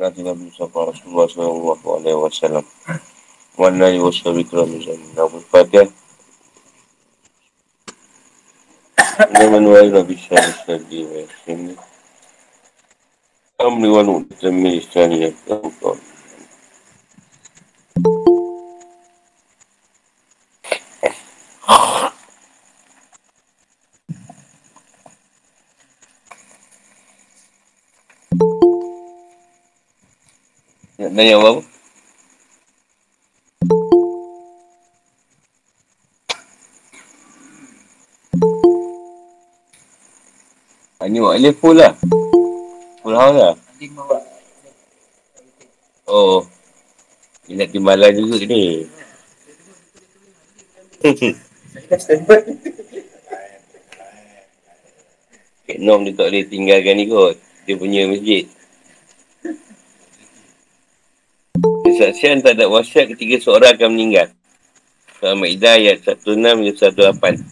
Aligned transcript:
Nanti 0.00 0.24
Nabi 0.24 0.48
Mustafa 0.48 0.88
Rasulullah 0.88 1.28
Sallallahu 1.28 1.84
Alaihi 2.00 2.16
Wasallam. 2.16 2.64
Wana 3.60 3.92
yu 3.92 4.08
wasabi 4.08 4.48
kerana 4.48 4.80
zaman. 4.80 5.12
Nabi 5.12 5.44
Fatih. 5.44 5.92
Ini 9.28 9.44
menuai 9.52 9.92
Nabi 9.92 10.16
Sallallahu 10.16 10.72
Alaihi 10.72 11.04
Wasallam. 11.04 11.76
Amri 13.60 13.92
wa 13.92 14.00
nu'ta 14.00 14.48
min 14.48 14.80
istani 14.80 15.28
ya 15.28 15.30
kau 15.44 15.68
Nak 31.20 31.28
tanya 31.28 31.36
apa? 31.36 31.52
Ah, 40.96 41.04
ini 41.12 41.20
buat 41.20 41.36
alif 41.36 41.60
full 41.60 41.76
lah. 41.76 41.92
Full 43.04 43.12
house 43.12 43.36
lah. 43.36 43.52
Oh. 46.08 46.48
Ini 47.52 47.60
nak 47.60 47.68
timbalan 47.68 48.16
juga 48.16 48.40
ni. 48.48 48.88
Kek 55.68 55.84
Nom 55.84 56.00
dia 56.08 56.16
tak 56.16 56.32
boleh 56.32 56.48
tinggalkan 56.48 56.96
ni 56.96 57.12
kot. 57.12 57.36
Dia 57.68 57.76
punya 57.76 58.08
masjid. 58.08 58.48
Kesaksian 62.00 62.40
tak 62.40 62.56
ada 62.56 62.64
wasiat 62.64 63.12
ketika 63.12 63.36
seorang 63.44 63.76
akan 63.76 63.92
meninggal. 63.92 64.32
Surah 65.20 65.36
Ma'idah 65.36 65.76
ayat 65.76 66.00
16 66.00 66.32
hingga 66.32 66.72
18. 67.12 67.44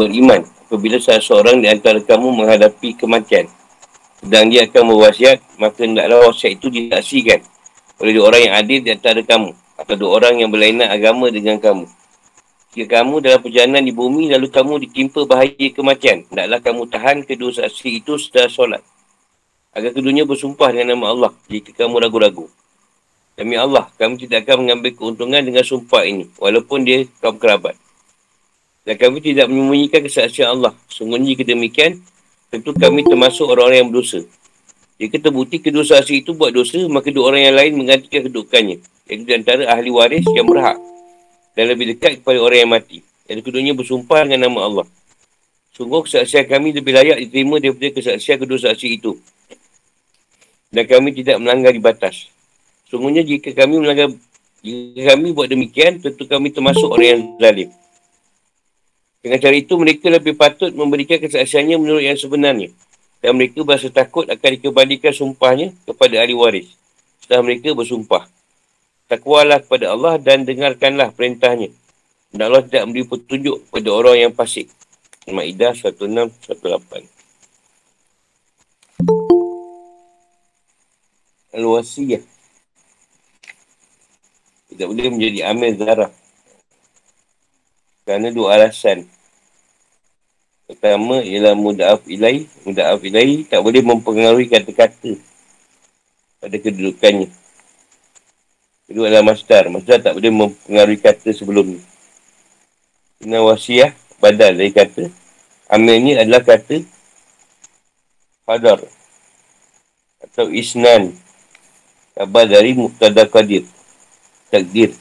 Beriman, 0.00 0.40
apabila 0.64 0.96
salah 0.96 1.20
seorang 1.20 1.60
di 1.60 1.68
antara 1.68 2.00
kamu 2.00 2.32
menghadapi 2.32 2.96
kematian, 2.96 3.44
sedang 4.24 4.48
dia 4.48 4.64
akan 4.64 4.96
berwasiat, 4.96 5.60
maka 5.60 5.84
hendaklah 5.84 6.32
wasiat 6.32 6.56
itu 6.56 6.72
disaksikan 6.72 7.44
oleh 8.00 8.16
dua 8.16 8.32
orang 8.32 8.40
yang 8.48 8.54
adil 8.56 8.78
di 8.80 8.90
antara 8.96 9.20
kamu, 9.20 9.52
atau 9.76 9.94
dua 10.00 10.10
orang 10.16 10.40
yang 10.40 10.48
berlainan 10.48 10.88
agama 10.88 11.28
dengan 11.28 11.60
kamu. 11.60 11.84
Jika 12.70 13.02
kamu 13.02 13.20
dalam 13.20 13.40
perjalanan 13.44 13.82
di 13.84 13.92
bumi, 13.92 14.30
lalu 14.32 14.48
kamu 14.48 14.80
ditimpa 14.88 15.26
bahaya 15.28 15.68
kematian, 15.74 16.24
hendaklah 16.32 16.60
kamu 16.64 16.82
tahan 16.88 17.16
kedua 17.28 17.50
saksi 17.52 18.00
itu 18.00 18.16
setelah 18.16 18.48
solat. 18.48 18.82
Agar 19.76 19.92
keduanya 19.92 20.24
bersumpah 20.24 20.72
dengan 20.72 20.96
nama 20.96 21.12
Allah, 21.12 21.32
jika 21.50 21.76
kamu 21.76 21.98
ragu-ragu. 21.98 22.46
Demi 23.34 23.58
Allah, 23.58 23.90
kami 23.98 24.22
tidak 24.22 24.46
akan 24.46 24.64
mengambil 24.64 24.92
keuntungan 24.94 25.42
dengan 25.42 25.64
sumpah 25.66 26.06
ini, 26.06 26.30
walaupun 26.38 26.86
dia 26.86 27.04
kaum 27.18 27.36
kerabat. 27.42 27.74
Dan 28.84 28.96
kami 28.96 29.20
tidak 29.20 29.46
menyembunyikan 29.46 30.00
kesaksian 30.04 30.56
Allah. 30.56 30.72
Sungguhnya 30.88 31.36
jika 31.36 31.44
demikian, 31.44 32.00
tentu 32.48 32.72
kami 32.72 33.04
termasuk 33.04 33.44
orang-orang 33.44 33.84
yang 33.84 33.88
berdosa. 33.92 34.24
Jika 35.00 35.16
terbukti 35.16 35.60
kedua 35.60 35.84
saksi 35.84 36.24
itu 36.24 36.36
buat 36.36 36.52
dosa, 36.52 36.80
maka 36.88 37.08
dua 37.08 37.32
orang 37.32 37.42
yang 37.48 37.56
lain 37.56 37.72
menggantikan 37.76 38.28
kedudukannya. 38.28 38.84
Iaitu 39.08 39.24
di 39.24 39.32
antara 39.32 39.64
ahli 39.72 39.88
waris 39.88 40.28
yang 40.36 40.44
berhak. 40.44 40.76
Dan 41.56 41.72
lebih 41.72 41.96
dekat 41.96 42.20
kepada 42.20 42.38
orang 42.40 42.58
yang 42.64 42.72
mati. 42.72 42.98
Dan 43.24 43.40
keduanya 43.40 43.72
bersumpah 43.72 44.28
dengan 44.28 44.52
nama 44.52 44.60
Allah. 44.68 44.86
Sungguh 45.72 46.04
kesaksian 46.04 46.44
kami 46.44 46.76
lebih 46.76 46.92
layak 46.92 47.16
diterima 47.24 47.56
daripada 47.56 47.96
kesaksian 47.96 48.36
kedua 48.36 48.60
saksi 48.60 48.88
itu. 49.00 49.16
Dan 50.68 50.84
kami 50.84 51.16
tidak 51.16 51.40
melanggar 51.40 51.72
di 51.72 51.80
batas. 51.80 52.28
Sungguhnya 52.92 53.24
jika 53.24 53.56
kami 53.56 53.80
melanggar 53.80 54.12
jika 54.60 55.16
kami 55.16 55.32
buat 55.32 55.48
demikian, 55.48 56.04
tentu 56.04 56.28
kami 56.28 56.52
termasuk 56.52 56.92
orang 56.92 57.08
yang 57.08 57.22
zalim. 57.40 57.68
Dengan 59.20 59.36
cara 59.36 59.52
itu, 59.52 59.76
mereka 59.76 60.08
lebih 60.08 60.32
patut 60.32 60.72
memberikan 60.72 61.20
kesaksiannya 61.20 61.76
menurut 61.76 62.00
yang 62.00 62.16
sebenarnya. 62.16 62.72
Dan 63.20 63.36
mereka 63.36 63.60
berasa 63.60 63.92
takut 63.92 64.24
akan 64.24 64.50
dikembalikan 64.56 65.12
sumpahnya 65.12 65.76
kepada 65.84 66.24
ahli 66.24 66.32
waris. 66.32 66.72
Setelah 67.20 67.44
mereka 67.44 67.76
bersumpah. 67.76 68.24
Takwalah 69.12 69.60
kepada 69.60 69.92
Allah 69.92 70.16
dan 70.16 70.48
dengarkanlah 70.48 71.12
perintahnya. 71.12 71.68
Dan 72.32 72.48
Allah 72.48 72.64
tidak 72.64 72.88
memberi 72.88 73.04
petunjuk 73.04 73.68
kepada 73.68 73.88
orang 73.92 74.16
yang 74.16 74.32
fasik. 74.32 74.72
Ma'idah 75.28 75.76
1618 75.76 76.56
Al-Wasiyah 81.50 82.22
Tidak 84.70 84.86
boleh 84.86 85.10
menjadi 85.12 85.52
amil 85.52 85.76
zarah 85.76 86.10
kerana 88.10 88.34
dua 88.34 88.58
alasan. 88.58 89.06
Pertama 90.66 91.22
ialah 91.22 91.54
muda'af 91.54 92.02
ilai. 92.10 92.50
Muda'af 92.66 92.98
ilai 93.06 93.46
tak 93.46 93.62
boleh 93.62 93.86
mempengaruhi 93.86 94.50
kata-kata 94.50 95.14
pada 96.42 96.56
kedudukannya. 96.58 97.30
Kedua 98.90 99.06
adalah 99.06 99.30
masdar. 99.30 99.70
Masdar 99.70 100.02
tak 100.02 100.18
boleh 100.18 100.34
mempengaruhi 100.34 100.98
kata 100.98 101.30
sebelum 101.30 101.78
ni. 101.78 101.80
Kena 103.22 103.46
wasiah 103.46 103.94
badal 104.18 104.58
dari 104.58 104.74
kata. 104.74 105.06
Amil 105.70 106.02
ni 106.02 106.18
adalah 106.18 106.42
kata 106.42 106.82
hadar 108.50 108.82
atau 110.18 110.50
isnan. 110.50 111.14
Kabar 112.18 112.50
dari 112.50 112.74
Muqtada 112.74 113.30
Qadir. 113.30 113.70
Takdir 114.50 114.98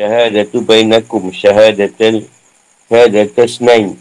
syahadatu 0.00 0.64
bainakum 0.64 1.28
syahadatan 1.28 2.24
syahadatan 2.88 3.44
snain. 3.44 4.00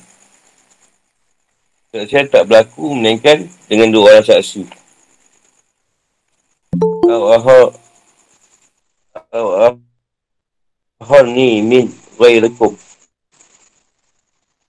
Saksian 1.91 2.31
tak 2.31 2.47
berlaku 2.47 2.95
melainkan 2.95 3.51
dengan 3.67 3.91
dua 3.91 4.15
orang 4.15 4.23
saksi. 4.23 4.63
Awahar 11.03 11.25
ni 11.27 11.59
min 11.67 11.91
ghairikum. 12.15 12.79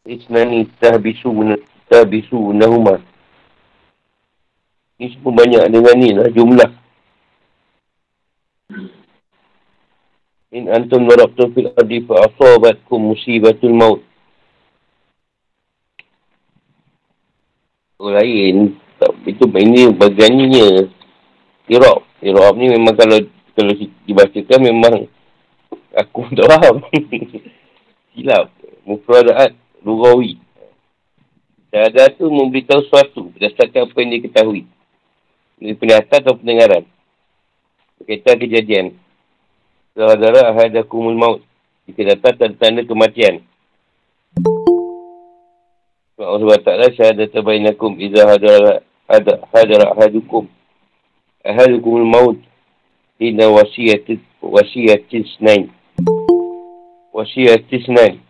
Isnani 0.03 0.67
tahbisu 0.83 1.31
tahbisu 1.87 2.59
nahuma. 2.59 2.99
Ini 4.99 5.15
semua 5.15 5.47
banyak 5.47 5.65
dengan 5.71 5.95
ni 5.95 6.11
lah 6.11 6.27
jumlah. 6.35 6.80
In 10.51 10.67
antum 10.67 11.07
darabtum 11.07 11.55
fil 11.55 11.71
ardi 11.79 12.03
fa 12.03 12.27
asabatkum 12.27 13.15
musibatul 13.15 13.71
maut. 13.71 14.03
Oh 18.03 18.11
lain. 18.11 18.75
Itu 19.31 19.47
ini 19.47 19.95
bagiannya. 19.95 20.91
Irab. 21.71 22.03
Irab 22.19 22.59
ni 22.59 22.67
memang 22.67 22.99
kalau 22.99 23.23
Kalau 23.55 23.75
dibacakan 24.09 24.61
memang 24.63 24.95
aku 25.95 26.27
tak 26.35 26.51
faham. 26.51 26.83
Silap. 28.19 28.51
Mufradaat. 28.83 29.55
Rugawi. 29.87 30.35
Syahadat 31.71 32.19
tu 32.19 32.27
memberitahu 32.27 32.83
sesuatu 32.91 33.31
berdasarkan 33.39 33.87
apa 33.87 33.97
yang 34.03 34.11
dia 34.11 34.25
ketahui. 34.27 34.63
Dari 35.63 35.79
penihatan 35.79 36.19
atau 36.27 36.35
pendengaran. 36.35 36.83
Berkaitan 38.03 38.43
kejadian. 38.43 38.87
Sahadara 39.95 40.55
ahadakumul 40.55 41.19
maut. 41.19 41.41
Jika 41.91 42.15
datang 42.15 42.39
tanda-tanda 42.39 42.87
kematian. 42.87 43.43
Allah 46.21 46.39
SWT 46.61 46.95
syahadat 46.95 47.33
bainakum 47.43 47.97
iza 47.99 48.23
hadara 48.29 48.85
hadara 49.51 49.91
ahadukum. 49.97 50.47
Ahadukumul 51.43 52.07
maut. 52.07 52.39
Inna 53.19 53.51
wasiyatis 53.51 54.23
wasiyatis 54.39 55.29
nain. 55.43 55.69
Wasiyatis 57.11 57.85
nain. 57.91 58.23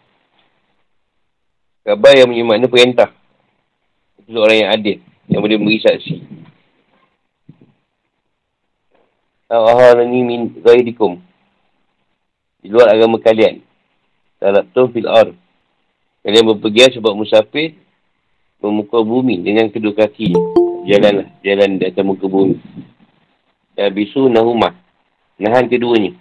Kabar 1.85 2.17
yang 2.17 2.33
punya 2.33 2.69
perintah. 2.69 3.11
Itu 4.25 4.39
orang 4.41 4.59
yang 4.65 4.71
adil. 4.73 4.99
Yang 5.31 5.41
boleh 5.47 5.59
beri 5.63 5.79
saksi. 5.83 6.15
Ahalani 9.51 10.21
min 10.23 10.41
ghairikum. 10.63 11.30
Di 12.61 12.69
luar 12.69 12.93
agama 12.93 13.17
kalian. 13.17 13.65
Talab 14.37 14.69
tu 14.73 14.85
fil 14.93 15.09
ar. 15.09 15.33
Kalian 16.21 16.45
berpergian 16.53 16.93
sebab 16.93 17.17
musafir. 17.17 17.77
Memukul 18.61 19.09
bumi 19.09 19.41
dengan 19.41 19.73
kedua 19.73 19.97
kaki. 19.97 20.37
Jalanlah. 20.85 21.29
Jalan 21.41 21.81
di 21.81 21.85
atas 21.89 22.05
muka 22.05 22.29
bumi. 22.29 22.61
Dan 23.73 23.97
bisu 23.97 24.29
nahumah. 24.29 24.77
Nahan 25.41 25.73
keduanya. 25.73 26.13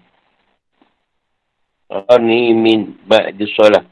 Ahalani 1.92 2.56
min 2.56 2.80
ba'di 3.04 3.44
solat. 3.52 3.84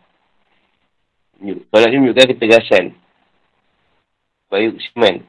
Solat 1.44 1.88
ni 1.92 1.98
menunjukkan 2.00 2.32
ketegasan. 2.32 2.96
Bayu 4.48 4.80
Siman. 4.80 5.28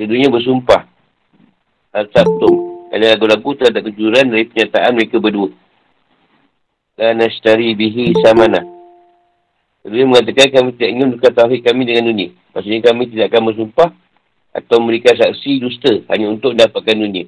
Keduanya 0.00 0.32
bersumpah. 0.32 0.88
Al-Sabtum. 1.92 2.88
Ada 2.88 3.16
lagu-lagu 3.16 3.52
terhadap 3.56 3.84
kejuran 3.92 4.32
dari 4.32 4.48
pernyataan 4.48 4.96
mereka 4.96 5.20
berdua. 5.20 5.52
Dan 6.96 7.18
nashtari 7.18 7.72
bihi 7.72 8.12
samana. 8.20 8.62
Keduanya 9.82 10.06
mengatakan 10.06 10.48
kami 10.54 10.68
tidak 10.78 10.90
ingin 10.94 11.06
menukar 11.10 11.32
tauhid 11.34 11.60
kami 11.66 11.82
dengan 11.88 12.06
dunia. 12.06 12.30
Maksudnya 12.54 12.80
kami 12.86 13.02
tidak 13.10 13.34
akan 13.34 13.42
bersumpah 13.50 13.90
atau 14.52 14.76
memberikan 14.78 15.16
saksi 15.16 15.52
dusta 15.58 15.92
hanya 16.12 16.30
untuk 16.30 16.54
mendapatkan 16.54 16.94
dunia. 16.94 17.26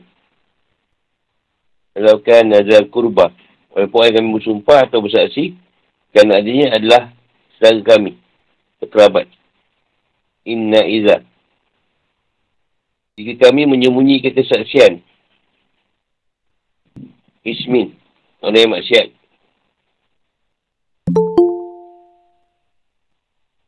Kalau 1.95 2.23
kan 2.23 2.47
nazar 2.47 2.87
kurba. 2.91 3.35
Walaupun 3.75 4.07
kami 4.07 4.29
bersumpah 4.39 4.87
atau 4.87 5.03
bersaksi, 5.03 5.59
kerana 6.15 6.39
adanya 6.39 6.79
adalah 6.79 7.03
saudara 7.59 7.99
kami. 7.99 8.15
Kekerabat. 8.79 9.27
Inna 10.47 10.87
iza. 10.87 11.27
Jika 13.19 13.51
kami 13.51 13.67
menyembunyikan 13.67 14.31
kesaksian. 14.31 15.03
Ismin. 17.43 17.99
Orang 18.43 18.59
yang 18.63 18.71
maksiat. 18.75 19.24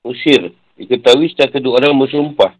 Usir. 0.06 0.54
Diketahui 0.76 1.32
setelah 1.32 1.50
kedua 1.50 1.72
orang 1.82 1.96
bersumpah. 1.98 2.52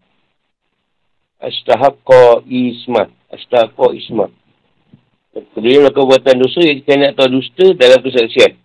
Astahaqqa 1.38 2.42
ismat. 2.48 3.12
Astahaqqa 3.30 3.92
ismat. 3.94 4.30
Kedua 5.52 5.84
melakukan 5.84 6.08
buatan 6.08 6.36
dosa 6.40 6.64
yang 6.64 6.80
dikena 6.80 7.12
atau 7.12 7.28
dusta 7.28 7.76
dalam 7.76 8.00
kesaksian. 8.00 8.56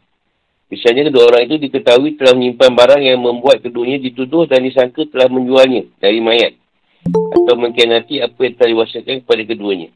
Misalnya 0.72 1.12
kedua 1.12 1.28
orang 1.28 1.52
itu 1.52 1.60
diketahui 1.60 2.16
telah 2.16 2.32
menyimpan 2.32 2.72
barang 2.72 3.02
yang 3.04 3.20
membuat 3.20 3.60
keduanya 3.60 4.00
dituduh 4.00 4.48
dan 4.48 4.64
disangka 4.64 5.04
telah 5.12 5.28
menjualnya 5.28 5.84
dari 6.00 6.24
mayat. 6.24 6.56
Atau 7.12 7.60
mengkhianati 7.60 8.24
apa 8.24 8.40
yang 8.40 8.56
telah 8.56 8.70
diwasiatkan 8.72 9.28
kepada 9.28 9.44
keduanya. 9.44 9.92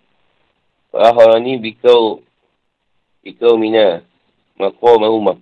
Fahawani 0.91 1.63
bikau 1.63 2.19
bikau 3.23 3.55
mina 3.55 4.03
makwa 4.59 4.99
mahumah. 4.99 5.37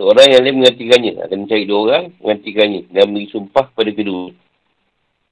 Seorang 0.00 0.32
yang 0.32 0.40
lain 0.48 0.64
menggantikannya. 0.64 1.12
Akan 1.20 1.44
mencari 1.44 1.68
dua 1.68 1.78
orang, 1.84 2.04
menggantikannya. 2.24 2.88
Dan 2.88 3.12
beri 3.12 3.28
sumpah 3.28 3.68
kepada 3.68 3.92
kedua. 3.92 4.32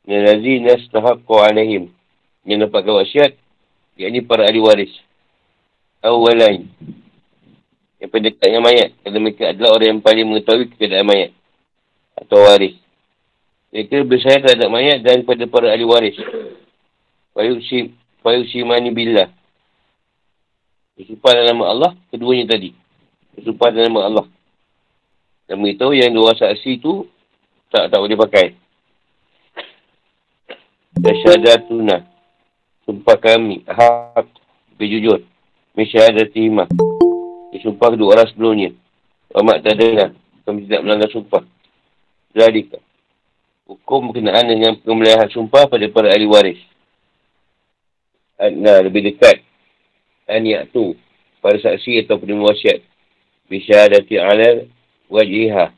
Yang 0.05 0.61
nas 0.61 0.85
tahab 0.93 1.25
alaihim. 1.25 1.89
Yang 2.45 2.69
wasiat. 2.69 3.33
Yang 3.97 4.09
ini 4.13 4.21
para 4.29 4.45
ahli 4.45 4.61
waris. 4.61 4.93
Awalain 6.05 6.69
yang 7.99 8.11
pendekat 8.15 8.47
dengan 8.47 8.63
mayat. 8.63 8.95
Kerana 9.03 9.19
mereka 9.19 9.45
adalah 9.51 9.71
orang 9.75 9.89
yang 9.91 10.01
paling 10.05 10.27
mengetahui 10.29 10.71
keadaan 10.77 11.09
mayat. 11.09 11.31
Atau 12.15 12.39
waris. 12.45 12.77
Mereka 13.75 14.07
bersayang 14.07 14.43
terhadap 14.47 14.69
mayat 14.71 15.01
dan 15.03 15.27
kepada 15.27 15.49
para 15.51 15.73
ahli 15.75 15.83
waris. 15.89 16.15
Fayuksi 17.35 18.61
mani 18.69 18.93
billah. 18.93 19.33
Bersumpah 20.95 21.33
dalam 21.35 21.59
nama 21.59 21.65
Allah, 21.71 21.91
keduanya 22.13 22.55
tadi. 22.55 22.71
Bersumpah 23.35 23.71
dalam 23.75 23.91
nama 23.91 24.03
Allah. 24.07 24.27
Dan 25.49 25.65
beritahu 25.65 25.97
yang 25.97 26.13
dua 26.13 26.37
saksi 26.37 26.77
tu 26.79 27.09
tak 27.73 27.89
tak 27.89 27.99
boleh 27.99 28.21
pakai. 28.21 28.47
Yashadatuna. 31.01 32.05
Sumpah 32.85 33.17
kami. 33.17 33.65
Hak. 33.65 34.29
Berjujur. 34.77 35.25
Misyahadatihimah. 35.73 36.69
Dia 37.53 37.59
sumpah 37.65 37.89
kedua 37.97 38.19
orang 38.19 38.29
sebelumnya. 38.29 38.71
Amat 39.37 39.65
tak 39.65 39.81
dengar. 39.81 40.13
Kami 40.45 40.69
tidak 40.69 40.81
melanggar 40.85 41.11
sumpah. 41.13 41.43
Jadi, 42.33 42.73
hukum 43.69 44.13
berkenaan 44.13 44.49
dengan 44.49 44.77
pemeliharaan 44.81 45.33
sumpah 45.33 45.69
pada 45.69 45.85
para 45.89 46.13
ahli 46.13 46.29
waris. 46.29 46.61
Nah, 48.39 48.85
lebih 48.85 49.13
dekat. 49.13 49.45
Aniak 50.29 50.73
tu. 50.73 50.97
Pada 51.41 51.57
saksi 51.57 52.05
atau 52.05 52.21
penerima 52.21 52.53
wasiat. 52.53 52.81
Bisa 53.49 53.89
adati 53.89 54.21
alal 54.21 54.69
wajiha. 55.09 55.75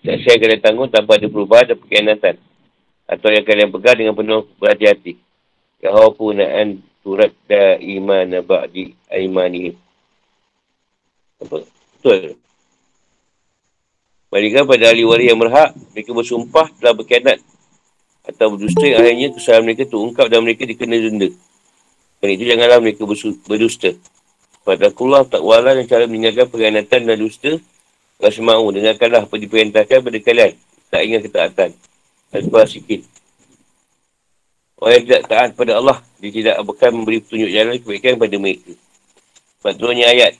Saksi 0.00 0.26
yang 0.32 0.40
kalian 0.40 0.60
tanggung 0.64 0.88
tanpa 0.88 1.20
ada 1.20 1.28
perubahan 1.28 1.68
dan 1.68 1.76
perkhianatan. 1.76 2.34
Atau 3.04 3.28
yang 3.28 3.44
kalian 3.44 3.68
pegang 3.68 3.96
dengan 4.00 4.14
penuh 4.16 4.48
berhati-hati. 4.56 5.18
Yahupuna'an 5.84 6.80
turat 7.04 7.34
da 7.50 7.76
iman 7.76 8.30
ba'di 8.46 8.96
aimanihim. 9.12 9.74
Apa? 11.42 11.66
Betul. 12.00 12.38
Mereka 14.30 14.62
pada 14.62 14.94
ahli 14.94 15.02
waris 15.02 15.26
yang 15.26 15.40
berhak, 15.42 15.74
mereka 15.90 16.10
bersumpah 16.14 16.70
telah 16.78 16.94
berkianat 16.94 17.42
atau 18.22 18.54
berdusta 18.54 18.86
yang 18.86 19.02
akhirnya 19.02 19.28
kesalahan 19.34 19.64
mereka 19.66 19.84
terungkap 19.90 20.26
dan 20.30 20.40
mereka 20.46 20.62
dikena 20.70 20.96
denda. 21.02 21.28
Dan 22.22 22.28
itu 22.36 22.44
janganlah 22.46 22.78
mereka 22.78 23.02
berdusta. 23.48 23.90
Pada 24.62 24.92
Allah 24.92 25.22
tak 25.26 25.42
wala 25.42 25.74
yang 25.74 25.88
cara 25.88 26.04
meninggalkan 26.06 26.46
perkhianatan 26.46 27.00
dan 27.10 27.16
dusta 27.16 27.58
Rasul 28.20 28.44
dengarkanlah 28.76 29.24
apa 29.24 29.34
diperintahkan 29.40 29.98
pada 30.04 30.18
kalian. 30.20 30.52
Tak 30.92 31.00
ingat 31.00 31.20
ketaatan. 31.24 31.70
Dan 32.30 32.40
sebuah 32.46 32.68
sikit. 32.68 33.00
Orang 34.76 35.00
yang 35.00 35.04
tidak 35.08 35.22
taat 35.28 35.50
pada 35.56 35.72
Allah, 35.76 35.98
dia 36.20 36.30
tidak 36.32 36.54
akan 36.60 36.90
memberi 37.00 37.20
petunjuk 37.24 37.50
jalan 37.52 37.76
kebaikan 37.80 38.12
kepada 38.16 38.36
mereka. 38.36 38.72
Sebab 39.60 39.92
ayat. 39.92 40.32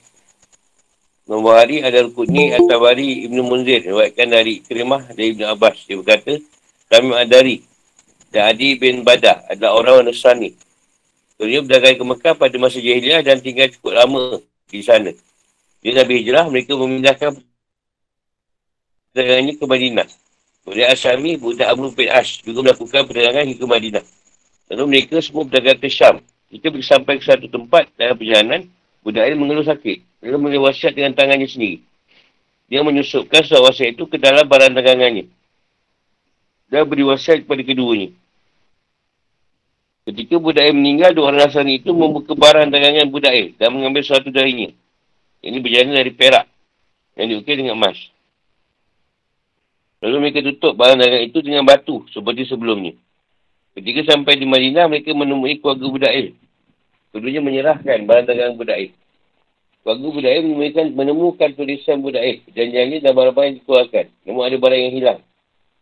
Nombor 1.29 1.53
hari 1.61 1.85
ada 1.85 2.01
Rukuni 2.01 2.49
At-Tabari 2.53 3.29
Ibn 3.29 3.37
Munzir. 3.45 3.85
Riwayatkan 3.85 4.27
dari 4.29 4.65
Kerimah 4.65 5.13
dari 5.13 5.37
Ibn 5.37 5.53
Abbas. 5.53 5.85
Dia 5.85 5.95
berkata, 6.01 6.33
kami 6.89 7.13
Adari 7.13 7.57
dan 8.33 8.55
Adi 8.55 8.79
bin 8.79 9.03
Badah 9.05 9.45
adalah 9.51 9.77
orang 9.77 10.09
Nasrani. 10.09 10.55
Dia 11.41 11.61
berdagang 11.61 11.97
ke 11.97 12.03
Mekah 12.05 12.33
pada 12.37 12.55
masa 12.61 12.77
jahiliah 12.77 13.21
dan 13.25 13.41
tinggal 13.41 13.69
cukup 13.73 13.97
lama 13.97 14.41
di 14.69 14.81
sana. 14.85 15.09
Dia 15.81 15.91
Nabi 15.97 16.21
Hijrah, 16.21 16.45
mereka 16.49 16.77
memindahkan 16.77 17.41
perdagangannya 19.11 19.53
ke 19.59 19.65
Madinah. 19.67 20.07
Kemudian 20.61 20.87
Asyami, 20.93 21.31
budak 21.41 21.67
Amru 21.67 21.89
bin 21.91 22.07
Ash 22.07 22.39
juga 22.41 22.71
melakukan 22.71 23.05
perdagangan 23.09 23.45
hingga 23.45 23.65
Madinah. 23.67 24.05
Lalu 24.71 24.83
mereka 24.87 25.19
semua 25.19 25.43
berdagang 25.43 25.79
ke 25.79 25.91
Syam. 25.91 26.23
Kita 26.51 26.67
sampai 26.83 27.19
ke 27.19 27.23
satu 27.27 27.47
tempat 27.47 27.91
dalam 27.95 28.15
perjalanan, 28.15 28.67
budak 29.03 29.23
ini 29.27 29.35
mengeluh 29.35 29.67
sakit. 29.67 29.97
Dia 30.21 30.37
memberi 30.37 30.61
wasiat 30.61 30.93
dengan 30.93 31.17
tangannya 31.17 31.47
sendiri. 31.49 31.81
Dia 32.71 32.85
menyusupkan 32.85 33.43
surat 33.43 33.67
wasiat 33.67 33.97
itu 33.97 34.07
ke 34.07 34.15
dalam 34.15 34.47
barang 34.47 34.71
dagangannya. 34.71 35.27
Dan 36.71 36.87
beri 36.87 37.03
wasiat 37.03 37.43
kepada 37.43 37.63
keduanya. 37.67 38.15
Ketika 40.07 40.39
budak 40.39 40.63
yang 40.65 40.77
meninggal, 40.77 41.11
dua 41.13 41.29
orang 41.29 41.45
Nasrani 41.45 41.83
itu 41.83 41.91
membuka 41.91 42.31
barang 42.33 42.69
dagangan 42.71 43.07
budak 43.11 43.33
yang 43.33 43.49
dan 43.59 43.69
mengambil 43.75 44.01
sesuatu 44.01 44.29
darinya. 44.31 44.71
Ini 45.41 45.57
berjalan 45.57 45.93
dari 45.97 46.11
perak 46.13 46.45
yang 47.17 47.27
diukir 47.33 47.57
dengan 47.57 47.75
emas. 47.75 47.97
Lalu 50.01 50.15
mereka 50.17 50.41
tutup 50.41 50.73
barang 50.73 50.97
dagangan 50.97 51.23
itu 51.29 51.39
dengan 51.45 51.61
batu 51.61 52.01
seperti 52.09 52.49
sebelumnya. 52.49 52.97
Ketika 53.77 54.11
sampai 54.11 54.35
di 54.35 54.49
Madinah, 54.49 54.89
mereka 54.89 55.13
menemui 55.13 55.61
keluarga 55.61 55.85
budak 55.87 56.13
il. 56.17 56.27
Keduanya 57.13 57.41
menyerahkan 57.45 58.03
barang 58.03 58.25
dagangan 58.27 58.55
budak 58.57 58.77
air. 58.81 58.91
Keluarga 59.85 60.07
budak 60.09 60.31
air 60.33 60.43
menemukan, 60.43 60.85
menemukan 60.91 61.49
tulisan 61.53 62.01
budak 62.01 62.23
air. 62.25 62.37
Janji-janji 62.51 62.97
dan 62.99 63.13
barang-barang 63.13 63.47
yang 63.47 63.57
dikeluarkan. 63.61 64.05
Namun 64.25 64.41
ada 64.41 64.57
barang 64.57 64.81
yang 64.81 64.93
hilang. 64.97 65.19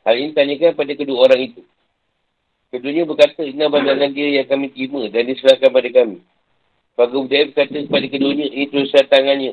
Hal 0.04 0.16
ini 0.20 0.32
tanyakan 0.36 0.72
pada 0.76 0.94
kedua 0.94 1.18
orang 1.24 1.40
itu. 1.50 1.62
Keduanya 2.70 3.04
berkata, 3.10 3.42
ini 3.42 3.66
bandangan 3.66 4.12
dia 4.14 4.28
yang 4.42 4.48
kami 4.52 4.70
terima 4.70 5.10
dan 5.10 5.24
diserahkan 5.26 5.70
pada 5.74 5.90
kami. 5.90 6.18
Keluarga 6.94 7.18
budak 7.24 7.38
air 7.40 7.48
berkata 7.56 7.78
kepada 7.88 8.06
keduanya, 8.12 8.46
ini 8.52 8.66
tulisan 8.68 9.06
tangannya. 9.08 9.52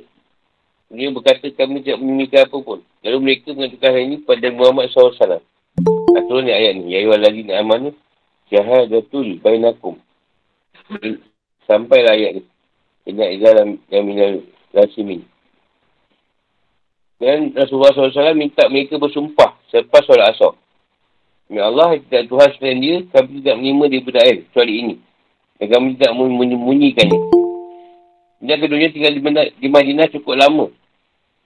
Dia 0.86 1.10
berkata, 1.10 1.50
kami 1.50 1.82
tidak 1.82 1.98
memiliki 1.98 2.38
apa 2.38 2.56
pun. 2.62 2.78
Lalu 3.02 3.18
mereka 3.18 3.50
mengatakan 3.50 3.90
hal 3.90 4.02
ini 4.06 4.16
pada 4.22 4.46
Muhammad 4.54 4.86
SAW. 4.90 5.42
Aturan 6.14 6.46
ni 6.46 6.52
ayat 6.54 6.72
ni. 6.78 6.94
Ya 6.94 7.02
ayuhal 7.02 7.22
ladina 7.22 7.58
amanu. 7.58 7.90
Syahadatul 8.46 9.42
bainakum. 9.42 9.98
Sampai 11.66 12.06
ayat 12.06 12.38
ni. 12.38 12.42
Ingat 13.06 13.28
dalam 13.42 13.68
yang 13.90 14.04
minal 14.06 14.32
rasimin. 14.74 15.26
Dan 17.16 17.54
Rasulullah 17.56 17.94
SAW 17.94 18.36
minta 18.36 18.68
mereka 18.70 19.00
bersumpah 19.00 19.56
selepas 19.72 20.04
solat 20.04 20.36
asal. 20.36 20.54
Ya 21.46 21.70
Allah, 21.70 21.94
tidak 22.02 22.26
Tuhan 22.26 22.50
selain 22.58 22.78
dia, 22.82 22.96
kami 23.14 23.38
tidak 23.38 23.56
menerima 23.62 24.02
budak 24.02 24.22
air, 24.26 24.36
kecuali 24.50 24.74
ini. 24.82 24.94
Dan 25.62 25.66
kami 25.70 25.86
tidak 25.94 26.12
menyembunyikannya. 26.18 27.45
Dan 28.42 28.56
keduanya 28.60 28.92
tinggal 28.92 29.12
di, 29.16 29.20
di 29.56 29.68
Madinah 29.72 30.06
cukup 30.12 30.36
lama. 30.36 30.66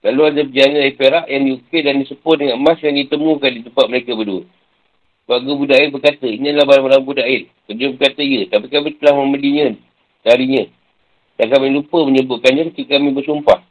Lalu 0.01 0.21
ada 0.33 0.41
perjalanan 0.43 0.79
dari 0.81 0.93
Perak 0.97 1.25
yang 1.29 1.43
diukir 1.45 1.81
dan 1.85 2.01
disepur 2.01 2.35
dengan 2.41 2.57
emas 2.57 2.81
yang 2.81 2.97
ditemukan 2.97 3.49
di 3.53 3.61
tempat 3.69 3.85
mereka 3.85 4.17
berdua. 4.17 4.43
Keluarga 5.29 5.51
budak 5.53 5.77
air 5.77 5.89
berkata, 5.93 6.25
ini 6.27 6.45
adalah 6.51 6.67
barang-barang 6.73 7.03
budak 7.05 7.25
air. 7.29 7.41
Kedua 7.69 7.87
berkata, 7.95 8.19
ya. 8.25 8.41
Tapi 8.49 8.65
kami 8.67 8.89
telah 8.97 9.13
membelinya 9.15 9.65
darinya. 10.25 10.63
Dan 11.37 11.47
kami 11.53 11.67
lupa 11.71 12.03
menyebutkannya 12.03 12.73
ketika 12.73 12.97
kami 12.97 13.13
bersumpah. 13.13 13.61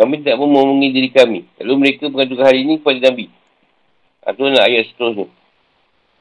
Kami 0.00 0.24
tidak 0.24 0.40
mahu 0.40 0.48
memomongi 0.48 0.88
diri 0.96 1.10
kami. 1.12 1.44
Lalu 1.60 1.74
mereka 1.76 2.08
mengadukan 2.08 2.46
hari 2.46 2.64
ini 2.64 2.80
kepada 2.80 3.10
Nabi. 3.10 3.26
Itulah 4.24 4.64
ayat 4.64 4.88
seterusnya. 4.88 5.28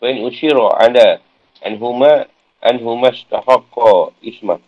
Wain 0.03 0.23
usyira 0.23 0.67
anda 0.83 1.23
anhuma 1.63 2.27
anhuma 2.59 3.11
stahaqqa 3.15 4.11
ismah. 4.23 4.59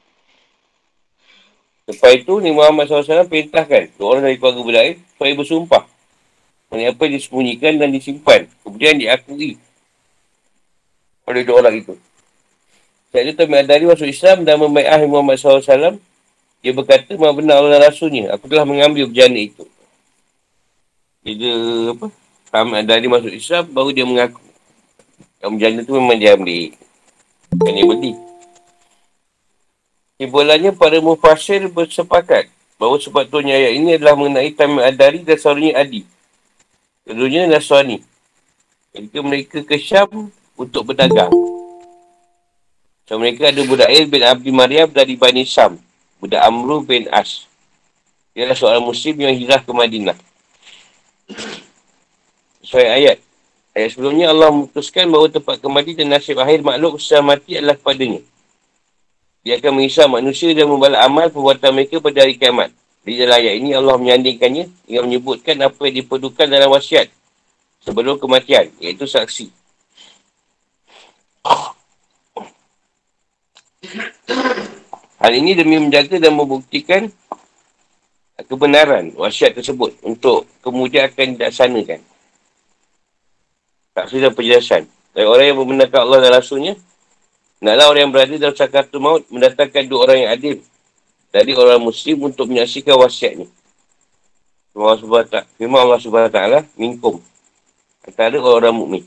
Lepas 1.92 2.12
itu, 2.16 2.34
Nabi 2.40 2.56
Muhammad 2.56 2.88
SAW 2.88 3.28
perintahkan 3.28 3.92
dua 4.00 4.08
orang 4.16 4.24
dari 4.32 4.40
keluarga 4.40 4.62
belair 4.64 4.94
supaya 5.12 5.32
bersumpah. 5.36 5.84
Mengenai 6.72 6.96
apa 6.96 7.02
yang 7.04 7.14
disembunyikan 7.20 7.74
dan 7.76 7.92
disimpan. 7.92 8.48
Kemudian 8.64 8.96
diakui 8.96 9.60
oleh 11.28 11.44
dua 11.44 11.56
orang 11.60 11.76
itu. 11.84 11.94
Saat 13.12 13.28
itu 13.28 13.36
Tuan 13.36 13.60
Adari 13.60 13.84
masuk 13.84 14.08
Islam 14.08 14.48
dan 14.48 14.56
membaik 14.56 14.88
Nabi 14.88 15.08
Muhammad 15.12 15.36
SAW. 15.36 16.00
Dia 16.64 16.72
berkata, 16.72 17.12
Maha 17.20 17.36
benar 17.36 17.60
Allah 17.60 17.92
Rasulnya. 17.92 18.32
Aku 18.40 18.48
telah 18.48 18.64
mengambil 18.64 19.12
berjana 19.12 19.36
itu. 19.36 19.68
Bila 21.20 21.52
apa? 21.92 22.08
Tuan 22.48 22.72
Adari 22.72 23.08
masuk 23.12 23.36
Islam, 23.36 23.68
baru 23.68 23.92
dia 23.92 24.08
mengaku. 24.08 24.40
Yang 25.44 25.52
berjana 25.60 25.80
tu 25.84 25.92
memang 26.00 26.18
dia 26.24 26.40
ambil. 26.40 26.72
Kan 27.52 27.74
dia 27.76 27.84
beli. 27.84 28.12
Kesimpulannya 30.22 30.70
para 30.78 31.02
mufasir 31.02 31.66
bersepakat 31.66 32.46
bahawa 32.78 33.02
sepatutnya 33.02 33.58
ayat 33.58 33.74
ini 33.74 33.98
adalah 33.98 34.14
mengenai 34.14 34.54
Tamil 34.54 34.86
Adari 34.86 35.26
dan 35.26 35.34
saudarinya 35.34 35.82
Adi. 35.82 36.06
Keduanya 37.10 37.58
Nasrani. 37.58 38.06
Ketika 38.94 39.18
mereka 39.26 39.58
ke 39.66 39.82
Syam 39.82 40.30
untuk 40.54 40.94
berdagang. 40.94 41.34
So, 43.10 43.18
mereka 43.18 43.50
ada 43.50 43.66
budak 43.66 43.90
Air 43.90 44.06
bin 44.06 44.22
Abdi 44.22 44.54
Maryam 44.54 44.94
dari 44.94 45.18
Bani 45.18 45.42
Syam. 45.42 45.82
Budak 46.22 46.46
Amru 46.46 46.86
bin 46.86 47.10
As. 47.10 47.50
Dia 48.38 48.46
adalah 48.46 48.62
seorang 48.62 48.86
muslim 48.86 49.18
yang 49.26 49.34
hijrah 49.34 49.66
ke 49.66 49.74
Madinah. 49.74 50.18
Sesuai 52.62 52.88
ayat. 52.94 53.18
Ayat 53.74 53.90
sebelumnya 53.98 54.30
Allah 54.30 54.54
memutuskan 54.54 55.10
bahawa 55.10 55.34
tempat 55.34 55.58
kembali 55.58 55.98
dan 55.98 56.14
nasib 56.14 56.38
akhir 56.38 56.62
makhluk 56.62 57.02
setelah 57.02 57.34
mati 57.34 57.58
adalah 57.58 57.74
kepadanya. 57.74 58.22
Dia 59.42 59.58
akan 59.58 59.82
mengisah 59.82 60.06
manusia 60.06 60.54
dan 60.54 60.70
membalas 60.70 61.02
amal 61.02 61.34
perbuatan 61.34 61.74
mereka 61.74 61.98
pada 61.98 62.22
hari 62.22 62.38
kiamat. 62.38 62.70
Di 63.02 63.18
dalam 63.18 63.42
ayat 63.42 63.58
ini 63.58 63.74
Allah 63.74 63.98
menyandingkannya 63.98 64.70
dengan 64.86 65.04
menyebutkan 65.10 65.58
apa 65.66 65.82
yang 65.90 66.06
diperlukan 66.06 66.46
dalam 66.46 66.70
wasiat 66.70 67.10
sebelum 67.82 68.22
kematian, 68.22 68.70
iaitu 68.78 69.10
saksi. 69.10 69.50
Hal 75.18 75.34
ini 75.34 75.58
demi 75.58 75.82
menjaga 75.82 76.22
dan 76.22 76.38
membuktikan 76.38 77.10
kebenaran 78.46 79.10
wasiat 79.18 79.58
tersebut 79.58 79.98
untuk 80.06 80.46
kemudian 80.62 81.10
akan 81.10 81.42
dilaksanakan. 81.42 82.00
Saksi 83.98 84.18
dan 84.22 84.34
penjelasan. 84.38 84.86
Dari 85.12 85.26
orang 85.26 85.46
yang 85.50 85.60
membenarkan 85.60 86.08
Allah 86.08 86.20
dan 86.24 86.32
Rasulnya, 86.38 86.74
Naklah 87.62 87.94
orang 87.94 88.02
yang 88.10 88.14
berada 88.14 88.36
dalam 88.42 88.58
sakaratul 88.58 88.98
maut 88.98 89.22
mendatangkan 89.30 89.86
dua 89.86 90.10
orang 90.10 90.18
yang 90.26 90.32
adil 90.34 90.56
dari 91.30 91.54
orang 91.54 91.78
muslim 91.78 92.18
untuk 92.26 92.50
menyaksikan 92.50 92.98
wasiatnya. 92.98 93.46
Allah 94.74 94.98
wa 94.98 95.22
Firman 95.62 95.80
Allah 95.84 96.02
wa 96.02 96.32
ta'ala, 96.32 96.60
minkum. 96.74 97.22
Antara 98.02 98.34
orang-orang 98.42 98.74
mukmin. 98.74 99.04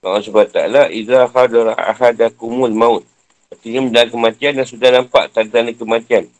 Allah 0.00 0.48
ta'ala, 0.48 0.82
Iza 0.88 1.28
khadara 1.28 1.76
ahadakumul 1.76 2.72
maut. 2.72 3.04
Artinya 3.52 3.84
mendalam 3.84 4.08
kematian 4.08 4.52
dan 4.56 4.66
sudah 4.66 4.88
nampak 4.88 5.36
tanda-tanda 5.36 5.76
kematian. 5.76 6.32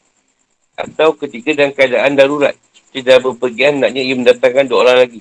Atau 0.75 1.15
ketika 1.21 1.53
dalam 1.53 1.77
keadaan 1.77 2.17
darurat. 2.17 2.57
Seperti 2.73 3.07
dalam 3.07 3.23
berpergian, 3.29 3.83
naknya 3.83 4.03
ia 4.03 4.15
mendatangkan 4.17 4.73
dua 4.73 4.89
orang 4.89 4.99
lagi. 5.05 5.21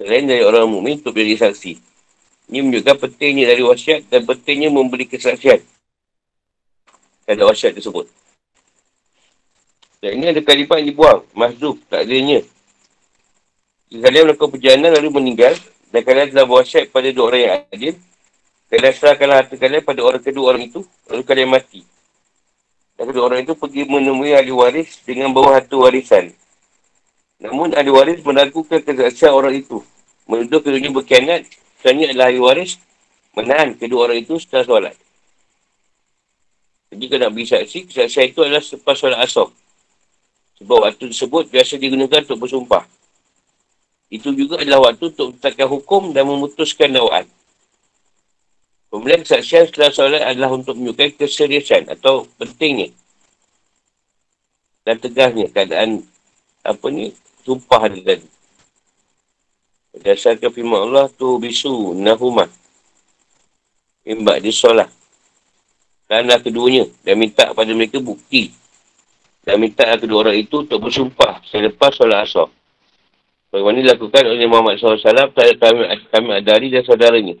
Selain 0.00 0.24
dari 0.24 0.42
orang 0.46 0.70
mukmin 0.70 0.96
untuk 1.02 1.12
menjadi 1.12 1.50
saksi. 1.50 1.72
Ini 2.48 2.64
menunjukkan 2.64 2.96
pentingnya 2.96 3.44
dari 3.44 3.60
wasiat 3.60 4.08
dan 4.08 4.24
pentingnya 4.24 4.72
memberi 4.72 5.04
kesaksian. 5.04 5.60
Ada 7.28 7.44
wasiat 7.44 7.76
tersebut. 7.76 8.08
Dan 10.00 10.16
ini 10.16 10.32
ada 10.32 10.40
kalimah 10.40 10.80
yang 10.80 10.88
dibuang. 10.88 11.20
Mahzuf, 11.36 11.76
tak 11.92 12.08
adanya. 12.08 12.40
Kalian 13.92 14.32
melakukan 14.32 14.50
perjalanan 14.56 14.96
lalu 14.96 15.08
meninggal 15.12 15.52
dan 15.92 16.00
kalian 16.04 16.32
telah 16.32 16.44
berwasiat 16.48 16.88
pada 16.88 17.08
dua 17.12 17.24
orang 17.32 17.40
yang 17.40 17.52
adil, 17.68 17.94
kalian 18.68 18.92
serahkanlah 18.96 19.36
harta 19.44 19.54
kalian 19.56 19.82
pada 19.84 20.00
orang 20.04 20.22
kedua 20.24 20.44
orang 20.52 20.68
itu, 20.68 20.80
lalu 21.08 21.22
kalian 21.24 21.48
mati. 21.52 21.80
Dan 22.96 23.12
kedua 23.12 23.24
orang 23.28 23.44
itu 23.44 23.52
pergi 23.56 23.82
menemui 23.88 24.32
ahli 24.32 24.52
waris 24.52 25.00
dengan 25.04 25.32
bawa 25.36 25.60
harta 25.60 25.76
warisan. 25.76 26.32
Namun 27.40 27.76
ahli 27.76 27.92
waris 27.92 28.20
meragukan 28.24 28.80
kesaksian 28.80 29.32
orang 29.36 29.56
itu. 29.56 29.84
Menuduh 30.28 30.60
keduanya 30.60 30.92
berkhianat 30.92 31.48
Sebenarnya 31.78 32.10
adalah 32.10 32.26
ahli 32.30 32.40
waris 32.42 32.72
menahan 33.38 33.78
kedua 33.78 34.10
orang 34.10 34.18
itu 34.18 34.34
setelah 34.42 34.64
solat. 34.66 34.96
Jadi 36.88 37.04
nak 37.20 37.30
beri 37.36 37.46
saksi, 37.46 37.78
kesaksian 37.86 38.32
itu 38.34 38.40
adalah 38.42 38.64
selepas 38.64 38.96
solat 38.98 39.20
asam. 39.22 39.48
Sebab 40.58 40.78
waktu 40.82 41.14
tersebut 41.14 41.46
biasa 41.52 41.78
digunakan 41.78 42.26
untuk 42.26 42.48
bersumpah. 42.48 42.82
Itu 44.10 44.34
juga 44.34 44.58
adalah 44.58 44.90
waktu 44.90 45.12
untuk 45.14 45.36
menetapkan 45.36 45.68
hukum 45.68 46.02
dan 46.16 46.24
memutuskan 46.26 46.90
dakwaan. 46.90 47.28
Pembelian 48.88 49.20
kesaksian 49.20 49.68
setelah 49.68 49.92
solat 49.92 50.22
adalah 50.24 50.56
untuk 50.56 50.74
menunjukkan 50.74 51.20
keseriusan 51.20 51.92
atau 51.92 52.24
pentingnya 52.40 52.88
dan 54.88 54.96
tegahnya 54.96 55.52
keadaan 55.52 56.00
apa 56.64 56.86
ni 56.88 57.12
sumpah 57.44 57.92
tadi. 57.92 58.24
Berdasarkan 59.98 60.50
firman 60.54 60.90
Allah 60.90 61.10
tu 61.10 61.38
bisu 61.42 61.94
nahumah. 61.98 62.46
Imbak 64.06 64.40
di 64.40 64.54
solat. 64.54 64.88
Kerana 66.06 66.38
keduanya. 66.38 66.86
Dan 67.02 67.18
minta 67.18 67.50
kepada 67.50 67.70
mereka 67.74 67.98
bukti. 67.98 68.54
Dan 69.42 69.58
minta 69.58 69.84
kedua 69.98 70.28
orang 70.28 70.38
itu 70.38 70.62
untuk 70.64 70.78
bersumpah 70.78 71.42
selepas 71.50 71.92
solat 71.92 72.24
asal. 72.24 72.48
Bagaimana 73.48 73.80
dilakukan 73.80 74.28
oleh 74.28 74.44
Muhammad 74.44 74.76
SAW 74.76 75.00
terhadap 75.32 75.56
kami, 75.56 75.80
kami 76.12 76.28
adari 76.36 76.68
dan 76.68 76.84
saudaranya. 76.84 77.34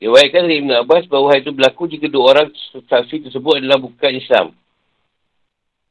Diwaikan 0.00 0.48
dari 0.48 0.64
Ibn 0.64 0.80
Abbas 0.80 1.04
bahawa 1.12 1.36
hal 1.36 1.44
itu 1.44 1.52
berlaku 1.52 1.84
jika 1.84 2.08
dua 2.08 2.32
orang 2.32 2.48
saksi 2.88 3.28
tersebut 3.28 3.60
adalah 3.60 3.76
bukan 3.76 4.16
Islam. 4.16 4.56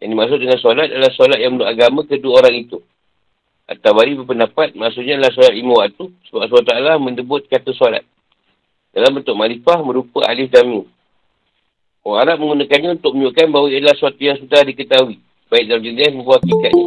Yang 0.02 0.10
dimaksud 0.18 0.38
dengan 0.42 0.58
solat 0.58 0.90
adalah 0.90 1.14
solat 1.14 1.38
yang 1.38 1.54
menurut 1.54 1.70
agama 1.70 2.02
kedua 2.10 2.42
orang 2.42 2.56
itu. 2.58 2.82
At-Tabari 3.70 4.18
berpendapat 4.18 4.74
maksudnya 4.74 5.22
adalah 5.22 5.30
solat 5.30 5.54
lima 5.54 5.86
waktu 5.86 6.10
sebab 6.26 6.42
Allah 6.42 6.66
Ta'ala 6.66 6.94
mendebut 6.98 7.46
kata 7.46 7.70
solat. 7.78 8.02
Dalam 8.90 9.22
bentuk 9.22 9.38
marifah 9.38 9.86
merupa 9.86 10.26
alif 10.26 10.50
dan 10.50 10.66
mim. 10.66 10.90
Orang 12.02 12.26
Arab 12.26 12.42
menggunakannya 12.42 12.98
untuk 12.98 13.14
menunjukkan 13.14 13.46
bahawa 13.54 13.68
ia 13.70 13.78
adalah 13.86 13.94
sesuatu 13.94 14.18
yang 14.18 14.42
sudah 14.42 14.66
diketahui. 14.66 15.22
Baik 15.54 15.70
dalam 15.70 15.86
jenis 15.86 16.10
maupun 16.18 16.42
hakikatnya. 16.42 16.86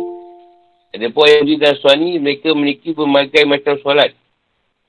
Ada 0.93 1.07
pun 1.15 1.25
yang 1.25 1.47
dan 1.63 1.75
suami 1.79 2.19
mereka 2.19 2.51
memiliki 2.51 2.91
berbagai 2.91 3.47
macam 3.47 3.79
solat. 3.79 4.11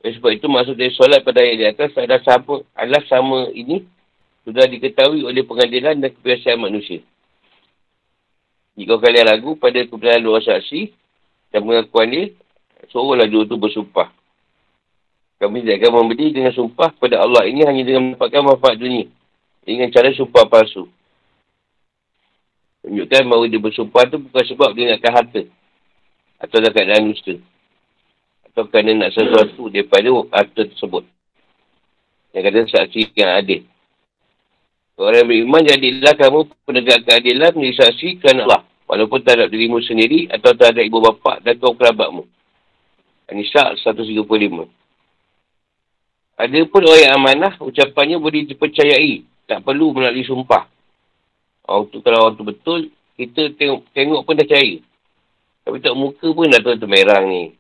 Oleh 0.02 0.14
sebab 0.18 0.32
itu 0.34 0.48
maksud 0.50 0.76
dari 0.76 0.92
solat 0.98 1.22
pada 1.22 1.46
ayat 1.46 1.56
di 1.62 1.66
atas 1.70 1.90
adalah 1.94 2.22
sama, 2.26 2.66
adalah 2.74 3.04
sama 3.06 3.40
ini 3.54 3.86
sudah 4.42 4.66
diketahui 4.66 5.22
oleh 5.24 5.46
pengadilan 5.46 6.02
dan 6.02 6.10
kebiasaan 6.10 6.58
manusia. 6.58 7.06
Jika 8.74 8.98
kalian 8.98 9.30
ragu 9.30 9.54
pada 9.62 9.86
kebenaran 9.86 10.26
dua 10.26 10.42
saksi 10.42 11.03
dan 11.54 11.62
pengakuan 11.62 12.10
dia, 12.10 12.34
suruhlah 12.90 13.30
dua 13.30 13.46
itu 13.46 13.54
bersumpah. 13.62 14.10
Kami 15.38 15.62
tidak 15.62 15.86
akan 15.86 15.92
memberi 16.02 16.34
dengan 16.34 16.50
sumpah 16.50 16.90
kepada 16.98 17.22
Allah 17.22 17.46
ini 17.46 17.62
hanya 17.62 17.86
dengan 17.86 18.02
mendapatkan 18.10 18.42
manfaat 18.42 18.82
dunia. 18.82 19.06
Dengan 19.62 19.94
cara 19.94 20.10
sumpah 20.18 20.50
palsu. 20.50 20.90
Tunjukkan 22.84 23.22
bahawa 23.30 23.46
dia 23.48 23.62
bersumpah 23.62 24.04
tu 24.10 24.18
bukan 24.18 24.44
sebab 24.50 24.70
dia 24.74 24.98
nakkan 24.98 25.14
harta. 25.14 25.42
Atau 26.42 26.58
dalam 26.58 26.74
keadaan 26.74 27.12
dusta. 27.14 27.36
Atau 28.50 28.66
kerana 28.68 28.92
nak 28.98 29.12
sesuatu 29.14 29.70
daripada 29.70 30.10
harta 30.34 30.62
tersebut. 30.66 31.06
Yang 32.34 32.44
kata 32.50 32.60
saksi 32.74 33.14
yang 33.14 33.32
adil. 33.38 33.62
Orang 34.98 35.26
beriman, 35.30 35.62
jadilah 35.66 36.14
kamu 36.18 36.40
penegak 36.66 37.04
keadilan 37.06 37.52
menjadi 37.54 37.88
saksi 37.88 38.22
kerana 38.22 38.42
Allah. 38.48 38.62
Walaupun 38.84 39.24
terhadap 39.24 39.48
dirimu 39.48 39.80
sendiri 39.80 40.28
atau 40.28 40.52
terhadap 40.54 40.84
ibu 40.84 41.00
bapa 41.00 41.40
dan 41.40 41.56
kaum 41.58 41.74
kerabatmu. 41.74 42.28
Anisa 43.32 43.74
135. 43.80 44.68
Ada 46.34 46.60
pun 46.68 46.82
orang 46.84 47.02
yang 47.02 47.14
amanah, 47.16 47.54
ucapannya 47.62 48.18
boleh 48.20 48.44
dipercayai. 48.50 49.24
Tak 49.48 49.64
perlu 49.64 49.94
melalui 49.96 50.26
sumpah. 50.26 50.68
Orang 51.64 51.88
tu, 51.94 52.04
kalau 52.04 52.28
orang 52.28 52.36
tu 52.36 52.44
betul, 52.44 52.92
kita 53.16 53.56
tengok, 53.56 53.88
tengok 53.96 54.22
pun 54.28 54.36
dah 54.36 54.44
percaya. 54.44 54.76
Tapi 55.64 55.78
tak 55.80 55.96
muka 55.96 56.28
pun 56.34 56.52
dah 56.52 56.60
tahu 56.60 56.76
tu 56.76 56.90
merang 56.90 57.24
ni. 57.30 57.56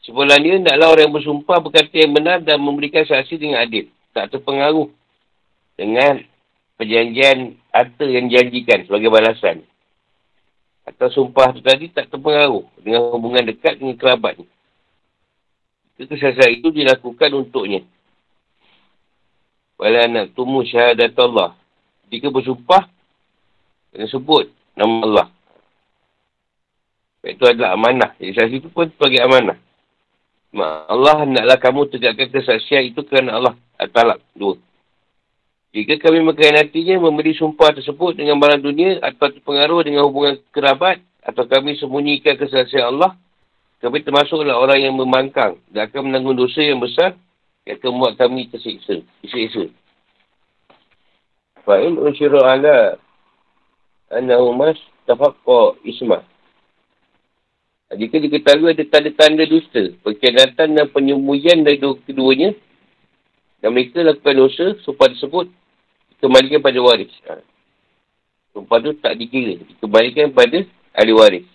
Sebenarnya, 0.00 0.64
taklah 0.64 0.88
orang 0.96 1.04
yang 1.10 1.14
bersumpah 1.20 1.58
berkata 1.60 1.92
yang 1.92 2.16
benar 2.16 2.40
dan 2.40 2.56
memberikan 2.56 3.04
saksi 3.04 3.36
dengan 3.36 3.60
adil. 3.60 3.92
Tak 4.16 4.32
terpengaruh 4.32 4.88
dengan 5.76 6.24
perjanjian 6.80 7.60
harta 7.68 8.08
yang 8.08 8.32
dijanjikan 8.32 8.88
sebagai 8.88 9.12
balasan. 9.12 9.68
Atau 10.88 11.12
sumpah 11.12 11.52
tu 11.52 11.60
tadi 11.60 11.92
tak 11.92 12.08
terpengaruh 12.08 12.64
dengan 12.80 13.12
hubungan 13.12 13.44
dekat 13.44 13.76
dengan 13.76 14.00
kerabat 14.00 14.40
ni. 14.40 14.48
Kesalahan 16.00 16.56
itu 16.56 16.72
dilakukan 16.72 17.28
untuknya. 17.36 17.84
Wala 19.76 20.08
nak 20.08 20.32
tumu 20.32 20.64
syahadat 20.64 21.12
Allah. 21.20 21.52
Jika 22.08 22.32
bersumpah, 22.32 22.88
kena 23.92 24.08
sebut 24.08 24.48
nama 24.72 25.04
Allah. 25.04 25.26
Itu 27.20 27.44
adalah 27.44 27.76
amanah. 27.76 28.16
Jadi 28.16 28.32
saksi 28.32 28.56
itu 28.64 28.68
pun 28.72 28.88
sebagai 28.88 29.20
amanah. 29.20 29.60
Allah 30.88 31.28
naklah 31.28 31.60
kamu 31.60 31.92
tegakkan 31.92 32.32
kesaksian 32.32 32.88
itu 32.88 33.04
kerana 33.04 33.36
Allah. 33.36 33.54
At-Talak. 33.76 34.24
Dua. 34.32 34.56
Jika 35.70 36.02
kami 36.02 36.18
mengkhianatinya 36.26 36.98
memberi 36.98 37.30
sumpah 37.38 37.70
tersebut 37.70 38.18
dengan 38.18 38.42
barang 38.42 38.58
dunia 38.58 38.98
atau 39.06 39.30
terpengaruh 39.30 39.86
dengan 39.86 40.02
hubungan 40.02 40.42
kerabat 40.50 40.98
atau 41.22 41.46
kami 41.46 41.78
sembunyikan 41.78 42.34
kesaksian 42.34 42.90
Allah, 42.90 43.14
kami 43.78 44.02
termasuklah 44.02 44.58
orang 44.58 44.82
yang 44.82 44.98
memangkang 44.98 45.62
dan 45.70 45.86
akan 45.86 46.10
menanggung 46.10 46.34
dosa 46.34 46.58
yang 46.58 46.82
besar 46.82 47.14
yang 47.62 47.78
akan 47.78 47.90
membuat 47.94 48.14
kami 48.18 48.50
tersiksa. 48.50 48.98
Tersiksa. 49.22 49.70
Fa'in 51.62 51.94
unsyiru 52.02 52.42
ala 52.42 52.98
anahu 54.10 54.50
mas 54.58 54.76
tafakqa 55.06 55.78
ismah. 55.86 56.26
Jika 57.94 58.18
diketahui 58.22 58.74
ada 58.74 58.86
tanda-tanda 58.90 59.46
dusta, 59.46 59.94
perkhianatan 60.02 60.78
dan 60.78 60.86
penyembunyian 60.90 61.62
dari 61.62 61.78
keduanya, 61.78 62.54
dan 63.62 63.70
mereka 63.74 64.06
lakukan 64.06 64.34
dosa, 64.34 64.66
supaya 64.86 65.10
disebut 65.10 65.59
dikembalikan 66.20 66.60
pada 66.60 66.78
waris. 66.84 67.08
Ha. 67.24 67.40
Sumpah 68.52 68.78
tu 68.84 68.92
tak 69.00 69.16
dikira. 69.16 69.56
Dikembalikan 69.64 70.36
pada 70.36 70.68
ahli 70.92 71.12
waris. 71.16 71.48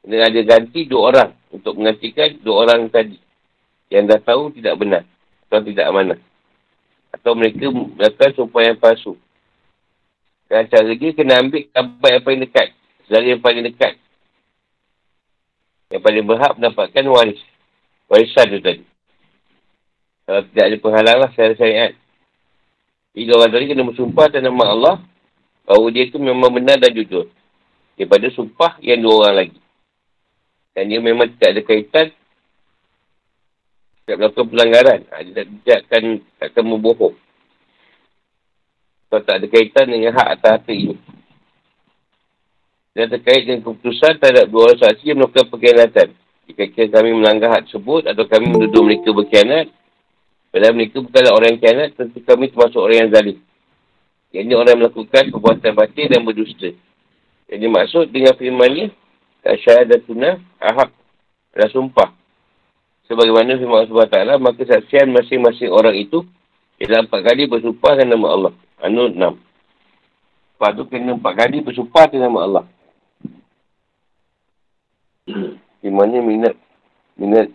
Dan 0.00 0.24
ada 0.24 0.40
ganti 0.40 0.88
dua 0.88 1.12
orang 1.12 1.30
untuk 1.52 1.76
menggantikan 1.76 2.32
dua 2.40 2.64
orang 2.64 2.88
tadi. 2.88 3.20
Yang 3.92 4.16
dah 4.16 4.20
tahu 4.24 4.56
tidak 4.56 4.80
benar. 4.80 5.04
Atau 5.44 5.60
tidak 5.68 5.84
amanah. 5.84 6.16
Atau 7.12 7.36
mereka 7.36 7.68
melakukan 7.68 8.32
sumpah 8.32 8.62
yang 8.64 8.80
palsu. 8.80 9.20
Dan 10.48 10.64
cara 10.72 10.88
dia 10.96 11.12
kena 11.12 11.44
ambil 11.44 11.68
kabar 11.68 12.10
yang 12.16 12.24
paling 12.24 12.42
dekat. 12.48 12.68
Saudara 13.04 13.26
yang 13.28 13.44
paling 13.44 13.64
dekat. 13.68 14.00
Yang 15.92 16.02
paling 16.08 16.24
berhak 16.24 16.52
mendapatkan 16.56 17.04
waris. 17.04 17.40
Warisan 18.08 18.48
tu 18.48 18.60
tadi. 18.64 18.84
Kalau 20.24 20.40
tidak 20.52 20.64
ada 20.72 20.76
penghalang 20.80 21.18
lah 21.20 21.28
secara 21.36 21.52
syariat. 21.56 21.92
Jadi 23.12 23.30
orang 23.34 23.50
tadi 23.50 23.64
kena 23.68 23.84
bersumpah 23.88 24.24
atas 24.28 24.42
nama 24.44 24.64
Allah 24.68 24.96
bahawa 25.64 25.86
dia 25.92 26.08
tu 26.12 26.20
memang 26.20 26.52
benar 26.52 26.80
dan 26.80 26.92
jujur. 26.92 27.28
Daripada 27.98 28.30
sumpah 28.30 28.78
yang 28.80 29.02
dua 29.02 29.14
orang 29.26 29.36
lagi. 29.44 29.58
Dan 30.76 30.92
dia 30.92 31.00
memang 31.02 31.26
tidak 31.34 31.50
ada 31.50 31.62
kaitan 31.66 32.06
tidak 34.08 34.24
melakukan 34.24 34.48
pelanggaran. 34.48 35.00
Ha, 35.12 35.20
dia 35.20 35.44
tidak 35.44 35.78
akan, 35.84 36.04
akan 36.40 36.64
membohong. 36.64 37.16
Kalau 39.12 39.22
tak 39.28 39.36
ada 39.36 39.46
kaitan 39.52 39.86
dengan 39.92 40.16
hak 40.16 40.28
atas 40.40 40.50
harta 40.56 40.72
ini. 40.72 40.96
Dan 42.96 43.12
terkait 43.12 43.44
dengan 43.44 43.68
keputusan 43.68 44.16
terhadap 44.16 44.48
dua 44.48 44.72
orang 44.72 44.80
saksi 44.80 45.12
yang 45.12 45.20
melakukan 45.20 45.52
perkhianatan. 45.52 46.08
Jika 46.48 46.88
kami 46.88 47.10
melanggar 47.12 47.52
hak 47.52 47.68
tersebut 47.68 48.08
atau 48.08 48.24
kami 48.24 48.48
menuduh 48.48 48.80
mereka 48.80 49.12
berkhianat, 49.12 49.68
Padahal 50.48 50.72
mereka 50.72 51.04
bukanlah 51.04 51.32
orang 51.36 51.48
yang 51.56 51.60
kianat, 51.60 51.90
tentu 51.92 52.18
kami 52.24 52.48
termasuk 52.48 52.80
orang 52.80 52.98
yang 53.04 53.10
zalim. 53.12 53.36
Yang 54.32 54.42
ini 54.48 54.54
orang 54.56 54.70
yang 54.76 54.80
melakukan 54.88 55.24
perbuatan 55.28 55.72
batin 55.76 56.06
dan 56.08 56.20
berdusta. 56.24 56.70
Jadi 57.48 57.66
maksud 57.68 58.04
dengan 58.12 58.32
firman 58.36 58.68
ini, 58.72 58.84
syahadatuna 59.44 60.40
ahak 60.60 60.92
adalah 61.52 61.70
sumpah. 61.72 62.08
Sebagaimana 63.08 63.56
firman 63.56 63.88
Allah 63.88 64.08
SWT, 64.08 64.40
maka 64.40 64.60
saksian 64.64 65.08
masing-masing 65.12 65.72
orang 65.72 65.96
itu 65.96 66.24
ialah 66.80 67.04
empat 67.04 67.20
kali 67.24 67.48
bersumpah 67.48 67.92
dengan 67.96 68.20
nama 68.20 68.26
Allah. 68.32 68.52
Anu 68.84 69.08
6. 69.10 69.16
Lepas 69.16 70.70
tu 70.76 70.84
kena 70.88 71.12
empat 71.16 71.34
kali 71.34 71.64
bersumpah 71.64 72.04
dengan 72.08 72.32
nama 72.32 72.40
Allah. 72.44 72.64
Firmannya 75.80 76.20
minat, 76.24 76.54
minat, 77.16 77.48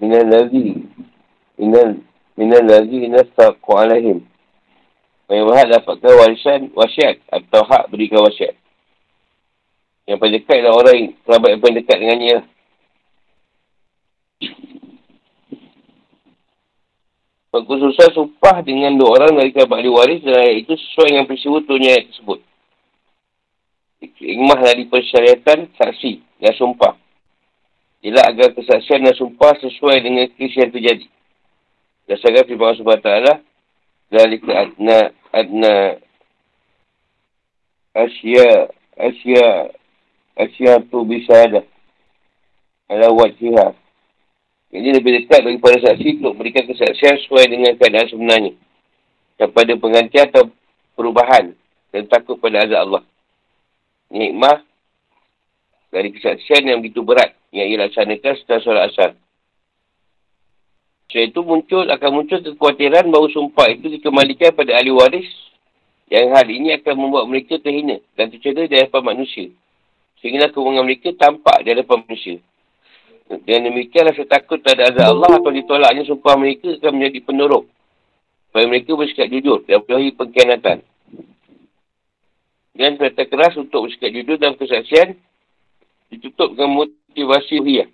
minat 0.00 0.24
lagi 0.24 0.88
minal 1.58 1.98
minal 2.38 2.64
lagi 2.64 3.10
nasaqu 3.10 3.70
alaihim. 3.74 4.24
Yang 5.28 5.44
berhak 5.44 5.66
dapatkan 5.68 6.12
warisan 6.16 6.60
wasiat 6.72 7.20
atau 7.28 7.60
hak 7.68 7.92
berikan 7.92 8.24
wasiat. 8.24 8.56
Yang 10.08 10.18
paling 10.24 10.34
dekat 10.40 10.56
adalah 10.64 10.76
orang 10.80 10.94
yang 10.96 11.08
kerabat 11.20 11.48
yang 11.52 11.60
paling 11.60 11.78
dekat 11.84 11.96
dengannya. 12.00 12.38
Pengkhususan 17.52 18.08
sumpah 18.16 18.56
dengan 18.64 18.96
dua 18.96 19.20
orang 19.20 19.36
dari 19.36 19.52
kerabat 19.52 19.84
ahli 19.84 19.92
waris 19.92 20.24
dan 20.24 20.40
ayat 20.40 20.64
itu 20.64 20.72
sesuai 20.72 21.12
dengan 21.12 21.26
peristiwa 21.28 21.60
turunnya 21.60 21.90
ayat 21.92 22.04
tersebut. 22.08 22.38
Hikmah 23.98 24.60
dari 24.64 24.84
persyariatan 24.88 25.58
saksi 25.76 26.12
dan 26.40 26.54
sumpah. 26.56 26.94
Ialah 28.00 28.30
agar 28.30 28.54
kesaksian 28.54 29.04
dan 29.04 29.12
sumpah 29.12 29.58
sesuai 29.58 29.96
dengan 30.00 30.30
kes 30.32 30.54
yang 30.54 30.70
terjadi. 30.70 31.04
Dasarkan 32.08 32.44
firman 32.48 32.72
Allah 32.72 32.80
SWT. 32.80 33.12
Zalika 34.08 34.52
adna 34.56 34.98
adna 35.36 35.74
asya 37.92 38.72
asya 38.96 39.44
asya 40.40 40.72
tu 40.88 41.04
bisa 41.04 41.36
ada 41.36 41.60
ala 42.88 43.12
wajhiha. 43.12 43.76
Ini 44.72 44.96
lebih 44.96 45.24
dekat 45.24 45.44
daripada 45.44 45.76
saksi 45.80 46.20
untuk 46.20 46.36
memberikan 46.36 46.64
kesaksian 46.68 47.20
sesuai 47.24 47.44
dengan 47.52 47.72
keadaan 47.76 48.08
sebenarnya. 48.08 48.52
Daripada 49.36 49.72
penggantian 49.76 50.32
atau 50.32 50.48
perubahan 50.96 51.52
dan 51.92 52.02
takut 52.08 52.40
pada 52.40 52.64
azab 52.64 52.80
Allah. 52.88 53.02
Nikmah 54.08 54.64
dari 55.92 56.12
kesaksian 56.16 56.64
yang 56.64 56.80
begitu 56.80 57.04
berat 57.04 57.36
yang 57.52 57.68
ia 57.68 57.76
laksanakan 57.84 58.32
setelah 58.40 58.60
solat 58.64 58.84
asal. 58.92 59.10
Sebab 61.08 61.24
itu 61.24 61.40
muncul, 61.40 61.84
akan 61.88 62.10
muncul 62.12 62.38
kekhawatiran 62.44 63.08
bahawa 63.08 63.32
sumpah 63.32 63.72
itu 63.72 63.88
dikembalikan 63.88 64.52
pada 64.52 64.76
ahli 64.76 64.92
waris 64.92 65.28
yang 66.12 66.36
hal 66.36 66.44
ini 66.44 66.76
akan 66.76 66.94
membuat 67.00 67.24
mereka 67.24 67.56
terhina 67.56 67.96
dan 68.12 68.28
tercela 68.28 68.68
di 68.68 68.76
hadapan 68.76 69.16
manusia. 69.16 69.48
Sehingga 70.20 70.52
kewenangan 70.52 70.84
mereka 70.84 71.08
tampak 71.16 71.64
di 71.64 71.72
hadapan 71.72 72.04
manusia. 72.04 72.36
Dengan 73.28 73.72
demikian 73.72 74.08
rasa 74.08 74.24
takut 74.28 74.60
terhadap 74.60 74.96
azab 74.96 75.08
Allah 75.16 75.32
atau 75.40 75.52
ditolaknya 75.52 76.04
sumpah 76.04 76.34
mereka 76.36 76.76
akan 76.76 76.92
menjadi 76.96 77.18
penuruk. 77.24 77.64
Supaya 78.48 78.64
mereka 78.68 78.92
bersikap 78.92 79.28
jujur 79.32 79.64
dan 79.64 79.80
berlahi 79.84 80.12
pengkhianatan. 80.12 80.78
Dan 82.76 83.00
kereta 83.00 83.24
keras 83.24 83.56
untuk 83.56 83.88
bersikap 83.88 84.12
jujur 84.12 84.36
dalam 84.36 84.60
kesaksian 84.60 85.16
ditutup 86.12 86.52
dengan 86.52 86.84
motivasi 86.84 87.64
hiyah. 87.64 87.88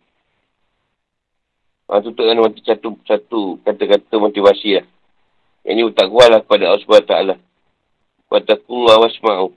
Ha, 1.84 2.00
tutup 2.00 2.24
dengan 2.24 2.48
satu, 2.64 2.96
satu 3.04 3.40
kata-kata 3.60 4.16
motivasi 4.16 4.80
lah. 4.80 4.86
Yang 5.64 5.72
ini 5.72 5.82
bertakwalah 5.92 6.40
kepada 6.44 6.64
Allah 6.72 6.84
SWT. 6.84 7.14
Watakullah 8.32 8.96
wasma'u. 9.04 9.52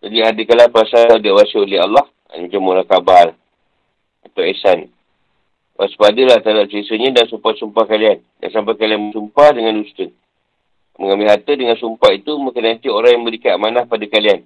Jadi 0.00 0.16
hadikalah 0.24 0.72
perasaan 0.72 1.20
dia 1.20 1.36
wasya 1.36 1.60
oleh 1.60 1.80
Allah. 1.80 2.04
Ini 2.32 2.48
macam 2.48 2.60
mula 2.64 2.82
kabar. 2.88 3.36
Atau 4.24 4.44
ihsan. 4.48 4.88
Waspadalah 5.76 6.40
terhadap 6.40 6.68
sisanya 6.72 7.20
dan 7.20 7.24
sumpah-sumpah 7.28 7.84
kalian. 7.84 8.20
Dan 8.40 8.48
sampai 8.52 8.76
kalian 8.80 9.12
bersumpah 9.12 9.52
dengan 9.52 9.80
dusta. 9.80 10.08
Mengambil 11.00 11.32
harta 11.32 11.52
dengan 11.56 11.76
sumpah 11.80 12.12
itu, 12.12 12.36
maka 12.36 12.60
nanti 12.60 12.92
orang 12.92 13.16
yang 13.16 13.24
berikan 13.24 13.56
amanah 13.56 13.88
pada 13.88 14.04
kalian. 14.04 14.44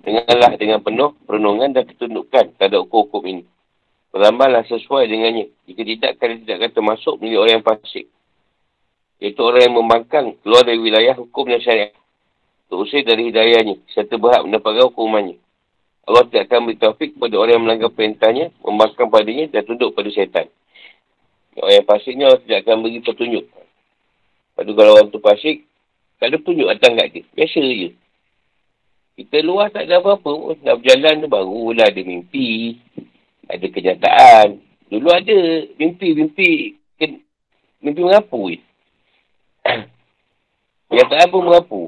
Dengarlah 0.00 0.56
dengan 0.56 0.80
penuh 0.80 1.12
perenungan 1.28 1.76
dan 1.76 1.84
ketundukan 1.84 2.56
terhadap 2.56 2.88
hukum-hukum 2.88 3.22
ini. 3.28 3.44
Beramallah 4.12 4.68
sesuai 4.68 5.08
dengannya. 5.08 5.48
Jika 5.64 5.82
tidak, 5.88 6.12
kalian 6.20 6.44
tidak 6.44 6.56
akan 6.60 6.72
termasuk 6.76 7.14
menjadi 7.16 7.38
orang 7.40 7.54
yang 7.56 7.64
fasik. 7.64 8.06
Iaitu 9.24 9.40
orang 9.40 9.62
yang 9.64 9.74
membangkang 9.80 10.26
keluar 10.44 10.62
dari 10.68 10.76
wilayah 10.76 11.16
hukum 11.16 11.48
dan 11.48 11.64
syariat. 11.64 11.96
Terusir 12.68 13.08
dari 13.08 13.32
hidayahnya. 13.32 13.80
Serta 13.88 14.20
berhak 14.20 14.44
mendapatkan 14.44 14.92
hukumannya. 14.92 15.40
Allah 16.04 16.28
tidak 16.28 16.50
akan 16.50 16.60
beri 16.68 16.76
taufik 16.76 17.10
kepada 17.16 17.34
orang 17.40 17.52
yang 17.56 17.64
melanggar 17.64 17.90
perintahnya, 17.94 18.50
membangkang 18.60 19.08
padanya 19.08 19.48
dan 19.48 19.62
tunduk 19.64 19.96
pada 19.96 20.10
syaitan. 20.12 20.46
Orang 21.56 21.74
yang 21.78 21.86
fasiknya 21.88 22.24
Allah 22.28 22.42
tidak 22.42 22.58
akan 22.66 22.76
beri 22.84 23.00
petunjuk. 23.00 23.44
Pada 24.52 24.70
kalau 24.76 24.92
orang 24.98 25.08
tu 25.08 25.20
fasik, 25.22 25.64
tak 26.20 26.26
ada 26.28 26.36
tunjuk 26.42 26.68
datang 26.68 26.98
kat 27.00 27.06
dia. 27.16 27.24
Biasa 27.32 27.60
je. 27.64 27.88
Kita 29.12 29.36
luar 29.44 29.68
tak 29.70 29.86
ada 29.88 30.00
apa-apa. 30.00 30.58
Nak 30.60 30.76
berjalan 30.82 31.14
tu 31.22 31.28
barulah 31.28 31.86
ada 31.86 32.00
mimpi. 32.02 32.80
Ada 33.52 33.66
kenyataan. 33.68 34.48
Dulu 34.88 35.08
ada 35.12 35.38
mimpi-mimpi. 35.76 36.80
Mimpi 37.82 38.00
mengapu 38.00 38.54
kenyataan 40.88 41.32
pun 41.32 41.42
mengapu. 41.44 41.82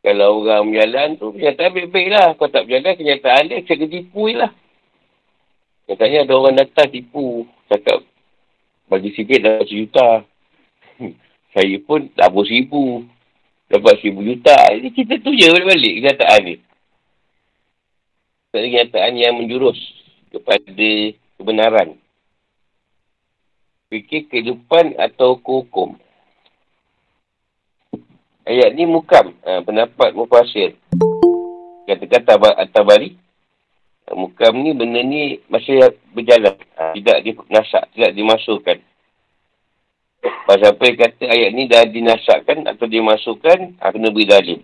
Kalau 0.00 0.40
orang 0.40 0.72
berjalan 0.72 1.08
tu, 1.20 1.28
kenyataan 1.36 1.76
baik-baik 1.76 2.08
lah. 2.08 2.28
Kalau 2.32 2.48
tak 2.48 2.64
berjalan, 2.64 2.96
kenyataan 2.96 3.42
dia 3.52 3.60
ketipu 3.60 4.32
je 4.32 4.40
lah. 4.40 4.52
Katanya 5.84 6.24
ada 6.24 6.32
orang 6.38 6.56
datang 6.56 6.88
tipu. 6.88 7.44
Cakap, 7.68 8.00
bagi 8.88 9.12
sikit 9.12 9.38
dah 9.44 9.60
sejuta. 9.68 10.24
Saya 11.52 11.76
pun 11.84 12.08
tabur 12.16 12.48
seribu. 12.48 13.04
Dapat 13.70 14.02
seribu 14.02 14.24
juta. 14.26 14.56
Jadi 14.72 14.88
kita 14.90 15.20
tu 15.22 15.30
je 15.36 15.46
balik-balik 15.52 15.94
kenyataan 16.00 16.40
ni. 16.42 16.54
Kenyataan 18.50 19.14
yang 19.14 19.38
menjurus 19.38 19.78
kepada 20.34 20.90
kebenaran. 21.38 21.94
Fikir 23.90 24.26
kehidupan 24.26 24.98
atau 24.98 25.38
hukum. 25.38 25.94
Ayat 28.42 28.74
ni 28.74 28.90
mukam. 28.90 29.38
Ha, 29.46 29.62
pendapat 29.62 30.10
mufasir. 30.18 30.74
Kata-kata 31.86 32.58
At-Tabari. 32.58 33.14
Ha, 34.10 34.18
mukam 34.18 34.58
ni 34.58 34.74
benda 34.74 34.98
ni 34.98 35.38
masih 35.46 35.94
berjalan. 36.10 36.58
Ha, 36.74 36.90
tidak 36.98 37.22
dinasak. 37.22 37.86
Tidak 37.94 38.12
dimasukkan. 38.18 38.78
Pasal 40.20 40.74
apa 40.74 40.86
kata 40.98 41.24
ayat 41.30 41.54
ni 41.54 41.70
dah 41.70 41.86
dinasakkan 41.86 42.66
atau 42.66 42.90
dimasukkan. 42.90 43.78
Ha, 43.78 43.94
kena 43.94 44.10
beri 44.10 44.26
dalil. 44.26 44.58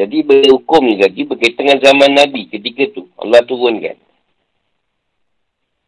Jadi 0.00 0.24
berhukum 0.24 0.80
ni 0.86 0.96
lagi 0.96 1.28
berkaitan 1.28 1.68
dengan 1.68 1.78
zaman 1.84 2.10
Nabi 2.16 2.48
ketika 2.48 2.88
tu. 2.96 3.04
Allah 3.20 3.44
turunkan 3.44 4.00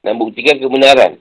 dan 0.03 0.19
buktikan 0.19 0.59
kebenaran. 0.59 1.17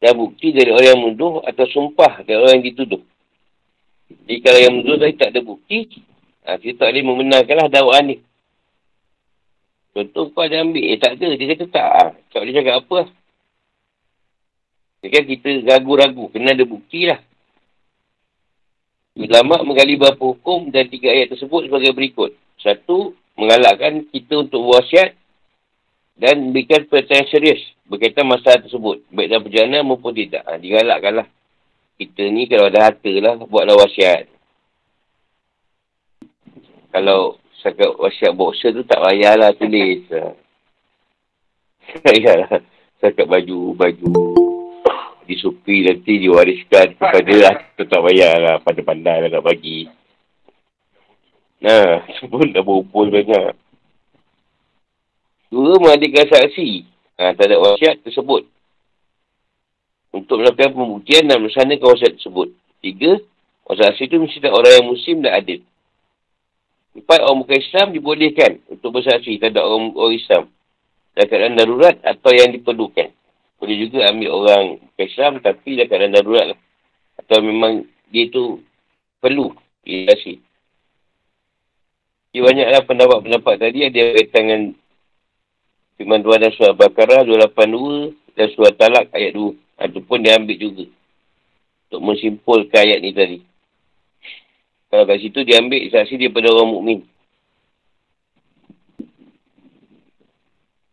Dan 0.00 0.16
bukti 0.16 0.50
dari 0.50 0.72
orang 0.72 0.88
yang 0.96 1.00
menuduh 1.00 1.44
atau 1.44 1.64
sumpah 1.70 2.24
dari 2.24 2.36
orang 2.40 2.60
yang 2.60 2.66
dituduh. 2.72 3.02
Jadi 4.10 4.36
kalau 4.42 4.58
yang 4.58 4.74
menuduh 4.80 4.96
tadi 4.96 5.14
tak 5.14 5.28
ada 5.30 5.40
bukti, 5.44 5.78
ha, 6.42 6.56
kita 6.56 6.84
tak 6.84 6.88
boleh 6.90 7.04
membenarkanlah 7.04 7.68
dakwaan 7.68 8.04
ni. 8.10 8.16
Contoh 9.92 10.32
kau 10.32 10.40
ada 10.40 10.64
ambil, 10.64 10.84
eh 10.88 10.98
tak 10.98 11.20
ada. 11.20 11.36
Dia 11.36 11.46
kata 11.52 11.64
tak. 11.68 11.88
Ha. 11.90 12.04
Tak 12.32 12.38
boleh 12.40 12.54
cakap 12.56 12.74
apa. 12.80 12.98
Jadi 13.06 13.19
kan 15.08 15.24
kita 15.24 15.64
ragu-ragu. 15.64 16.28
Kena 16.28 16.52
ada 16.52 16.64
bukti 16.68 17.08
lah. 17.08 17.20
Ulama 19.16 19.64
menggali 19.64 19.96
beberapa 19.96 20.32
hukum 20.32 20.68
dan 20.68 20.86
tiga 20.92 21.12
ayat 21.12 21.32
tersebut 21.32 21.68
sebagai 21.68 21.96
berikut. 21.96 22.36
Satu, 22.60 23.16
mengalakkan 23.40 24.04
kita 24.12 24.44
untuk 24.44 24.68
berwasiat 24.68 25.16
dan 26.20 26.52
berikan 26.52 26.84
perhatian 26.84 27.24
serius 27.32 27.60
berkaitan 27.88 28.28
masalah 28.28 28.60
tersebut. 28.62 29.02
Baik 29.10 29.28
dalam 29.32 29.44
perjalanan 29.48 29.82
maupun 29.82 30.14
tidak. 30.14 30.46
Ha, 30.46 30.60
digalakkanlah. 30.60 31.26
Kita 31.98 32.22
ni 32.28 32.46
kalau 32.48 32.70
ada 32.70 32.80
harta 32.86 33.12
lah, 33.18 33.34
buatlah 33.44 33.76
wasiat. 33.76 34.24
Kalau 36.94 37.40
sakat 37.60 37.92
wasiat 37.98 38.32
boxer 38.32 38.72
tu 38.72 38.86
tak 38.86 39.00
payahlah 39.00 39.52
tulis. 39.58 40.06
Payahlah. 42.06 42.62
sakat 43.00 43.26
baju, 43.26 43.74
baju 43.74 44.49
disupi 45.30 45.86
nanti 45.86 46.18
diwariskan 46.18 46.98
kepada 46.98 47.34
lah. 47.38 47.56
Tu 47.78 47.86
tak 47.86 48.02
payahlah. 48.02 48.58
Pandai-pandai 48.66 49.16
lah 49.22 49.28
nak 49.30 49.46
bagi. 49.46 49.86
Nah, 51.62 52.02
sebut 52.18 52.50
dah 52.50 52.64
berumpul 52.66 53.06
banyak. 53.12 53.54
Dua, 55.50 55.78
menghadirkan 55.78 56.26
saksi 56.30 56.68
ha, 57.18 57.34
terhadap 57.34 57.58
wasiat 57.62 58.02
tersebut. 58.02 58.46
Untuk 60.10 60.42
melakukan 60.42 60.74
pembuktian 60.74 61.30
dan 61.30 61.38
melaksanakan 61.38 61.86
wasiat 61.86 62.18
tersebut. 62.18 62.50
Tiga, 62.82 63.22
saksi 63.70 64.10
itu 64.10 64.18
mesti 64.18 64.42
orang 64.50 64.72
yang 64.82 64.86
muslim 64.90 65.16
dan 65.22 65.38
adil. 65.38 65.60
Empat, 66.90 67.22
orang 67.22 67.46
bukan 67.46 67.58
Islam 67.62 67.86
dibolehkan 67.94 68.58
untuk 68.66 68.90
bersaksi 68.98 69.38
terhadap 69.38 69.62
orang, 69.62 69.94
orang 69.94 70.18
Islam. 70.18 70.42
Dalam 71.14 71.26
keadaan 71.30 71.54
darurat 71.58 71.96
atau 72.02 72.30
yang 72.34 72.50
diperlukan. 72.50 73.14
Boleh 73.60 73.76
juga 73.76 74.08
ambil 74.08 74.30
orang 74.32 74.64
Islam 74.96 75.44
tapi 75.44 75.76
dalam 75.76 75.88
keadaan 75.92 76.16
darurat 76.16 76.46
lah. 76.56 76.58
Atau 77.20 77.44
memang 77.44 77.84
dia 78.08 78.32
tu 78.32 78.64
perlu 79.20 79.52
disaksi. 79.84 80.40
Jadi 82.30 82.40
banyaklah 82.40 82.82
pendapat-pendapat 82.88 83.54
tadi 83.60 83.78
ada 83.84 84.00
kaitan 84.16 84.42
dengan 84.46 84.62
Firman 86.00 86.24
Tuhan 86.24 86.40
dan 86.40 86.52
surah 86.56 86.72
Al-Baqarah 86.72 87.20
282 87.28 88.32
dan 88.32 88.46
surah 88.56 88.72
Talak 88.72 89.12
ayat 89.12 89.36
2. 89.36 89.52
Itu 89.92 90.00
pun 90.08 90.24
dia 90.24 90.40
ambil 90.40 90.56
juga. 90.56 90.88
Untuk 91.90 92.00
mensimpulkan 92.00 92.80
ayat 92.80 92.98
ni 93.04 93.12
tadi. 93.12 93.38
Kalau 94.88 95.04
kat 95.04 95.20
situ 95.20 95.44
dia 95.44 95.60
ambil 95.60 95.84
saksi 95.92 96.16
daripada 96.16 96.48
orang 96.48 96.70
mukmin. 96.72 97.00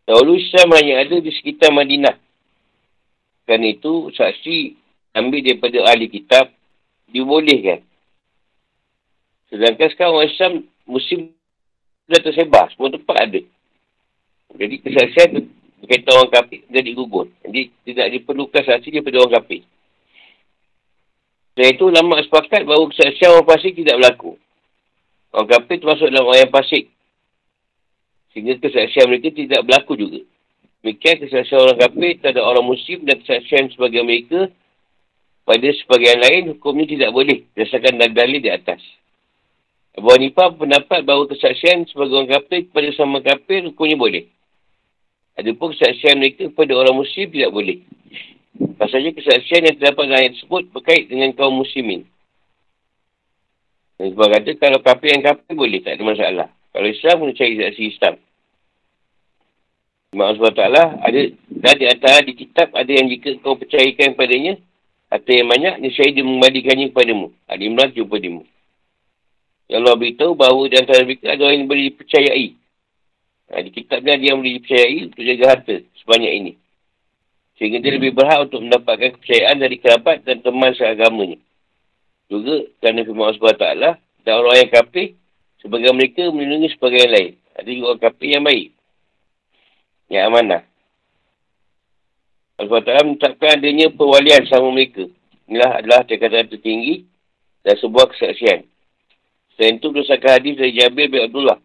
Dahulu 0.04 0.36
Islam 0.36 0.68
hanya 0.76 1.08
ada 1.08 1.16
di 1.20 1.32
sekitar 1.32 1.72
Madinah. 1.72 2.27
Kerana 3.48 3.68
itu 3.72 4.12
saksi 4.12 4.76
ambil 5.16 5.40
daripada 5.40 5.88
ahli 5.88 6.12
kitab 6.12 6.52
dibolehkan. 7.08 7.80
Sedangkan 9.48 9.88
sekarang 9.96 10.14
orang 10.20 10.28
Islam 10.28 10.54
musim 10.84 11.32
dah 12.12 12.20
tersebar. 12.20 12.68
Semua 12.76 12.92
tempat 12.92 13.16
ada. 13.16 13.42
Jadi 14.52 14.76
kesaksian 14.84 15.48
berkaitan 15.80 16.14
orang 16.20 16.32
kafir 16.36 16.60
jadi 16.68 16.90
gugur. 16.92 17.32
Jadi 17.48 17.72
tidak 17.88 18.08
diperlukan 18.20 18.64
saksi 18.68 18.88
daripada 19.00 19.18
orang 19.24 19.36
kafir. 19.40 19.62
Dan 21.58 21.74
itu 21.74 21.86
lama 21.90 22.22
sepakat 22.22 22.68
bahawa 22.68 22.92
kesaksian 22.92 23.32
orang 23.32 23.48
fasik 23.48 23.74
tidak 23.80 23.98
berlaku. 23.98 24.36
Orang 25.32 25.48
kafir 25.48 25.80
termasuk 25.80 26.12
dalam 26.12 26.28
orang 26.28 26.44
yang 26.44 26.54
fasik. 26.54 26.92
Sehingga 28.36 28.60
kesaksian 28.60 29.08
mereka 29.08 29.32
tidak 29.32 29.64
berlaku 29.64 29.96
juga. 29.96 30.22
Demikian 30.88 31.20
kesaksian 31.20 31.60
orang 31.60 31.84
kafir 31.84 32.16
terhadap 32.24 32.48
orang 32.48 32.64
muslim 32.64 33.04
dan 33.04 33.20
kesaksian 33.20 33.68
sebagai 33.76 34.08
mereka 34.08 34.48
pada 35.44 35.68
sebagian 35.84 36.16
lain 36.16 36.56
hukumnya 36.56 36.88
tidak 36.88 37.12
boleh 37.12 37.44
berdasarkan 37.52 38.08
dalil 38.16 38.40
di 38.40 38.48
atas. 38.48 38.80
Abu 40.00 40.16
Hanifah 40.16 40.56
pendapat 40.56 41.04
bahawa 41.04 41.28
kesaksian 41.28 41.84
sebagai 41.92 42.16
orang 42.16 42.32
kafir 42.40 42.72
kepada 42.72 42.88
sama 42.96 43.20
kafir 43.20 43.68
hukumnya 43.68 44.00
boleh. 44.00 44.32
Ada 45.36 45.52
pun 45.60 45.76
kesaksian 45.76 46.24
mereka 46.24 46.48
kepada 46.48 46.72
orang 46.80 47.04
muslim 47.04 47.36
tidak 47.36 47.52
boleh. 47.52 47.84
Pasalnya 48.80 49.12
kesaksian 49.12 49.68
yang 49.68 49.76
terdapat 49.76 50.08
dalam 50.08 50.24
ayat 50.24 50.40
tersebut 50.40 50.72
berkait 50.72 51.12
dengan 51.12 51.36
kaum 51.36 51.68
muslimin. 51.68 52.08
Dan 54.00 54.16
sebab 54.16 54.40
kata 54.40 54.56
kalau 54.56 54.80
kafir 54.80 55.20
yang 55.20 55.36
kafir 55.36 55.52
boleh, 55.52 55.84
tak 55.84 56.00
ada 56.00 56.04
masalah. 56.08 56.48
Kalau 56.72 56.88
Islam 56.88 57.16
pun 57.20 57.36
cari 57.36 57.60
saksi 57.60 57.84
Islam. 57.92 58.16
Maaf 60.16 60.40
SWT 60.40 60.64
ada 60.64 61.22
dan 61.52 61.76
di 61.76 61.86
antara 61.90 62.24
di 62.24 62.34
kitab 62.38 62.72
ada 62.72 62.88
yang 62.88 63.12
jika 63.12 63.36
kau 63.44 63.60
percayakan 63.60 64.16
padanya 64.16 64.56
atau 65.08 65.32
yang 65.32 65.48
banyak, 65.48 65.74
ni 65.80 65.90
saya 65.96 66.12
dia 66.12 66.24
membalikannya 66.24 66.92
kepadamu. 66.92 67.32
Al-Imran 67.48 67.96
jumpa 67.96 68.20
dimu. 68.20 68.44
Ya 69.68 69.80
Allah 69.84 69.96
beritahu 70.00 70.36
bahawa 70.36 70.68
di 70.68 70.76
antara 70.80 71.04
mereka 71.04 71.32
ada 71.32 71.44
orang 71.44 71.64
yang 71.64 71.68
boleh 71.68 71.92
dipercayai 71.92 72.56
Ha, 73.48 73.64
di 73.64 73.72
kitab 73.72 74.04
dia 74.04 74.20
dia 74.20 74.36
boleh 74.36 74.60
dipercayai 74.60 75.08
untuk 75.08 75.24
jaga 75.24 75.46
harta 75.56 75.76
sebanyak 76.04 76.34
ini. 76.36 76.54
Sehingga 77.56 77.80
dia 77.80 77.96
lebih 77.96 78.12
berhak 78.12 78.52
untuk 78.52 78.60
mendapatkan 78.60 79.16
kepercayaan 79.18 79.58
dari 79.58 79.80
kerabat 79.80 80.28
dan 80.28 80.44
teman 80.44 80.76
seagamanya. 80.76 81.40
Juga 82.28 82.68
kerana 82.84 83.08
firman 83.08 83.32
Allah 83.32 83.40
SWT 83.40 83.68
dan 84.28 84.34
orang 84.36 84.56
yang 84.60 84.72
kafir 84.76 85.16
sebagai 85.64 85.96
mereka 85.96 86.28
melindungi 86.28 86.76
sebagai 86.76 87.00
yang 87.08 87.14
lain. 87.16 87.32
Ada 87.56 87.70
juga 87.72 87.86
orang 87.96 88.04
kafir 88.04 88.28
yang 88.36 88.44
baik. 88.44 88.68
Yang 90.08 90.24
amanah. 90.32 90.62
Allah 92.58 92.82
SWT 92.82 93.06
menetapkan 93.06 93.50
adanya 93.62 93.88
perwalian 93.94 94.44
sama 94.50 94.74
mereka. 94.74 95.06
Inilah 95.46 95.78
adalah 95.78 96.02
cakatan 96.10 96.50
tertinggi 96.50 97.06
dan 97.62 97.76
sebuah 97.78 98.10
kesaksian. 98.16 98.66
Selain 99.54 99.78
itu 99.78 99.94
berdasarkan 99.94 100.32
hadis 100.42 100.54
dari 100.58 100.74
Jabir 100.74 101.08
bin 101.12 101.22
Abdullah 101.22 101.60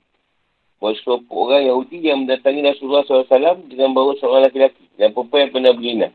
bahawa 0.82 0.98
sekelompok 0.98 1.38
orang 1.38 1.62
Yahudi 1.70 1.98
yang 2.10 2.26
mendatangi 2.26 2.58
Rasulullah 2.66 3.06
SAW 3.06 3.70
dengan 3.70 3.94
bawa 3.94 4.18
seorang 4.18 4.50
lelaki-lelaki 4.50 4.84
dan 4.98 5.14
perempuan 5.14 5.46
yang 5.46 5.52
pernah 5.54 5.72
berzina. 5.78 6.08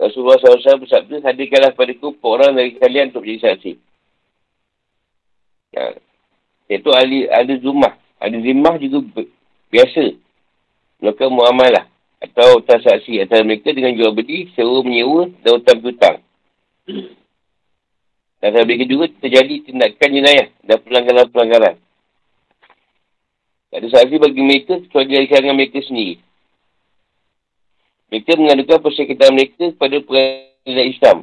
Rasulullah 0.00 0.38
SAW 0.40 0.82
bersabda, 0.88 1.16
hadirkanlah 1.20 1.76
pada 1.76 1.92
ku 1.98 2.16
orang 2.24 2.56
dari 2.56 2.80
kalian 2.80 3.12
untuk 3.12 3.28
menjadi 3.28 3.52
saksi. 3.52 3.72
Ya. 5.76 5.84
Iaitu 6.72 6.90
ahli, 6.96 7.28
ahli 7.28 7.60
zumah. 7.60 7.92
Ahli 8.16 8.40
zimah 8.40 8.74
juga 8.80 9.26
biasa. 9.68 10.16
Melakukan 10.98 11.30
muamalah 11.30 11.86
atau 12.18 12.58
transaksi 12.66 13.22
antara 13.22 13.46
mereka 13.46 13.70
dengan 13.70 13.94
jual 13.94 14.10
beli, 14.10 14.50
sewa 14.58 14.82
menyewa 14.82 15.30
dan 15.46 15.50
hutang 15.58 15.80
hutang. 15.82 16.16
Dan 18.38 18.50
mereka 18.66 18.84
juga 18.86 19.06
terjadi 19.18 19.54
tindakan 19.66 20.10
jenayah 20.14 20.48
dan 20.62 20.78
pelanggaran-pelanggaran. 20.82 21.76
Tak 23.68 23.78
ada 23.84 23.88
saksi 23.92 24.16
bagi 24.16 24.42
mereka 24.42 24.80
kecuali 24.80 25.08
dari 25.12 25.26
kalangan 25.28 25.56
mereka 25.58 25.78
sendiri. 25.84 26.14
Mereka 28.08 28.40
mengadukan 28.40 28.78
persyakitan 28.80 29.30
mereka 29.36 29.64
kepada 29.76 29.96
pengadilan 30.00 30.86
Islam. 30.88 31.16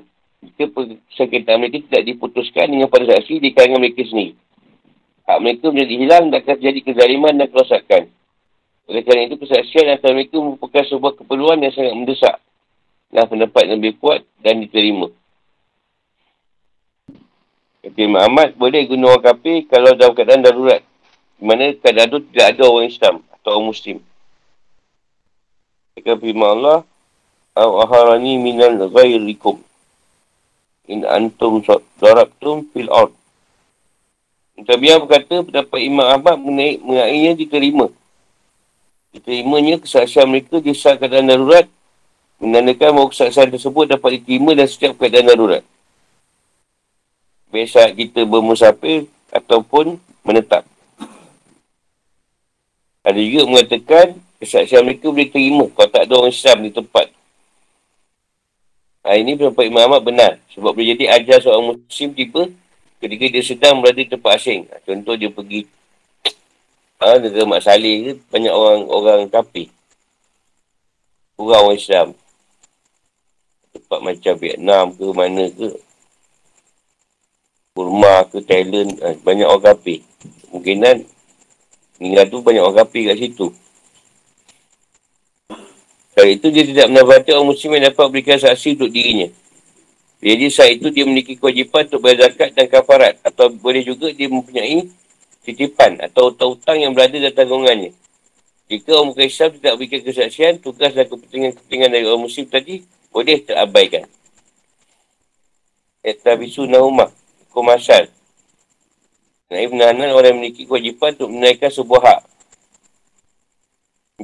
Jika 0.46 0.64
persyakitan 0.70 1.58
mereka 1.58 1.82
tidak 1.90 2.04
diputuskan 2.06 2.70
dengan 2.70 2.86
pada 2.86 3.18
saksi 3.18 3.42
di 3.42 3.50
kalangan 3.50 3.82
mereka 3.82 4.06
sendiri. 4.06 4.38
Hak 5.26 5.42
mereka 5.42 5.74
menjadi 5.74 5.96
hilang 5.98 6.24
dan 6.30 6.38
akan 6.46 6.56
terjadi 6.62 6.80
kezaliman 6.86 7.34
dan 7.34 7.48
kerosakan. 7.50 8.04
Oleh 8.86 9.02
kerana 9.02 9.26
itu, 9.26 9.42
persaksian 9.42 9.90
antara 9.90 10.14
mereka 10.14 10.38
merupakan 10.38 10.84
sebuah 10.86 11.14
keperluan 11.18 11.58
yang 11.62 11.74
sangat 11.74 11.94
mendesak. 11.98 12.36
Dan 13.10 13.26
pendapat 13.26 13.62
yang 13.66 13.78
lebih 13.82 13.98
kuat 13.98 14.22
dan 14.44 14.62
diterima. 14.62 15.10
Kata 17.86 18.00
Imam 18.02 18.22
Ahmad, 18.22 18.58
boleh 18.58 18.82
guna 18.90 19.14
orang 19.14 19.26
kafir 19.30 19.66
kalau 19.70 19.94
dalam 19.94 20.18
keadaan 20.18 20.42
darurat. 20.42 20.82
Di 21.38 21.44
mana 21.46 21.70
keadaan 21.78 22.10
itu 22.10 22.20
tidak 22.34 22.46
ada 22.58 22.64
orang 22.66 22.90
Islam 22.90 23.16
atau 23.30 23.50
orang 23.54 23.68
Muslim. 23.70 23.98
Jika 25.96 26.18
firman 26.18 26.50
Allah, 26.60 26.80
Aharani 27.56 28.36
minal 28.42 28.90
ghairikum. 28.90 29.62
In 30.92 31.08
antum 31.08 31.64
darabtum 31.98 32.68
fil 32.74 32.90
ard. 32.92 33.14
Tabiah 34.66 34.98
berkata, 34.98 35.46
pendapat 35.46 35.80
Imam 35.82 36.08
Ahmad 36.10 36.42
mengenai, 36.42 36.82
mengenainya 36.82 37.32
diterima. 37.38 37.88
Diterimanya 39.16 39.80
kesaksian 39.80 40.28
mereka 40.28 40.60
di 40.60 40.76
saat 40.76 41.00
keadaan 41.00 41.32
darurat 41.32 41.64
menandakan 42.36 43.00
bahawa 43.00 43.08
kesaksian 43.16 43.48
tersebut 43.48 43.96
dapat 43.96 44.20
diterima 44.20 44.52
dan 44.52 44.68
setiap 44.68 45.00
keadaan 45.00 45.32
darurat. 45.32 45.64
Biasa 47.48 47.96
kita 47.96 48.28
bermusafir 48.28 49.08
ataupun 49.32 49.96
menetap. 50.28 50.68
Ada 53.08 53.22
juga 53.24 53.48
mengatakan 53.48 54.20
kesaksian 54.44 54.84
mereka 54.84 55.08
boleh 55.08 55.32
terima 55.32 55.64
kalau 55.72 55.88
tak 55.88 56.04
ada 56.04 56.14
orang 56.20 56.36
Islam 56.36 56.58
di 56.68 56.72
tempat. 56.76 57.08
Ha, 59.08 59.16
ini 59.16 59.40
pendapat 59.40 59.64
Imam 59.70 59.86
Ahmad 59.86 60.02
benar. 60.04 60.44
Sebab 60.52 60.76
boleh 60.76 60.92
jadi 60.92 61.16
ajar 61.16 61.40
seorang 61.40 61.80
Muslim 61.80 62.10
tiba 62.12 62.52
ketika 63.00 63.26
dia 63.32 63.44
sedang 63.48 63.80
berada 63.80 64.02
di 64.02 64.12
tempat 64.12 64.44
asing. 64.44 64.68
Ha, 64.68 64.84
contoh 64.84 65.16
dia 65.16 65.32
pergi 65.32 65.72
ha, 67.06 67.22
negara 67.22 67.46
Mak 67.46 67.62
Salih 67.62 67.96
ke, 68.02 68.12
banyak 68.34 68.54
orang 68.54 68.82
orang 68.90 69.22
kapi. 69.30 69.70
Kurang 71.38 71.70
orang 71.70 71.78
Islam. 71.78 72.08
Tempat 73.70 74.00
macam 74.02 74.34
Vietnam 74.42 74.86
ke 74.98 75.06
mana 75.14 75.46
ke. 75.54 75.70
Burma 77.78 78.26
ke 78.26 78.42
Thailand. 78.42 78.98
Ha, 79.06 79.14
banyak 79.22 79.46
orang 79.46 79.66
kapi. 79.70 80.02
Mungkinan 80.50 81.06
Hingga 81.96 82.28
tu 82.28 82.44
banyak 82.44 82.60
orang 82.60 82.78
kapi 82.84 83.00
kat 83.08 83.18
situ. 83.20 83.48
Saat 86.16 86.30
itu 86.32 86.48
dia 86.52 86.64
tidak 86.64 86.88
mendapati 86.92 87.32
orang 87.36 87.52
muslim 87.52 87.76
yang 87.76 87.92
dapat 87.92 88.06
berikan 88.12 88.40
saksi 88.40 88.76
untuk 88.80 88.92
dirinya. 88.92 89.28
Jadi 90.20 90.46
saat 90.48 90.80
itu 90.80 90.88
dia 90.92 91.04
memiliki 91.04 91.36
kewajipan 91.36 91.88
untuk 91.92 92.02
bayar 92.04 92.32
zakat 92.32 92.56
dan 92.56 92.68
kafarat. 92.68 93.20
Atau 93.24 93.52
boleh 93.52 93.84
juga 93.84 94.12
dia 94.12 94.28
mempunyai 94.28 94.88
titipan 95.46 96.02
atau 96.02 96.34
hutang-hutang 96.34 96.82
yang 96.82 96.92
berada 96.98 97.16
dalam 97.22 97.38
tanggungannya. 97.38 97.92
Jika 98.66 98.98
orang 98.98 99.14
bukan 99.14 99.26
Islam 99.30 99.50
tidak 99.62 99.74
berikan 99.78 100.02
kesaksian, 100.02 100.54
tugas 100.58 100.92
dan 100.98 101.06
kepentingan-kepentingan 101.06 101.90
dari 101.94 102.06
orang 102.10 102.26
muslim 102.26 102.50
tadi 102.50 102.82
boleh 103.14 103.38
terabaikan. 103.46 104.10
Etabisu 106.02 106.66
Nahumah, 106.66 107.14
Kumasal, 107.54 108.10
Naib 109.46 109.70
menahanan 109.78 110.10
orang 110.10 110.34
yang 110.34 110.38
memiliki 110.42 110.66
kewajipan 110.66 111.14
untuk 111.22 111.30
menaikkan 111.30 111.70
sebuah 111.70 112.02
hak. 112.02 112.22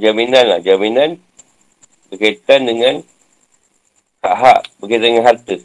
Jaminan 0.02 0.46
lah. 0.50 0.60
Jaminan 0.66 1.22
berkaitan 2.10 2.66
dengan 2.66 3.06
hak-hak 4.26 4.66
berkaitan 4.82 5.08
dengan 5.14 5.26
harta. 5.30 5.58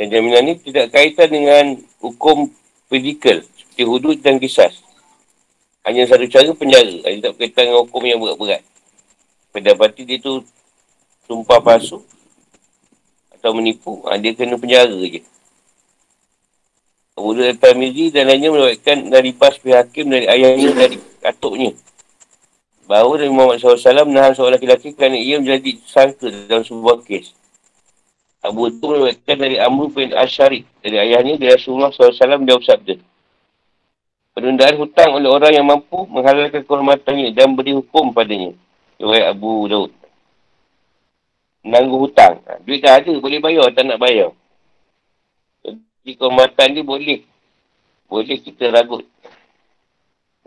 Dan 0.00 0.06
jaminan 0.08 0.48
ini 0.48 0.54
tidak 0.64 0.96
kaitan 0.96 1.28
dengan 1.28 1.64
hukum 2.00 2.48
fizikal 2.90 3.40
seperti 3.54 3.82
hudud 3.86 4.18
dan 4.18 4.42
kisah. 4.42 4.68
Hanya 5.86 6.04
satu 6.04 6.26
cara 6.28 6.50
penjara. 6.52 7.00
Dia 7.06 7.22
tak 7.24 7.38
berkaitan 7.38 7.72
dengan 7.72 7.86
hukum 7.86 8.02
yang 8.04 8.20
berat-berat. 8.20 8.60
Pendapati 9.54 10.02
dia 10.04 10.20
tu 10.20 10.44
sumpah 11.24 11.62
palsu 11.62 12.02
atau 13.40 13.56
menipu, 13.56 14.04
ha, 14.04 14.20
dia 14.20 14.36
kena 14.36 14.60
penjara 14.60 14.92
je. 15.08 15.24
Abu 17.16 17.32
Dhul 17.32 17.56
Al-Tamizi 17.56 18.12
dan 18.12 18.28
lainnya 18.28 18.52
menyebabkan 18.52 19.08
dari 19.08 19.32
Bas 19.32 19.56
Hakim 19.56 20.12
dari 20.12 20.28
ayahnya 20.28 20.76
dari 20.76 20.96
katuknya. 21.24 21.72
Bahawa 22.84 23.22
Nabi 23.22 23.32
Muhammad 23.32 23.56
SAW 23.62 24.08
menahan 24.08 24.36
seorang 24.36 24.60
lelaki 24.60 24.92
kerana 24.92 25.16
ia 25.16 25.40
menjadi 25.40 25.78
sangka 25.88 26.28
dalam 26.28 26.66
sebuah 26.66 27.00
kes. 27.06 27.32
Abu 28.40 28.72
itu 28.72 28.80
menyebabkan 28.80 29.36
dari 29.36 29.56
Amr 29.60 29.92
bin 29.92 30.16
Ashari 30.16 30.64
dari 30.80 30.96
ayahnya 30.96 31.36
dari 31.36 31.52
Rasulullah 31.52 31.92
SAW 31.92 32.40
dia 32.40 32.56
bersabda. 32.56 32.94
Penundaan 34.32 34.80
hutang 34.80 35.20
oleh 35.20 35.28
orang 35.28 35.52
yang 35.52 35.66
mampu 35.68 36.08
menghalalkan 36.08 36.64
kehormatannya 36.64 37.36
dan 37.36 37.52
beri 37.52 37.76
hukum 37.76 38.16
padanya. 38.16 38.56
Riwayat 38.96 39.36
Abu 39.36 39.68
Daud. 39.68 39.92
Menangguh 41.60 42.08
hutang. 42.08 42.40
Ha, 42.48 42.56
duit 42.64 42.80
dah 42.80 42.96
ada, 42.96 43.12
boleh 43.20 43.36
bayar 43.44 43.68
tak 43.76 43.84
nak 43.84 44.00
bayar. 44.00 44.32
Jadi 45.60 46.12
kehormatan 46.16 46.68
dia 46.72 46.80
boleh. 46.80 47.20
Boleh 48.08 48.38
kita 48.40 48.72
ragut. 48.72 49.04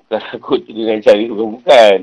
Bukan 0.01 0.19
ragut 0.33 0.61
dengan 0.65 0.97
cara 0.97 1.21
bukan, 1.29 1.49
bukan. 1.61 1.99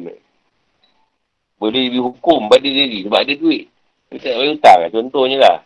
Boleh 1.59 1.85
dihukum 1.91 2.47
pada 2.47 2.63
diri 2.63 3.03
sebab 3.03 3.19
ada 3.19 3.35
duit. 3.35 3.67
Kita 4.15 4.31
tak 4.31 4.35
bayar 4.39 4.51
hutang 4.55 4.79
lah. 4.79 4.91
Contohnya 4.95 5.39
lah. 5.43 5.59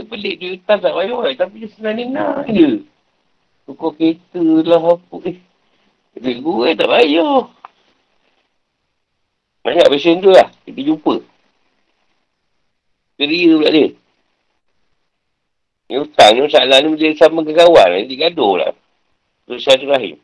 Kita 0.00 0.16
pelik 0.16 0.40
duit 0.40 0.52
hutang 0.56 0.80
tak 0.80 0.96
bayar 0.96 1.20
lah. 1.20 1.32
Tapi 1.36 1.60
dia 1.60 1.68
senang 1.76 2.00
nak 2.08 2.48
je. 2.48 2.88
Tukar 3.68 3.92
kereta 4.00 4.40
lah 4.40 4.96
apa. 4.96 5.16
Eh. 5.28 5.36
Duit 6.16 6.38
gue 6.40 6.68
tak 6.72 6.88
bayar. 6.88 7.52
Banyak 9.60 9.92
passion 9.92 10.24
tu 10.24 10.32
lah. 10.32 10.48
Kita 10.64 10.80
jumpa. 10.80 11.20
Keria 13.20 13.60
pula 13.60 13.68
dia. 13.68 13.88
Ni 15.92 15.94
hutang 16.00 16.32
ni 16.32 16.40
masalah 16.48 16.80
ni 16.80 16.88
boleh 16.96 17.12
sama 17.20 17.44
ke 17.44 17.52
kawan. 17.52 17.88
Nanti 17.92 18.16
gaduh 18.16 18.56
lah. 18.56 18.72
Terus 19.44 19.68
satu 19.68 19.84
rahim. 19.84 20.16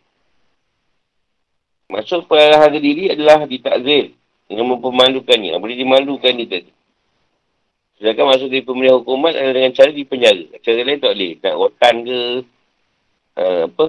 Maksud 1.92 2.24
peralahan 2.24 2.72
ke 2.72 2.80
diri 2.80 3.12
adalah 3.12 3.44
ditakzir. 3.44 4.16
Dengan 4.48 4.72
mempermalukan 4.72 5.36
ni. 5.36 5.52
Boleh 5.52 5.76
dimalukan 5.76 6.32
ni 6.32 6.48
tadi. 6.48 6.75
Sedangkan 7.96 8.28
maksud 8.28 8.48
dari 8.52 8.60
pemilihan 8.60 9.00
hukuman 9.00 9.32
adalah 9.32 9.56
dengan 9.56 9.72
cara 9.72 9.90
dipenjara. 9.92 10.44
Cara 10.60 10.80
lain 10.84 11.00
tak 11.00 11.12
boleh. 11.16 11.32
Nak 11.40 11.54
rotan 11.56 11.94
ke. 12.04 12.18
Uh, 13.36 13.62
apa. 13.72 13.84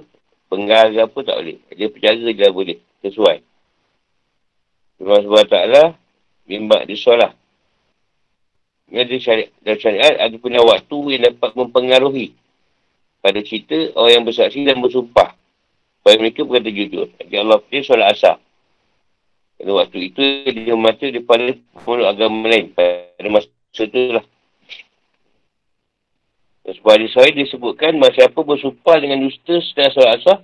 Penggal 0.48 0.86
ke 0.96 1.00
apa 1.04 1.20
tak 1.28 1.38
boleh. 1.43 1.58
Dia 1.76 1.88
penjara 1.91 2.24
je 2.24 2.41
lah 2.41 2.54
boleh. 2.56 2.78
Sesuai. 3.04 3.38
Tuhan 4.98 5.22
SWT 5.28 5.58
bimbak 6.48 6.82
dia 6.88 6.98
solah. 6.98 7.32
Ini 8.88 9.04
ada 9.04 9.15
syariat, 9.20 9.50
dalam 9.60 9.80
syariat 9.84 10.13
ada 10.15 10.36
punya 10.39 10.63
waktu 10.63 10.98
yang 11.12 11.22
dapat 11.28 11.52
mempengaruhi 11.60 12.32
pada 13.20 13.43
cerita 13.43 13.76
orang 14.00 14.13
yang 14.15 14.24
bersaksi 14.24 14.63
dan 14.63 14.80
bersumpah 14.80 15.36
Supaya 16.00 16.24
mereka 16.24 16.48
berkata 16.48 16.72
jujur. 16.72 17.12
Jadi 17.20 17.36
Allah 17.36 17.60
pilih 17.60 17.84
solat 17.84 18.15
asar. 18.15 18.39
Pada 19.60 19.72
waktu 19.76 20.08
itu, 20.08 20.24
dia 20.56 20.72
mati 20.80 21.12
daripada 21.12 21.52
pemeluk 21.84 22.08
agama 22.08 22.48
lain. 22.48 22.72
Pada 22.72 23.28
masa 23.28 23.52
itu 23.85 24.17
lah. 24.17 24.25
Sebab 26.67 26.95
di 26.99 27.07
sahih 27.15 27.31
disebutkan, 27.31 27.95
masa 27.95 28.27
apa 28.27 28.43
bersumpah 28.43 28.99
dengan 28.99 29.23
dusta 29.23 29.55
setelah 29.63 29.91
solat 29.95 30.11
asar, 30.19 30.37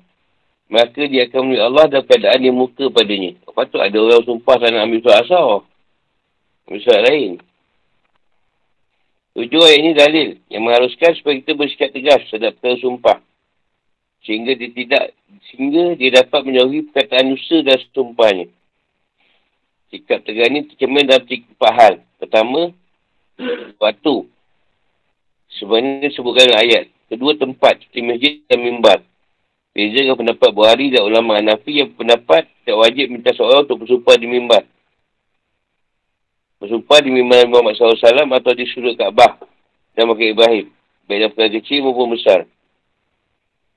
maka 0.71 1.01
dia 1.03 1.27
akan 1.27 1.51
melihat 1.51 1.67
Allah 1.67 1.85
dalam 1.91 2.05
keadaan 2.07 2.39
dia 2.39 2.53
muka 2.55 2.87
padanya. 2.87 3.35
Lepas 3.43 3.67
tu 3.67 3.77
ada 3.81 3.97
orang 3.99 4.23
sumpah 4.23 4.55
tak 4.55 4.71
nak 4.71 4.87
ambil 4.87 4.99
solat 5.03 5.19
asar. 5.27 5.51
Ambil 6.63 6.81
solat 6.87 7.03
lain. 7.11 7.31
Tujuh 9.33 9.61
ayat 9.65 9.79
ini 9.81 9.91
dalil 9.97 10.29
yang 10.47 10.61
mengharuskan 10.63 11.11
supaya 11.17 11.41
kita 11.41 11.57
bersikap 11.57 11.89
tegas 11.91 12.21
terhadap 12.31 12.55
sumpah. 12.79 13.17
Sehingga 14.23 14.55
dia 14.55 14.71
tidak, 14.71 15.03
sehingga 15.51 15.99
dia 15.99 16.23
dapat 16.23 16.39
menjauhi 16.47 16.87
perkataan 16.87 17.35
dusta 17.35 17.59
dan 17.67 17.81
sumpahnya. 17.91 18.47
Sikap 19.91 20.23
tegas 20.23 20.47
ini 20.47 20.71
tercermin 20.71 21.03
dalam 21.03 21.27
tiga 21.27 21.69
hal. 21.75 21.99
Pertama, 22.21 22.71
waktu. 23.81 24.15
Sebenarnya 25.59 26.09
sebutkan 26.13 26.49
ayat. 26.57 26.89
Kedua, 27.09 27.37
tempat. 27.37 27.81
Seperti 27.83 28.01
masjid 28.01 28.33
dan 28.49 28.59
mimbar. 28.61 28.99
Beza 29.73 30.05
dengan 30.05 30.17
pendapat 30.17 30.49
Buhari 30.53 30.93
dan 30.93 31.01
ulama 31.01 31.41
Hanafi 31.41 31.81
yang 31.81 31.93
pendapat 31.97 32.45
tak 32.61 32.77
wajib 32.77 33.09
minta 33.09 33.33
seorang 33.33 33.65
untuk 33.65 33.81
bersumpah 33.81 34.15
di 34.21 34.29
mimbar 34.29 34.63
bersumpah 36.63 37.03
di 37.03 37.11
mimbar 37.11 37.43
Muhammad 37.51 37.75
SAW 37.75 37.99
atau 38.07 38.55
di 38.55 38.63
sudut 38.71 38.95
Kaabah 38.95 39.35
dan 39.99 40.07
Makam 40.07 40.31
Ibrahim. 40.31 40.71
Baik 41.11 41.19
dalam 41.19 41.31
perkara 41.35 41.51
kecil 41.59 41.83
maupun 41.83 42.15
besar. 42.15 42.47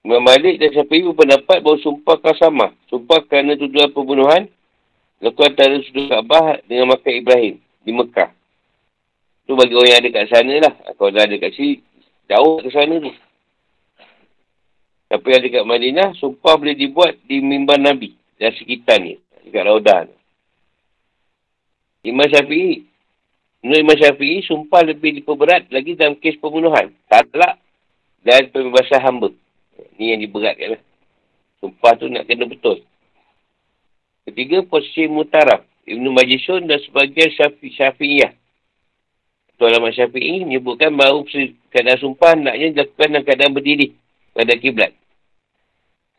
Imam 0.06 0.22
Malik 0.22 0.62
dan 0.62 0.70
Syafi'i 0.70 1.02
berpendapat 1.02 1.66
bahawa 1.66 1.82
sumpah 1.82 2.14
sama. 2.38 2.70
Sumpah 2.86 3.26
kerana 3.26 3.58
tuduhan 3.58 3.90
pembunuhan 3.90 4.46
lakukan 5.18 5.58
antara 5.58 5.82
sudut 5.82 6.06
Kaabah 6.06 6.62
dengan 6.70 6.94
Makam 6.94 7.10
Ibrahim 7.10 7.58
di 7.58 7.90
Mekah. 7.90 8.30
Itu 9.46 9.54
bagi 9.54 9.78
orang 9.78 9.90
yang 9.94 10.02
ada 10.02 10.11
kat 10.11 10.26
sana 10.26 10.54
lah. 10.59 10.74
Kalau 10.98 11.14
dah 11.14 11.22
ada 11.22 11.37
kat 11.38 11.54
sini, 11.54 11.78
jauh 12.26 12.59
ke 12.59 12.68
sana 12.74 12.98
tu. 12.98 13.14
Tapi 15.06 15.26
yang 15.30 15.38
ada 15.38 15.48
kat 15.54 15.64
Madinah, 15.70 16.09
sumpah 16.18 16.59
boleh 16.59 16.74
dibuat 16.74 17.14
di 17.30 17.38
mimbar 17.38 17.78
Nabi 17.78 18.11
dan 18.42 18.50
sekitar 18.59 18.98
ni. 18.98 19.22
Dekat 19.46 19.62
Raudah 19.70 20.11
ni. 20.11 20.14
Imam 22.11 22.26
Syafi'i. 22.26 22.90
Menurut 23.62 23.82
Imam 23.87 23.98
Syafi'i, 24.02 24.42
sumpah 24.42 24.82
lebih 24.82 25.22
diperberat 25.22 25.70
lagi 25.70 25.94
dalam 25.94 26.18
kes 26.18 26.42
pembunuhan. 26.42 26.90
Talak 27.06 27.62
dan 28.26 28.50
pembebasan 28.50 28.98
hamba. 28.98 29.30
Ini 29.94 30.18
yang 30.18 30.20
diberatkan 30.26 30.74
lah. 30.74 30.82
Sumpah 31.62 31.94
tu 32.02 32.11
nak 32.11 32.26
kena 32.26 32.50
betul. 32.50 32.82
Ketiga, 34.26 34.66
posisi 34.66 35.06
mutaraf. 35.06 35.62
Ibn 35.87 36.02
Majisun 36.11 36.66
dan 36.66 36.82
sebagian 36.82 37.30
syafi, 37.30 37.70
Syafi'iyah. 37.70 38.35
Tuan 39.56 39.72
Ahmad 39.72 39.96
Syafi'i 39.96 40.44
menyebutkan 40.44 40.92
bahawa 40.92 41.24
keadaan 41.72 41.96
sumpah 41.96 42.36
naknya 42.36 42.76
dilakukan 42.76 43.08
dalam 43.08 43.24
keadaan 43.24 43.52
berdiri 43.56 43.96
pada 44.36 44.52
kiblat. 44.60 44.92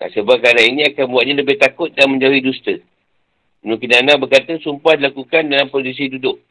Nah, 0.02 0.10
sebab 0.10 0.41
keadaan 0.41 0.73
ini 0.73 0.89
akan 0.93 1.06
buatnya 1.10 1.41
lebih 1.41 1.58
takut 1.62 1.93
dan 1.93 2.10
menjauhi 2.10 2.41
dusta. 2.41 2.82
Ibn 3.62 3.78
Kinana 3.78 4.17
berkata, 4.17 4.58
sumpah 4.62 4.97
dilakukan 4.97 5.50
dalam 5.50 5.69
posisi 5.69 6.10
duduk. 6.10 6.41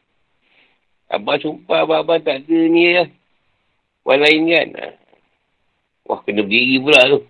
Abang 1.07 1.39
sumpah, 1.39 1.87
abang-abang 1.87 2.23
tak 2.23 2.43
ada 2.43 2.59
ni 2.67 2.95
lah. 2.95 3.07
Orang 4.03 4.23
lain 4.27 4.43
kan. 4.51 4.69
Wah, 6.07 6.23
kena 6.23 6.47
berdiri 6.47 6.83
pula 6.83 7.03
tu. 7.11 7.21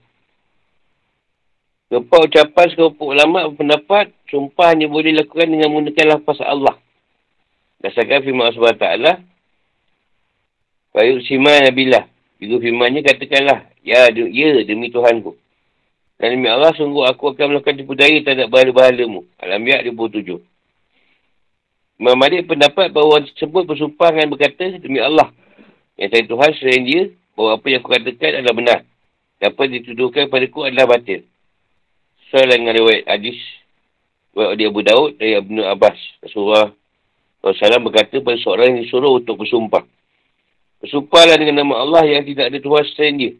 Kepak 1.87 2.21
ucapan 2.29 2.67
sekelompok 2.73 3.09
ulama 3.09 3.47
berpendapat, 3.47 4.11
sumpah 4.27 4.75
hanya 4.75 4.91
boleh 4.91 5.15
dilakukan 5.15 5.49
dengan 5.49 5.71
menggunakan 5.71 6.19
lafaz 6.19 6.43
Allah. 6.43 6.77
Dasarkan 7.79 8.27
firman 8.27 8.51
Allah 8.51 8.75
SWT, 8.75 8.87
Bayuk 10.97 11.21
siman 11.29 11.61
Nabilah. 11.61 12.09
Juga 12.41 12.57
firmannya 12.65 13.05
katakanlah, 13.05 13.69
Ya, 13.85 14.09
ya 14.09 14.49
demi 14.65 14.89
Tuhanku. 14.89 15.37
Dan 16.17 16.41
demi 16.41 16.49
Allah, 16.49 16.73
sungguh 16.73 17.05
aku 17.05 17.37
akan 17.37 17.53
melakukan 17.53 17.77
tipu 17.77 17.93
daya 17.93 18.17
terhadap 18.25 18.49
bahala-bahalamu. 18.49 19.29
Al-Anbiya 19.37 19.85
27. 19.85 20.41
Imam 22.01 22.17
Malik 22.17 22.49
pendapat 22.49 22.93
bahawa 22.93 23.21
orang 23.21 23.29
tersebut 23.29 23.63
bersumpah 23.69 24.09
dengan 24.13 24.33
berkata, 24.33 24.65
demi 24.81 24.97
Allah. 24.97 25.29
Yang 26.01 26.09
saya 26.17 26.25
Tuhan 26.29 26.51
selain 26.57 26.83
dia, 26.89 27.03
bahawa 27.37 27.61
apa 27.61 27.67
yang 27.69 27.81
aku 27.85 27.91
katakan 27.93 28.31
adalah 28.41 28.57
benar. 28.57 28.79
Apa 29.45 29.63
dituduhkan 29.69 30.33
kepada 30.33 30.45
ku 30.49 30.65
adalah 30.65 30.97
batil. 30.97 31.29
Soal 32.33 32.49
dengan 32.49 32.73
riwayat 32.73 33.05
hadis. 33.05 33.37
Riwayat 34.33 34.61
Abu 34.65 34.81
Daud 34.81 35.11
dari 35.21 35.37
Abu 35.37 35.61
Abbas. 35.61 36.01
Rasulullah 36.25 36.73
SAW 37.45 37.85
berkata 37.85 38.17
pada 38.25 38.37
seorang 38.41 38.77
yang 38.77 38.89
disuruh 38.89 39.21
untuk 39.21 39.45
bersumpah. 39.45 39.85
Bersumpahlah 40.87 41.35
dengan 41.35 41.67
nama 41.67 41.83
Allah 41.83 42.07
yang 42.07 42.23
tidak 42.23 42.47
ada 42.47 42.63
Tuhan 42.63 42.85
selain 42.95 43.15
dia 43.19 43.33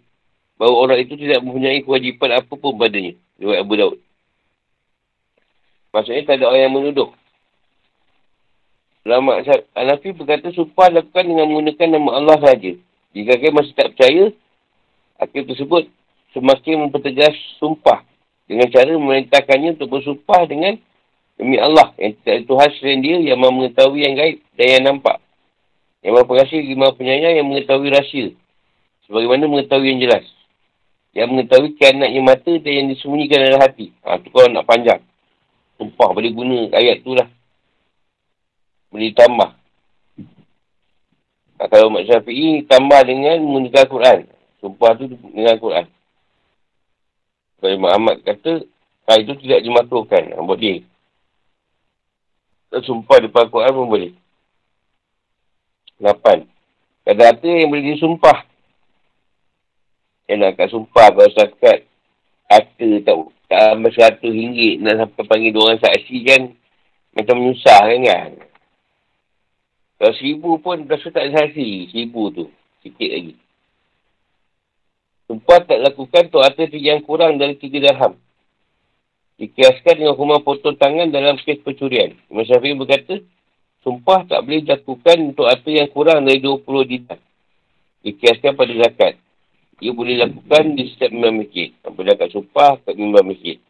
bahawa 0.59 0.83
orang 0.83 0.99
itu 1.07 1.15
tidak 1.15 1.47
mempunyai 1.47 1.79
kewajipan 1.87 2.43
apa 2.43 2.51
pun 2.59 2.75
padanya. 2.75 3.15
Riwayat 3.39 3.63
Abu 3.63 3.75
Daud. 3.79 3.97
Maksudnya 5.95 6.27
tak 6.27 6.43
ada 6.43 6.51
orang 6.51 6.63
yang 6.67 6.75
menuduh. 6.75 7.15
Ulama 9.07 9.39
Hanafi 9.79 10.11
berkata 10.11 10.51
sumpah 10.51 10.91
lakukan 10.91 11.23
dengan 11.23 11.47
menggunakan 11.47 11.89
nama 11.95 12.11
Allah 12.19 12.39
saja. 12.43 12.75
Jika 13.15 13.39
kalian 13.39 13.55
masih 13.55 13.75
tak 13.79 13.95
percaya, 13.95 14.25
akhir 15.23 15.43
tersebut 15.47 15.87
semakin 16.35 16.75
mempertegas 16.83 17.39
sumpah 17.63 18.03
dengan 18.51 18.67
cara 18.75 18.91
memerintahkannya 18.91 19.79
untuk 19.79 19.95
bersumpah 19.95 20.51
dengan 20.51 20.75
demi 21.39 21.63
Allah 21.63 21.95
yang 21.95 22.19
tidak 22.19 22.33
ada 22.35 22.45
Tuhan 22.51 22.69
selain 22.75 23.01
dia 23.07 23.17
yang 23.23 23.39
mengetahui 23.39 24.03
yang 24.03 24.19
gaib 24.19 24.43
dan 24.59 24.67
yang 24.67 24.83
nampak. 24.91 25.23
Yang 26.07 26.13
maha 26.15 26.31
pengasih, 26.31 26.63
yang 26.63 26.79
maha 26.79 26.95
penyayang 26.95 27.35
yang 27.35 27.47
mengetahui 27.51 27.91
rahsia. 27.91 28.31
Sebagaimana 29.11 29.51
mengetahui 29.51 29.91
yang 29.91 30.03
jelas 30.07 30.27
yang 31.17 31.33
mengetahui 31.33 31.81
kianatnya 31.81 32.21
mata 32.21 32.53
dan 32.61 32.73
yang 32.77 32.87
disembunyikan 32.93 33.41
dalam 33.41 33.65
hati. 33.65 33.89
Ha, 34.05 34.21
tu 34.21 34.29
kalau 34.29 34.53
nak 34.53 34.69
panjang. 34.69 35.01
Sumpah 35.81 36.13
boleh 36.13 36.29
guna 36.29 36.69
ayat 36.77 37.01
tu 37.01 37.17
lah. 37.17 37.25
Boleh 38.93 39.17
tambah. 39.17 39.57
Ha, 41.57 41.63
kalau 41.73 41.89
Mak 41.89 42.05
Syafi'i 42.05 42.69
tambah 42.69 43.01
dengan 43.09 43.41
menggunakan 43.41 43.89
Quran. 43.89 44.19
Sumpah 44.61 44.93
tu 45.01 45.09
dengan 45.09 45.57
Quran. 45.57 45.89
Kalau 47.65 47.77
Mak 47.81 47.93
Ahmad 47.97 48.17
kata, 48.21 48.69
ha, 49.09 49.17
itu 49.17 49.33
tidak 49.41 49.65
dimakruhkan. 49.65 50.37
Tak 52.69 52.85
sumpah 52.85 53.25
depan 53.25 53.49
Quran 53.49 53.73
pun 53.73 53.89
boleh. 53.89 54.13
Lapan. 56.03 56.45
Kata-kata 57.07 57.47
yang 57.47 57.71
boleh 57.71 57.95
disumpah 57.95 58.45
yang 60.27 60.43
nak 60.43 60.59
kat 60.59 60.75
sumpah 60.75 61.15
kalau 61.15 61.31
setakat 61.31 61.87
kata 62.51 62.89
tak, 63.07 63.17
tak 63.47 63.59
sampai 63.63 63.91
seratus 63.95 64.33
ringgit 64.35 64.83
nak 64.83 64.95
sampai 64.99 65.23
panggil 65.23 65.55
dua 65.55 65.71
orang 65.71 65.79
saksi 65.79 66.17
kan 66.27 66.43
macam 67.15 67.35
menyusah 67.39 67.81
kan 67.87 68.01
kan. 68.03 68.33
Kalau 69.97 70.13
seribu 70.21 70.61
pun 70.61 70.85
rasa 70.85 71.09
tak 71.09 71.33
saksi. 71.33 71.89
Seribu 71.89 72.29
tu. 72.29 72.45
Sikit 72.85 73.09
lagi. 73.09 73.35
Sumpah 75.27 75.59
tak 75.65 75.81
lakukan 75.81 76.29
tu 76.29 76.39
ada 76.39 76.63
yang 76.77 77.01
kurang 77.01 77.41
dari 77.41 77.57
tiga 77.57 77.81
dirham. 77.81 78.21
Dikiaskan 79.41 80.01
dengan 80.01 80.13
hukuman 80.17 80.45
potong 80.45 80.77
tangan 80.77 81.09
dalam 81.09 81.41
kes 81.41 81.65
pencurian. 81.65 82.13
Imam 82.29 82.45
Syafi'i 82.45 82.77
berkata, 82.77 83.21
sumpah 83.87 84.27
tak 84.27 84.43
boleh 84.43 84.67
dilakukan 84.67 85.17
untuk 85.31 85.47
harta 85.47 85.71
yang 85.71 85.87
kurang 85.95 86.27
dari 86.27 86.43
20 86.43 86.67
dinar. 86.91 87.23
Dikiaskan 88.03 88.59
pada 88.59 88.75
zakat 88.75 89.15
ia 89.77 89.93
boleh 89.93 90.17
lakukan 90.17 90.73
di 90.73 90.89
setiap 90.89 91.13
mimbar 91.13 91.37
masjid. 91.37 91.69
Apabila 91.85 92.17
kat 92.17 92.33
sumpah, 92.33 92.81
kat 92.81 92.97
mimbar 92.97 93.29
masjid. 93.29 93.61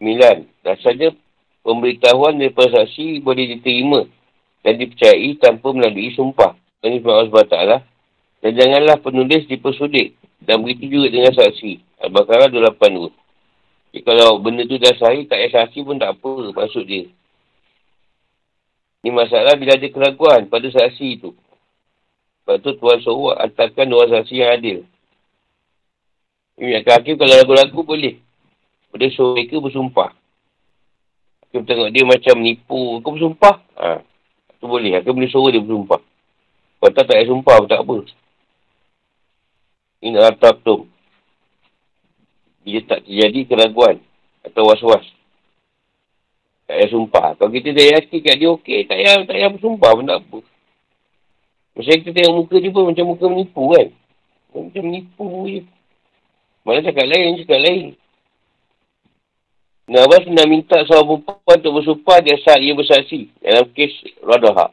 Sembilan. 0.00 0.48
Rasanya 0.64 1.12
pemberitahuan 1.60 2.40
daripada 2.40 2.80
saksi 2.80 3.20
boleh 3.20 3.44
diterima 3.56 4.00
dan 4.64 4.80
dipercayai 4.80 5.36
tanpa 5.36 5.76
melalui 5.76 6.08
sumpah. 6.16 6.56
Ini 6.80 7.04
firman 7.04 7.36
Allah. 7.36 7.84
Dan 8.40 8.50
janganlah 8.56 8.96
penulis 9.00 9.44
dipersudik. 9.44 10.16
Dan 10.40 10.64
begitu 10.64 11.00
juga 11.00 11.12
dengan 11.12 11.32
saksi. 11.36 12.00
Al-Baqarah 12.08 12.48
282. 12.48 13.12
Jadi 13.92 14.00
kalau 14.08 14.40
benda 14.40 14.64
tu 14.64 14.80
dah 14.80 14.92
sahih, 14.96 15.28
tak 15.28 15.36
payah 15.38 15.52
saksi 15.52 15.84
pun 15.84 16.00
tak 16.00 16.16
apa 16.16 16.52
maksud 16.52 16.84
dia. 16.88 17.08
Ini 19.04 19.12
masalah 19.12 19.52
bila 19.60 19.76
ada 19.76 19.84
keraguan 19.92 20.48
pada 20.48 20.64
saksi 20.64 21.20
itu. 21.20 21.36
Sebab 22.40 22.56
tu 22.64 22.72
Tuhan 22.80 23.04
suruh 23.04 23.36
hantarkan 23.36 23.84
dua 23.84 24.08
saksi 24.08 24.40
yang 24.40 24.56
adil. 24.56 24.78
Ini 26.56 26.80
yang 26.80 26.88
hakim 26.88 27.20
kalau 27.20 27.36
lagu-lagu 27.36 27.80
boleh. 27.84 28.16
Boleh 28.88 29.12
suruh 29.12 29.36
mereka 29.36 29.60
bersumpah. 29.60 30.08
Hakim 31.44 31.68
tengok 31.68 31.92
dia 31.92 32.08
macam 32.08 32.40
nipu. 32.40 33.04
Kau 33.04 33.12
bersumpah? 33.12 33.60
Ha. 33.76 34.00
Tu 34.56 34.64
boleh. 34.64 34.96
Hakim 34.96 35.12
boleh 35.12 35.28
suruh 35.28 35.52
dia 35.52 35.60
bersumpah. 35.60 36.00
Kalau 36.80 36.92
tak 36.96 37.04
tak 37.04 37.16
payah 37.20 37.28
sumpah 37.28 37.56
tak 37.68 37.80
apa. 37.84 37.96
Ini 40.00 40.16
atab 40.16 40.64
tu. 40.64 40.88
Bila 42.64 42.80
tak 42.88 43.04
terjadi 43.04 43.40
keraguan 43.52 44.00
atau 44.48 44.64
was-was. 44.64 45.04
Tak 46.64 46.74
payah 46.80 46.88
sumpah. 46.88 47.26
Kalau 47.36 47.50
kita 47.52 47.68
dah 47.76 47.86
yakin 48.00 48.18
kat 48.24 48.36
dia 48.40 48.48
okey, 48.56 48.88
tak 48.88 48.96
payah, 48.96 49.14
tak 49.28 49.34
payah 49.36 49.50
bersumpah 49.52 49.90
pun 49.92 50.04
tak 50.08 50.18
apa. 50.24 50.38
Macam 51.74 51.94
kita 52.00 52.10
tengok 52.14 52.34
muka 52.40 52.56
dia 52.56 52.70
pun 52.72 52.84
macam 52.88 53.04
muka 53.04 53.24
menipu 53.28 53.62
kan. 53.74 53.88
Macam 54.54 54.82
menipu 54.86 55.26
je. 55.50 55.60
Mana 56.64 56.78
cakap 56.80 57.04
lain, 57.04 57.36
cakap 57.44 57.60
lain. 57.60 57.86
Nabas 59.84 60.24
nak 60.32 60.48
minta 60.48 60.80
seorang 60.88 61.20
perempuan 61.20 61.56
untuk 61.60 61.72
bersumpah 61.76 62.18
dia 62.24 62.40
saat 62.40 62.64
ia 62.64 62.72
bersaksi 62.72 63.28
dalam 63.44 63.68
kes 63.76 63.92
Radha. 64.24 64.72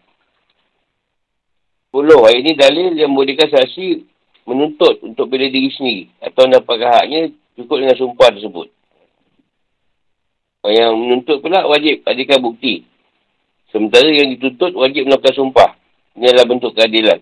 Puluh, 1.91 2.23
ayat 2.23 2.39
ini 2.39 2.51
dalil 2.55 2.95
yang 2.95 3.11
membolehkan 3.11 3.51
saksi 3.51 4.07
menuntut 4.47 5.03
untuk 5.03 5.27
bela 5.27 5.43
diri 5.51 5.67
sendiri 5.75 6.07
atau 6.23 6.47
dapatkan 6.47 6.91
haknya 6.95 7.21
cukup 7.59 7.83
dengan 7.83 7.99
sumpah 7.99 8.31
tersebut. 8.31 8.71
Yang 10.61 10.93
menuntut 10.93 11.37
pula 11.41 11.65
wajib 11.65 12.05
hadirkan 12.05 12.37
bukti. 12.37 12.85
Sementara 13.73 14.05
yang 14.11 14.35
dituntut 14.37 14.77
wajib 14.77 15.09
melakukan 15.09 15.33
sumpah. 15.33 15.73
Ini 16.13 16.29
adalah 16.29 16.47
bentuk 16.47 16.75
keadilan. 16.77 17.19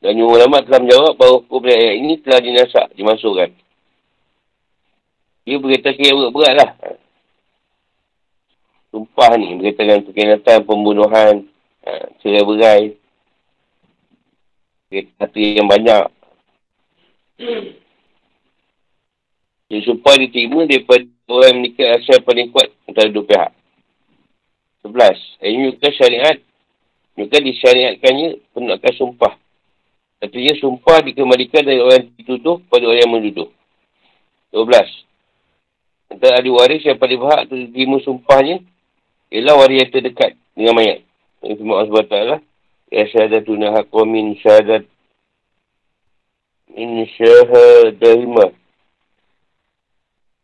Dan 0.00 0.16
ulama 0.24 0.64
telah 0.64 0.80
menjawab 0.80 1.12
bahawa 1.20 1.44
hukum 1.44 1.68
ayat 1.68 2.00
ini 2.00 2.16
telah 2.24 2.40
dinasak, 2.40 2.86
dimasukkan. 2.96 3.52
Dia 5.44 5.56
berkaitan 5.60 5.92
kira 6.00 6.16
berat-berat 6.16 6.54
lah. 6.56 6.70
Sumpah 8.88 9.30
ni 9.36 9.60
berkaitan 9.60 9.84
dengan 9.84 10.00
perkenatan 10.08 10.58
pembunuhan, 10.64 11.34
ha, 11.84 11.90
cerai 12.24 12.44
berai, 12.48 12.82
satu 14.90 15.36
yang 15.36 15.68
banyak. 15.68 16.04
Yang 19.70 19.82
sumpah 19.86 20.14
diterima 20.18 20.66
daripada 20.66 21.06
orang 21.30 21.48
yang 21.54 21.58
menikah 21.62 21.88
asal 21.94 22.18
paling 22.26 22.50
kuat 22.50 22.74
antara 22.90 23.06
dua 23.06 23.24
pihak. 23.24 23.50
Sebelas. 24.82 25.18
Ini 25.38 25.70
juga 25.70 25.88
syariat. 25.94 26.36
Juga 27.14 27.36
disyariatkannya 27.38 28.28
penolakan 28.50 28.94
sumpah. 28.98 29.32
Artinya 30.20 30.54
sumpah 30.58 30.98
dikembalikan 31.06 31.62
dari 31.62 31.80
orang 31.80 32.04
yang 32.04 32.18
dituduh 32.18 32.58
kepada 32.66 32.84
orang 32.90 33.00
yang. 33.06 33.48
Dua 34.50 34.64
belas. 34.66 34.88
Antara 36.10 36.42
ahli 36.42 36.50
waris 36.50 36.82
yang 36.82 36.98
paling 36.98 37.22
berhak 37.22 37.46
terima 37.46 38.02
sumpahnya 38.02 38.58
ialah 39.30 39.54
waris 39.62 39.86
yang 39.86 39.90
terdekat 39.94 40.34
dengan 40.58 40.74
mayat. 40.74 41.06
Yang 41.40 41.62
firman 41.62 41.76
Allah 41.78 42.42
SWT 42.42 42.50
Ya 42.90 43.06
syahadatuna 43.06 43.70
haqwa 43.70 44.02
min 44.02 44.34
syahadat 44.42 44.82
min 46.74 47.06
syahadahimah. 47.14 48.50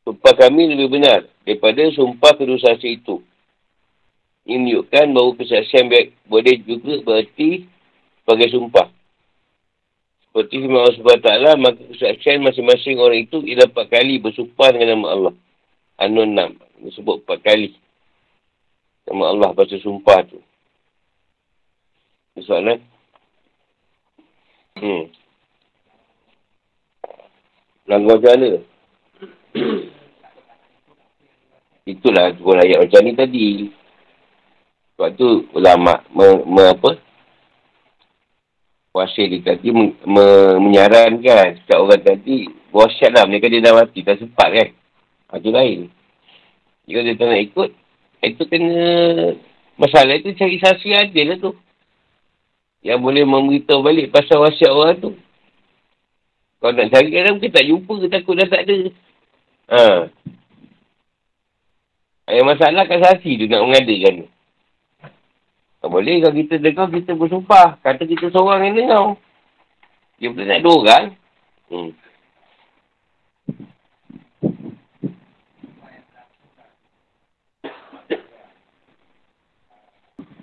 Sumpah 0.06 0.38
kami 0.38 0.70
lebih 0.70 1.02
benar 1.02 1.26
daripada 1.42 1.82
sumpah 1.90 2.38
kedua 2.38 2.78
itu. 2.78 3.26
Ini 4.46 4.54
menunjukkan 4.62 5.06
bahawa 5.10 5.30
kesaksian 5.42 5.90
boleh 6.30 6.62
juga 6.62 7.02
berarti 7.02 7.66
sebagai 8.22 8.54
sumpah. 8.54 8.86
Seperti 10.30 10.62
firman 10.62 10.86
Allah 10.86 10.94
SWT, 10.94 11.30
maka 11.58 11.82
kesaksian 11.90 12.46
masing-masing 12.46 13.02
orang 13.02 13.26
itu 13.26 13.42
ialah 13.42 13.66
empat 13.66 13.86
kali 13.90 14.22
bersumpah 14.22 14.68
dengan 14.70 14.94
nama 14.94 15.06
Allah. 15.10 15.34
Anun 15.98 16.38
6. 16.38 16.54
Dia 16.86 16.90
sebut 16.94 17.26
empat 17.26 17.42
kali. 17.42 17.74
Nama 19.10 19.24
Allah 19.26 19.50
baca 19.58 19.76
sumpah 19.82 20.22
tu. 20.30 20.38
Ini 22.38 22.46
soalan. 22.46 22.78
Hmm. 24.78 25.10
Langgar 27.90 28.22
macam 28.22 28.38
mana? 28.38 29.90
Itulah 31.86 32.34
dua 32.34 32.66
ayat 32.66 32.82
macam 32.82 33.00
ni 33.06 33.12
tadi. 33.14 33.48
Sebab 34.98 35.08
tu 35.14 35.46
ulama 35.54 36.02
me, 36.10 36.26
me 36.42 36.64
apa? 36.74 36.98
Puasa 38.90 39.22
dia 39.22 39.38
tadi 39.38 39.70
me, 39.70 39.94
me, 40.02 40.24
menyarankan 40.58 41.62
setiap 41.62 41.86
orang 41.86 42.02
tadi 42.02 42.50
wasiat 42.74 43.14
lah. 43.14 43.24
Mereka 43.30 43.46
dia 43.46 43.62
dah 43.62 43.78
mati. 43.78 44.02
Tak 44.02 44.18
sempat 44.18 44.50
kan? 44.50 44.68
Itu 45.38 45.54
lain. 45.54 45.86
Jika 46.90 46.98
dia 47.06 47.14
tak 47.14 47.26
nak 47.30 47.42
ikut, 47.46 47.70
itu 48.22 48.42
kena... 48.50 48.86
Masalah 49.76 50.16
itu 50.16 50.32
cari 50.32 50.56
saksi 50.56 50.88
adil 50.96 51.26
lah 51.28 51.38
tu. 51.38 51.52
Yang 52.82 52.98
boleh 52.98 53.24
memberitahu 53.28 53.84
balik 53.84 54.10
pasal 54.10 54.42
wasiat 54.42 54.72
orang 54.72 54.96
tu. 54.98 55.10
Kalau 56.58 56.72
nak 56.72 56.88
cari 56.88 57.08
kadang 57.12 57.36
mungkin 57.36 57.52
tak 57.52 57.66
jumpa 57.68 57.92
ke 58.00 58.06
takut 58.08 58.34
dah 58.40 58.48
tak 58.48 58.62
ada. 58.64 58.78
Ha. 59.70 59.82
Yang 62.26 62.46
masalah 62.50 62.84
kan 62.90 62.98
saksi 62.98 63.38
tu 63.38 63.46
nak 63.46 63.62
mengadakan. 63.62 64.26
Tak 65.78 65.88
boleh 65.94 66.18
kalau 66.18 66.34
kita 66.34 66.54
dengar 66.58 66.90
kita 66.90 67.12
bersumpah. 67.14 67.78
Kata 67.78 68.02
kita 68.02 68.26
seorang 68.34 68.66
yang 68.66 68.74
dengar. 68.74 69.06
Dia 70.18 70.34
pun 70.34 70.42
nak 70.42 70.60
dua 70.66 70.74
orang. 70.82 71.04
Hmm. 71.70 71.90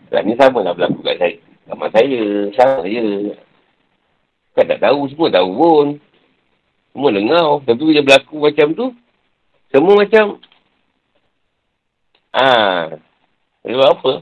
Sebab 0.08 0.22
ni 0.30 0.38
sama 0.40 0.60
lah 0.62 0.72
berlaku 0.78 1.02
kat 1.04 1.18
saya. 1.20 1.36
Sama 1.68 1.86
saya. 1.92 2.22
Sama 2.56 2.88
je. 2.88 3.34
Kan 4.56 4.66
tak 4.72 4.80
tahu. 4.80 5.12
Semua 5.12 5.28
tahu 5.28 5.50
pun. 5.52 5.88
Semua 6.96 7.10
dengar. 7.12 7.60
Tapi 7.68 7.82
bila 7.84 8.02
berlaku 8.06 8.36
macam 8.40 8.68
tu. 8.72 8.88
Semua 9.74 10.00
macam. 10.00 10.40
Ah, 12.34 12.98
Sebab 13.62 13.90
apa? 13.94 14.14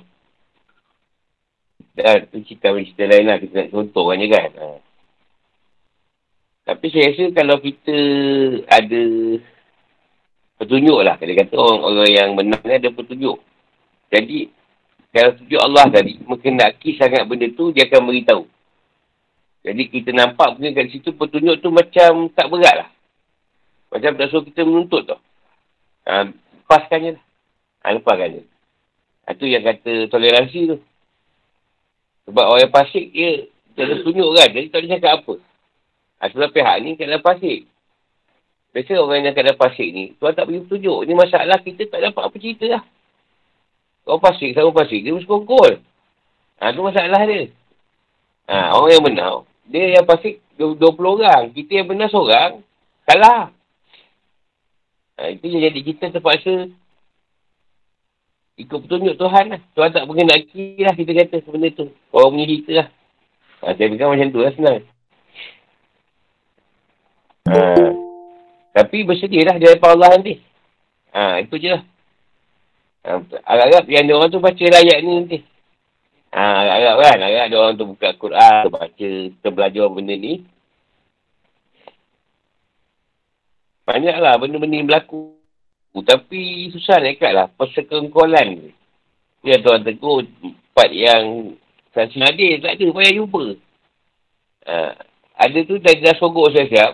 Dan 1.96 2.28
tu 2.28 2.44
cerita-cerita 2.44 3.04
lain 3.08 3.26
lah. 3.26 3.38
Kita 3.40 3.54
nak 3.56 3.72
contoh 3.72 4.12
kan 4.12 4.20
je 4.20 4.28
kan. 4.28 4.50
Ha. 4.60 4.68
Tapi 6.72 6.86
saya 6.92 7.10
rasa 7.12 7.26
kalau 7.34 7.58
kita 7.64 7.98
ada 8.68 9.04
petunjuk 10.60 11.00
lah. 11.02 11.16
Kalau 11.18 11.34
kata 11.36 11.56
orang-orang 11.56 12.12
yang 12.12 12.30
benar 12.36 12.60
ni 12.68 12.76
ada 12.78 12.90
petunjuk. 12.92 13.40
Jadi 14.12 14.52
kalau 15.12 15.32
tujuh 15.44 15.60
Allah 15.60 15.92
tadi, 15.92 16.20
mengendaki 16.24 16.96
sangat 16.96 17.28
benda 17.28 17.52
tu, 17.52 17.76
dia 17.76 17.84
akan 17.88 18.08
beritahu. 18.08 18.44
Jadi 19.62 19.84
kita 19.92 20.10
nampak 20.16 20.58
mungkin 20.58 20.74
kat 20.74 20.88
situ 20.90 21.12
petunjuk 21.14 21.60
tu 21.60 21.70
macam 21.70 22.32
tak 22.32 22.48
berat 22.48 22.76
lah. 22.88 22.90
Macam 23.92 24.16
tak 24.16 24.28
suruh 24.32 24.48
kita 24.48 24.64
menuntut 24.64 25.04
tu. 25.04 25.18
Ha, 26.08 26.32
lepaskannya 26.32 27.20
lah. 27.20 27.24
Ha, 27.82 27.98
lepaskannya. 27.98 28.42
Itu 29.32 29.46
ha, 29.46 29.52
yang 29.52 29.64
kata 29.66 29.92
toleransi 30.14 30.60
tu. 30.70 30.78
Sebab 32.30 32.46
orang 32.46 32.70
pasik 32.70 33.10
dia, 33.10 33.50
dia 33.74 33.82
ada 33.90 33.96
tunjuk 34.06 34.30
kan. 34.38 34.50
Jadi 34.54 34.68
tak 34.70 34.80
boleh 34.80 34.92
cakap 34.94 35.14
apa. 35.22 35.34
Ha, 36.22 36.24
sebab 36.30 36.50
pihak 36.54 36.76
ni 36.86 36.90
kat 36.94 37.10
dalam 37.10 37.26
pasik. 37.26 37.60
Biasa 38.72 38.94
orang 39.02 39.26
yang 39.26 39.34
kat 39.36 39.44
dalam 39.44 39.60
pasik 39.60 39.90
ni, 39.92 40.04
tuan 40.16 40.32
tak 40.38 40.46
beri 40.48 40.64
petunjuk. 40.64 40.98
Ini 41.04 41.14
masalah 41.18 41.58
kita 41.60 41.82
tak 41.90 42.00
dapat 42.06 42.24
apa 42.24 42.36
cerita 42.38 42.66
lah. 42.70 42.84
Kau 44.06 44.18
pasik, 44.22 44.54
sama 44.54 44.70
pasik. 44.74 45.02
Dia 45.02 45.14
bersekongkol. 45.18 45.82
Ha, 46.62 46.74
tu 46.74 46.82
masalah 46.86 47.22
dia. 47.26 47.50
Ha, 48.50 48.78
orang 48.78 48.92
yang 48.94 49.06
benar. 49.06 49.34
Dia 49.66 49.98
yang 49.98 50.06
pasik 50.06 50.42
20 50.58 50.78
orang. 51.18 51.50
Kita 51.54 51.72
yang 51.82 51.88
benar 51.90 52.08
seorang. 52.14 52.62
Kalah. 53.10 53.50
Ha, 55.18 55.22
itu 55.34 55.46
yang 55.50 55.70
jadi 55.70 55.80
kita 55.82 56.06
terpaksa 56.14 56.70
ikut 58.62 58.80
petunjuk 58.86 59.16
Tuhan 59.18 59.46
lah. 59.52 59.62
Tuhan 59.74 59.90
tak 59.90 60.06
mengenaki 60.06 60.78
lah 60.82 60.94
kita 60.94 61.12
kata 61.12 61.38
benda 61.50 61.70
tu. 61.74 61.90
Orang 62.14 62.38
punya 62.38 62.46
cerita 62.46 62.72
lah. 62.78 62.88
Ha, 63.62 63.74
saya 63.78 63.88
fikir 63.90 64.06
macam 64.06 64.30
tu 64.34 64.40
lah 64.42 64.52
senang. 64.54 64.78
Ha, 67.50 67.58
tapi 68.78 68.98
bersedia 69.04 69.42
lah 69.50 69.56
dia 69.58 69.78
Allah 69.82 70.10
nanti. 70.14 70.40
Ha, 71.12 71.42
itu 71.44 71.58
je 71.58 71.70
lah. 71.74 71.84
Agak-agak 73.50 73.90
yang 73.90 74.06
dia 74.06 74.16
orang 74.16 74.30
tu 74.30 74.38
baca 74.38 74.62
ayat 74.62 74.98
ni 75.02 75.12
nanti. 75.18 75.38
Ha, 76.32 76.42
agak-agak 76.64 76.96
kan. 77.02 77.18
Agak 77.26 77.46
dia 77.50 77.58
orang 77.58 77.76
tu 77.76 77.86
buka 77.90 78.10
Quran, 78.16 78.64
baca, 78.70 79.10
kita 79.34 79.48
belajar 79.50 79.86
benda 79.90 80.16
ni. 80.16 80.46
Banyaklah 83.90 84.38
benda-benda 84.38 84.76
yang 84.78 84.88
berlaku. 84.88 85.41
Tapi 85.92 86.72
susah 86.72 87.04
nak 87.04 87.20
ikat 87.20 87.32
lah. 87.36 87.48
Persekongkolan. 87.60 88.72
Dia 89.44 89.60
tuan 89.60 89.84
tegur 89.84 90.24
empat 90.24 90.90
yang 90.96 91.52
saksi 91.92 92.16
nadir. 92.16 92.64
Tak 92.64 92.80
ada, 92.80 92.88
payah 92.96 93.14
jumpa. 93.20 93.60
Ha, 94.72 94.96
ada 95.36 95.60
tu 95.68 95.76
dah, 95.82 95.92
dah 96.00 96.16
sogok 96.16 96.56
saya 96.56 96.72
siap. 96.72 96.92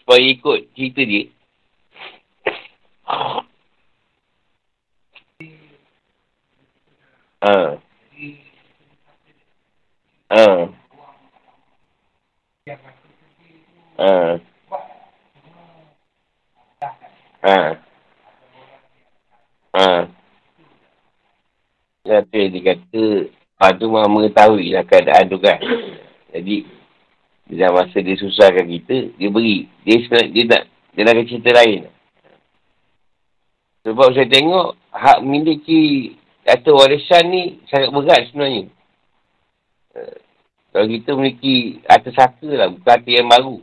Supaya 0.00 0.24
ikut 0.24 0.72
cerita 0.72 1.04
dia. 1.04 1.28
Ha. 3.04 3.44
Ha. 7.44 7.76
Ha. 13.98 14.40
Ha. 17.44 17.83
Ha. 19.74 20.06
Nanti 22.04 22.40
dia 22.52 22.60
kata, 22.62 23.02
ah, 23.58 23.72
tu 23.74 23.90
mahu 23.90 24.06
mengetahui 24.06 24.70
lah 24.70 24.86
keadaan 24.86 25.26
tu 25.26 25.40
kan. 25.42 25.58
Jadi, 26.30 26.68
dalam 27.50 27.82
masa 27.82 27.98
dia 27.98 28.14
susahkan 28.14 28.64
kita, 28.70 29.12
dia 29.18 29.28
beri. 29.28 29.66
Dia 29.82 29.98
sebenarnya, 30.04 30.30
dia 30.30 30.44
nak, 30.46 30.62
dia 30.94 31.02
nak 31.02 31.26
cerita 31.26 31.50
lain. 31.50 31.80
Sebab 33.84 34.08
saya 34.16 34.28
tengok, 34.30 34.68
hak 34.94 35.18
memiliki 35.20 36.14
atau 36.44 36.76
warisan 36.76 37.24
ni 37.28 37.42
sangat 37.68 37.88
berat 37.92 38.20
sebenarnya. 38.30 38.64
Uh, 39.96 40.16
kalau 40.72 40.86
kita 40.88 41.10
memiliki 41.16 41.84
harta 41.86 42.10
saka 42.12 42.48
lah, 42.48 42.68
bukan 42.72 42.90
harta 42.90 43.10
yang 43.10 43.28
baru. 43.28 43.58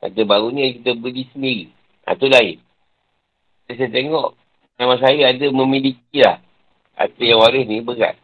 Harta 0.00 0.22
baru 0.24 0.48
ni 0.54 0.60
yang 0.64 0.74
kita 0.80 0.90
beli 0.96 1.22
sendiri. 1.34 1.64
Itu 2.06 2.26
ha, 2.26 2.34
lain. 2.38 2.58
Saya 3.70 3.88
tengok, 3.90 4.34
nama 4.80 4.96
saya 4.96 5.28
ada 5.28 5.46
memiliki 5.52 6.24
lah. 6.24 6.40
Harta 6.96 7.20
yang 7.20 7.44
waris 7.44 7.68
ni 7.68 7.84
berat. 7.84 8.16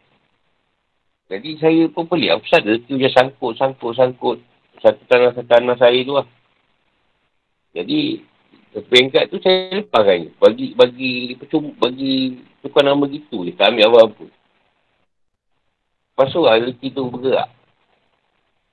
Jadi 1.29 1.61
saya 1.61 1.83
pun 1.93 2.09
pelik. 2.09 2.33
Apa 2.33 2.45
sahaja 2.49 2.81
tu 2.81 2.97
je 2.97 3.09
sangkut, 3.13 3.61
sangkut, 3.61 3.93
sangkut. 3.93 4.39
Satu 4.81 5.03
tanah-tanah 5.05 5.77
saya 5.77 6.01
tu 6.01 6.17
lah. 6.17 6.27
Jadi, 7.77 8.25
peringkat 8.73 9.29
tu 9.29 9.37
saya 9.45 9.85
lepaskan. 9.85 10.33
Bagi, 10.41 10.73
bagi, 10.73 11.37
percuma, 11.37 11.77
bagi 11.77 12.41
tukar 12.65 12.89
nama 12.89 13.05
gitu 13.11 13.45
je. 13.45 13.53
Tak 13.53 13.75
ambil 13.75 13.89
apa-apa. 13.93 14.25
Lepas 16.17 16.33
tu 16.33 16.41
lah, 16.41 16.57
rezeki 16.57 16.89
tu 16.97 17.03
bergerak. 17.13 17.49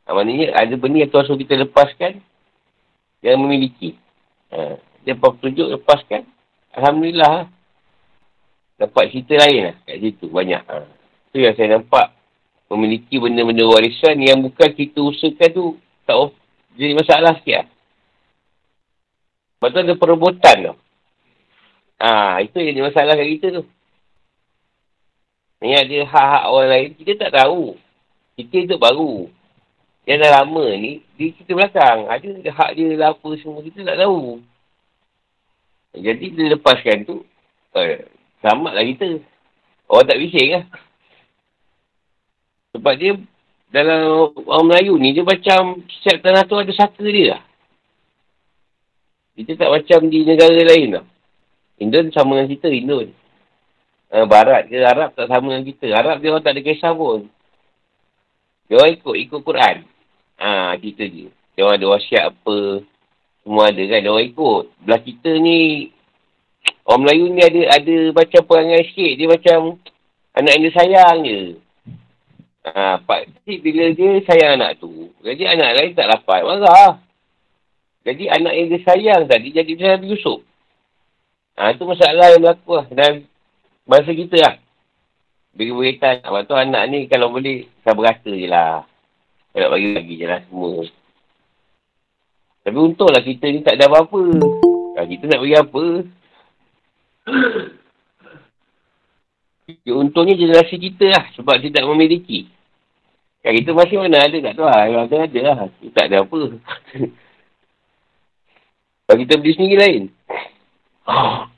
Ha, 0.08 0.16
maknanya, 0.16 0.56
ada 0.56 0.74
benda 0.80 1.04
yang 1.04 1.12
Tuhan 1.12 1.24
suruh 1.28 1.40
kita 1.40 1.56
lepaskan, 1.64 2.20
yang 3.24 3.40
memiliki. 3.40 3.96
Ha, 4.52 4.80
dia 5.04 5.16
apa 5.16 5.36
petunjuk, 5.36 5.80
lepaskan. 5.80 6.28
Alhamdulillah. 6.76 7.52
Dapat 8.84 9.16
cerita 9.16 9.40
lain 9.40 9.72
lah 9.72 9.76
kat 9.88 9.96
situ, 10.04 10.28
banyak. 10.28 10.60
Ha. 10.60 10.76
Tu 11.32 11.40
yang 11.40 11.56
saya 11.56 11.80
nampak, 11.80 12.12
memiliki 12.68 13.16
benda-benda 13.16 13.64
warisan 13.64 14.20
yang 14.20 14.44
bukan 14.44 14.76
kita 14.76 15.00
usahakan 15.00 15.50
tu, 15.56 15.66
tak 16.04 16.36
jadi 16.76 16.94
masalah 17.00 17.40
sikit 17.40 17.64
lah. 17.64 17.68
Lepas 19.56 19.70
tu 19.72 19.80
ada 19.80 19.94
perebutan 19.96 20.58
tu. 20.60 20.76
Ha, 22.04 22.44
itu 22.44 22.60
yang 22.60 22.68
jadi 22.76 22.82
masalah 22.84 23.14
kat 23.16 23.28
kita 23.40 23.48
tu. 23.62 23.64
Ni 25.64 25.72
ada 25.72 25.98
hak-hak 26.04 26.44
orang 26.52 26.70
lain, 26.76 26.90
kita 27.00 27.12
tak 27.16 27.32
tahu. 27.40 27.80
Kita 28.36 28.56
itu 28.68 28.76
baru. 28.76 29.32
Yang 30.04 30.18
dah 30.28 30.32
lama 30.44 30.66
ni, 30.76 31.00
di 31.16 31.32
kita 31.32 31.56
belakang. 31.56 32.12
Ada 32.12 32.52
hak 32.52 32.70
dia 32.76 33.00
lah 33.00 33.16
apa 33.16 33.30
semua, 33.40 33.64
kita 33.64 33.88
tak 33.88 33.96
tahu. 33.96 34.44
Jadi, 35.96 36.26
dia 36.36 36.52
lepaskan 36.52 37.08
tu, 37.08 37.24
eh, 37.80 38.04
selamatlah 38.44 38.84
kita. 38.84 39.24
Orang 39.88 40.06
tak 40.06 40.20
bising 40.20 40.50
lah. 40.52 40.64
Sebab 42.76 42.94
dia, 43.00 43.16
dalam 43.72 44.36
orang 44.44 44.68
Melayu 44.68 45.00
ni, 45.00 45.16
dia 45.16 45.24
macam 45.24 45.82
setiap 45.88 46.20
tanah 46.20 46.44
tu 46.44 46.60
ada 46.60 46.72
saka 46.76 47.06
dia 47.08 47.40
lah. 47.40 47.42
Kita 49.34 49.58
tak 49.58 49.70
macam 49.72 50.00
di 50.12 50.20
negara 50.28 50.60
lain 50.60 51.00
lah. 51.00 51.06
Indon 51.82 52.14
sama 52.14 52.38
dengan 52.38 52.50
kita, 52.54 52.68
Indon. 52.70 53.10
Uh, 54.14 54.30
Barat 54.30 54.70
ke 54.70 54.78
Arab 54.78 55.18
tak 55.18 55.26
sama 55.26 55.58
dengan 55.58 55.66
kita. 55.66 55.90
Arab 55.90 56.22
dia 56.22 56.30
orang 56.30 56.46
tak 56.46 56.54
ada 56.54 56.62
kisah 56.62 56.94
pun. 56.94 57.26
Dia 58.70 58.78
orang 58.78 58.94
ikut, 58.94 59.16
ikut 59.26 59.42
Quran. 59.42 59.76
Ha, 60.38 60.78
kita 60.78 61.04
je. 61.10 61.34
Dia 61.58 61.62
orang 61.66 61.82
ada 61.82 61.88
wasiat 61.98 62.24
apa. 62.30 62.86
Semua 63.42 63.74
ada 63.74 63.82
kan. 63.82 64.00
Dia 64.06 64.12
orang 64.14 64.30
ikut. 64.30 64.64
Belah 64.86 65.02
kita 65.02 65.32
ni, 65.42 65.90
orang 66.84 67.02
Melayu 67.08 67.26
ni 67.32 67.42
ada 67.44 67.62
ada 67.80 67.96
macam 68.12 68.42
perangai 68.48 68.82
sikit. 68.92 69.12
Dia 69.16 69.28
macam 69.28 69.60
anak 70.36 70.52
yang 70.54 70.64
dia 70.64 70.74
sayang 70.76 71.18
je. 71.24 71.40
Ha, 72.64 72.96
Pak 73.04 73.22
Cik 73.44 73.60
bila 73.60 73.92
dia 73.92 74.10
sayang 74.24 74.56
anak 74.60 74.80
tu. 74.80 75.12
Jadi 75.20 75.44
anak 75.44 75.70
lain 75.80 75.92
tak 75.96 76.08
dapat. 76.08 76.48
Marah. 76.48 77.00
Jadi 78.04 78.28
anak 78.28 78.54
yang 78.56 78.68
dia 78.72 78.82
sayang 78.84 79.22
tadi 79.28 79.52
jadi 79.52 79.72
dia 79.72 79.88
Nabi 79.96 80.16
Yusuf. 80.16 80.44
Ha, 81.60 81.76
itu 81.76 81.84
masalah 81.86 82.34
yang 82.36 82.42
berlaku 82.44 82.72
lah. 82.80 82.88
Dan 82.92 83.12
bahasa 83.88 84.12
kita 84.12 84.38
lah. 84.40 84.56
Bila 85.54 85.86
berita, 85.86 86.18
sebab 86.18 86.50
tu 86.50 86.58
anak 86.58 86.84
ni 86.90 87.06
kalau 87.06 87.30
boleh, 87.30 87.70
saya 87.86 87.94
berkata 87.94 88.32
je 88.34 88.48
lah. 88.50 88.82
Kalau 89.54 89.70
bagi-bagi 89.70 90.18
je 90.18 90.26
lah 90.26 90.42
semua. 90.50 90.82
Tapi 92.64 92.78
untunglah 92.80 93.22
kita 93.22 93.46
ni 93.54 93.62
tak 93.62 93.78
ada 93.78 93.86
apa-apa. 93.86 94.24
Kalau 94.98 95.08
kita 95.14 95.24
nak 95.30 95.40
bagi 95.44 95.58
apa. 95.60 95.84
Ya, 99.88 99.94
untungnya 100.02 100.36
generasi 100.36 100.76
kita 100.76 101.06
lah. 101.08 101.26
Sebab 101.40 101.56
kita 101.64 101.82
tak 101.82 101.88
memiliki. 101.88 102.52
Kan 103.44 103.60
kita 103.60 103.76
masih 103.76 104.00
mana 104.00 104.24
ada 104.24 104.38
kat 104.40 104.54
tu 104.56 104.64
lah. 104.64 104.82
Yang 104.88 105.02
ada 105.08 105.18
ada 105.24 105.40
lah. 105.44 105.58
Tak 105.92 106.06
ada 106.12 106.18
apa. 106.24 106.40
Kalau 109.04 109.20
kita 109.20 109.34
beli 109.40 109.54
sendiri 109.56 109.76
lain. 109.80 110.04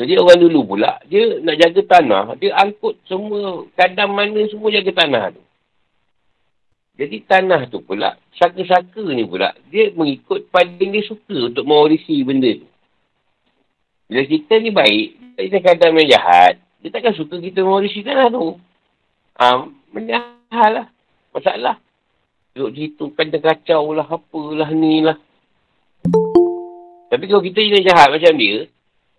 Jadi 0.00 0.16
orang 0.16 0.40
dulu 0.40 0.60
pula, 0.64 0.96
dia 1.04 1.44
nak 1.44 1.60
jaga 1.60 1.80
tanah. 1.84 2.24
Dia 2.40 2.56
angkut 2.56 2.96
semua, 3.04 3.68
kadang 3.76 4.16
mana 4.16 4.48
semua 4.48 4.72
jaga 4.72 4.96
tanah 4.96 5.36
tu. 5.36 5.44
Jadi 6.96 7.16
tanah 7.28 7.68
tu 7.68 7.84
pula, 7.84 8.16
saka-saka 8.32 9.04
ni 9.12 9.28
pula, 9.28 9.52
dia 9.68 9.92
mengikut 9.92 10.48
pada 10.48 10.72
dia 10.72 11.04
suka 11.04 11.52
untuk 11.52 11.68
mewarisi 11.68 12.16
benda 12.24 12.48
tu. 12.48 12.69
Bila 14.10 14.26
kita 14.26 14.58
ni 14.58 14.74
baik, 14.74 15.38
kita 15.38 15.62
kadang 15.62 15.94
yang 15.94 16.18
jahat, 16.18 16.58
dia 16.82 16.90
takkan 16.90 17.14
suka 17.14 17.38
kita 17.38 17.62
mewarisi 17.62 18.02
tanah 18.02 18.26
tu. 18.26 18.58
Ha, 19.38 19.70
benda 19.94 20.34
hal 20.50 20.70
lah. 20.82 20.86
Masalah. 21.30 21.78
Duduk 22.50 22.74
situ, 22.74 23.04
kadang 23.14 23.38
kacau 23.38 23.94
lah, 23.94 24.10
apalah 24.10 24.74
ni 24.74 25.06
lah. 25.06 25.14
Tapi 27.06 27.24
kalau 27.30 27.38
kita 27.38 27.62
ni 27.62 27.86
jahat 27.86 28.10
macam 28.10 28.34
dia, 28.34 28.66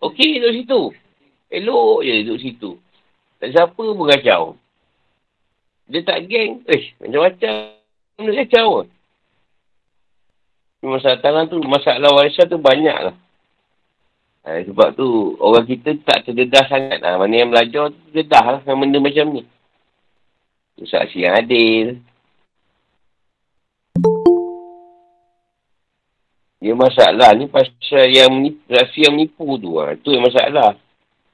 okey 0.04 0.44
duduk 0.44 0.56
situ. 0.60 0.82
Elok 1.48 2.04
je 2.04 2.14
duduk 2.28 2.40
situ. 2.44 2.72
Tak 3.40 3.50
siapa 3.56 3.84
pun 3.96 4.08
kacau. 4.12 4.60
Dia 5.88 6.04
tak 6.04 6.28
geng. 6.28 6.68
Eh, 6.68 6.96
macam-macam. 7.00 7.54
Dia 8.20 8.34
kacau 8.44 8.68
pun. 8.76 8.88
Masalah 10.84 11.20
tangan 11.24 11.48
tu, 11.48 11.64
masalah 11.64 12.12
warisan 12.12 12.52
tu 12.52 12.60
banyak 12.60 12.98
lah. 13.12 13.16
Ha, 14.42 14.66
sebab 14.66 14.98
tu, 14.98 15.38
orang 15.38 15.70
kita 15.70 15.94
tak 16.02 16.26
terdedah 16.26 16.66
sangat 16.66 16.98
lah. 16.98 17.22
Mana 17.22 17.46
yang 17.46 17.54
belajar 17.54 17.94
tu 17.94 18.00
terdedah 18.10 18.58
lah 18.58 18.60
dengan 18.66 18.78
benda 18.82 18.98
macam 18.98 19.26
ni. 19.38 19.44
Saksi 20.82 21.22
yang 21.22 21.38
adil. 21.38 22.02
Dia 26.62 26.74
masalah 26.78 27.34
ni 27.38 27.50
pasal 27.50 28.06
yang 28.10 28.30
menipu, 28.34 28.62
yang 28.98 29.14
menipu 29.14 29.46
tu 29.62 29.78
lah. 29.78 29.94
Tu 30.02 30.10
yang 30.14 30.26
masalah. 30.26 30.78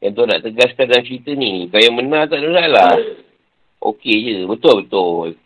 Yang 0.03 0.12
tu 0.16 0.24
nak 0.28 0.39
tegaskan 0.43 0.86
dalam 0.88 1.03
cerita 1.03 1.32
ni. 1.32 1.68
Kalau 1.72 1.84
yang 1.84 1.95
benar 1.95 2.28
tak 2.28 2.43
ada 2.43 2.47
masalah. 2.47 2.91
Okey 3.88 4.16
je. 4.24 4.38
Betul-betul. 4.47 5.39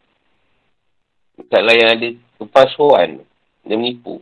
Masalah 1.38 1.74
yang 1.78 1.90
ada 1.94 2.08
kepasuan. 2.42 3.10
Dia 3.66 3.78
menipu. 3.78 4.22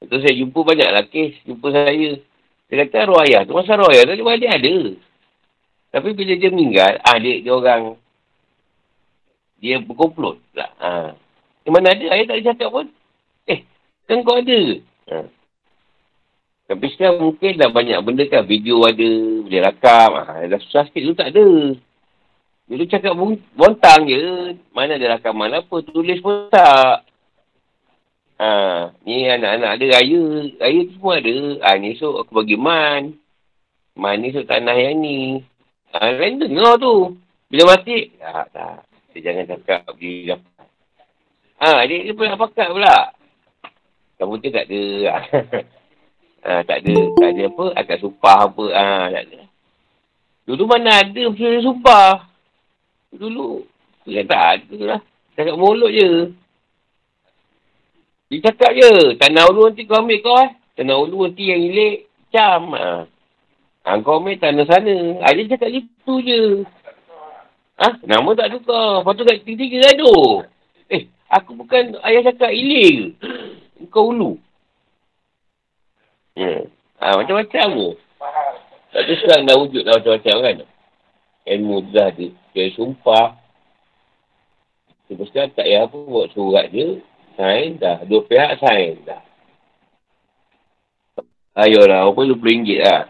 Betul 0.00 0.20
saya 0.20 0.34
jumpa 0.36 0.60
banyak 0.60 0.90
lah 0.92 1.04
kes. 1.08 1.32
Jumpa 1.48 1.66
saya. 1.72 2.20
Dia 2.68 2.74
kata 2.84 3.08
roh 3.08 3.22
ayah 3.24 3.46
tu. 3.46 3.56
Masa 3.56 3.78
roh 3.78 3.88
ayah 3.88 4.04
tu 4.04 4.14
dia 4.18 4.50
ada. 4.52 4.76
Tapi 5.96 6.08
bila 6.12 6.32
dia 6.36 6.50
meninggal. 6.52 7.00
Ah 7.00 7.16
dia, 7.16 7.40
dia 7.40 7.52
orang. 7.54 7.96
Dia 9.56 9.80
berkomplot 9.80 10.36
lah. 10.52 10.70
Ah. 10.76 11.10
Di 11.64 11.72
mana 11.72 11.96
ada? 11.96 12.04
Ayah 12.12 12.24
tak 12.28 12.36
ada 12.36 12.48
cakap 12.52 12.68
pun. 12.68 12.86
Eh. 13.48 13.64
Kan 14.04 14.20
kau 14.20 14.36
ada. 14.36 14.60
Ah. 15.08 15.26
Tapi 16.66 16.86
sekarang 16.92 17.22
mungkin 17.22 17.56
dah 17.56 17.70
banyak 17.72 17.98
benda 18.04 18.24
kan. 18.28 18.44
Video 18.44 18.84
ada. 18.84 19.10
Boleh 19.48 19.60
rakam. 19.64 20.10
Ah, 20.20 20.44
dah 20.44 20.60
susah 20.60 20.84
sikit 20.90 21.02
tu 21.08 21.14
tak 21.16 21.32
ada. 21.32 21.48
Dia 22.66 22.74
tu 22.82 22.86
cakap 22.90 23.14
bontang 23.56 24.04
je. 24.10 24.58
Mana 24.76 25.00
ada 25.00 25.16
rakaman 25.16 25.56
apa. 25.56 25.76
Tulis 25.86 26.20
pun 26.20 26.52
tak. 26.52 27.05
Ha, 28.36 28.92
ni 29.08 29.24
anak-anak 29.32 29.70
ada 29.80 29.86
raya. 29.96 30.24
Raya 30.60 30.80
tu 30.84 30.92
semua 31.00 31.14
ada. 31.16 31.36
Ha, 31.64 31.68
ni 31.80 31.96
esok 31.96 32.14
aku 32.20 32.32
bagi 32.44 32.56
man. 32.60 33.16
Man 33.96 34.20
ni 34.20 34.28
esok 34.28 34.44
tanah 34.44 34.76
yang 34.76 35.00
ni. 35.00 35.40
Ha, 35.96 36.12
lain 36.20 36.44
dengar 36.44 36.76
tu. 36.76 37.16
Bila 37.48 37.72
mati. 37.72 38.12
Tak, 38.20 38.52
tak. 38.52 38.84
Dia 39.16 39.32
jangan 39.32 39.44
cakap 39.56 39.80
pergi 39.88 40.28
dapat. 40.28 40.68
Ha, 41.56 41.88
dia, 41.88 41.96
dia 42.04 42.12
pula 42.12 42.36
pakat 42.36 42.68
pula. 42.68 42.96
Kamu 44.20 44.36
tu 44.44 44.52
tak 44.52 44.68
ada. 44.68 44.84
ha, 46.44 46.60
tak 46.60 46.78
ada. 46.84 46.96
Tak 47.16 47.30
ada 47.32 47.42
apa. 47.48 47.64
Akad 47.80 47.98
sumpah 48.04 48.38
apa. 48.52 48.64
Ha, 48.76 48.84
tak 49.16 49.24
ada. 49.32 49.40
Dulu 50.44 50.62
mana 50.68 51.00
ada 51.00 51.22
pasal 51.32 51.64
sumpah. 51.64 52.12
Dulu. 53.16 53.64
Dia 54.04 54.28
tak 54.28 54.44
ada 54.60 54.78
lah. 54.84 55.00
Cakap 55.32 55.56
mulut 55.56 55.88
je. 55.88 56.36
Dia 58.26 58.42
cakap 58.50 58.74
je. 58.74 59.14
Tanah 59.22 59.46
ulu 59.54 59.70
nanti 59.70 59.86
kau 59.86 60.02
ambil 60.02 60.18
kau 60.18 60.34
eh. 60.42 60.50
Tanah 60.74 60.96
ulu 60.98 61.30
nanti 61.30 61.46
yang 61.46 61.62
ilik, 61.62 62.10
cam. 62.34 62.74
Ha. 62.74 63.06
ha 63.86 63.90
kau 64.02 64.18
main 64.18 64.34
tanah 64.42 64.66
sana. 64.66 65.22
Ha, 65.22 65.30
cakap 65.30 65.70
gitu 65.70 66.14
je. 66.26 66.66
Ha? 67.78 68.02
Nama 68.02 68.28
tak 68.34 68.50
tukar. 68.58 69.06
Lepas 69.06 69.14
tu 69.14 69.22
kat 69.22 69.36
tiga-tiga 69.46 69.78
gaduh. 69.86 70.42
Eh, 70.90 71.06
aku 71.30 71.54
bukan 71.54 72.02
ayah 72.02 72.26
cakap 72.26 72.50
ilik 72.50 73.14
Kau 73.94 74.10
ulu. 74.10 74.42
Hmm. 76.34 76.66
Ha, 76.98 77.14
macam-macam 77.22 77.66
tu. 77.78 77.90
Tak 78.90 79.02
sekarang 79.22 79.44
dah 79.46 79.56
wujud 79.60 79.82
dah 79.86 80.02
macam-macam 80.02 80.36
kan. 80.42 80.56
Ilmu 81.46 81.76
dah 81.94 82.10
ada. 82.10 82.26
Dia 82.56 82.74
sumpah. 82.74 83.38
Lepas 85.06 85.30
sekarang 85.30 85.54
tak 85.54 85.70
payah 85.70 85.86
apa 85.86 85.98
buat 86.02 86.26
surat 86.34 86.66
je. 86.74 86.98
Sign 87.36 87.76
dah. 87.76 88.00
Dua 88.08 88.24
pihak 88.24 88.56
sign 88.58 89.04
dah. 89.04 89.22
Ayolah, 91.56 92.04
apa 92.08 92.20
lu 92.20 92.36
ringgit 92.36 92.84
lah. 92.84 93.08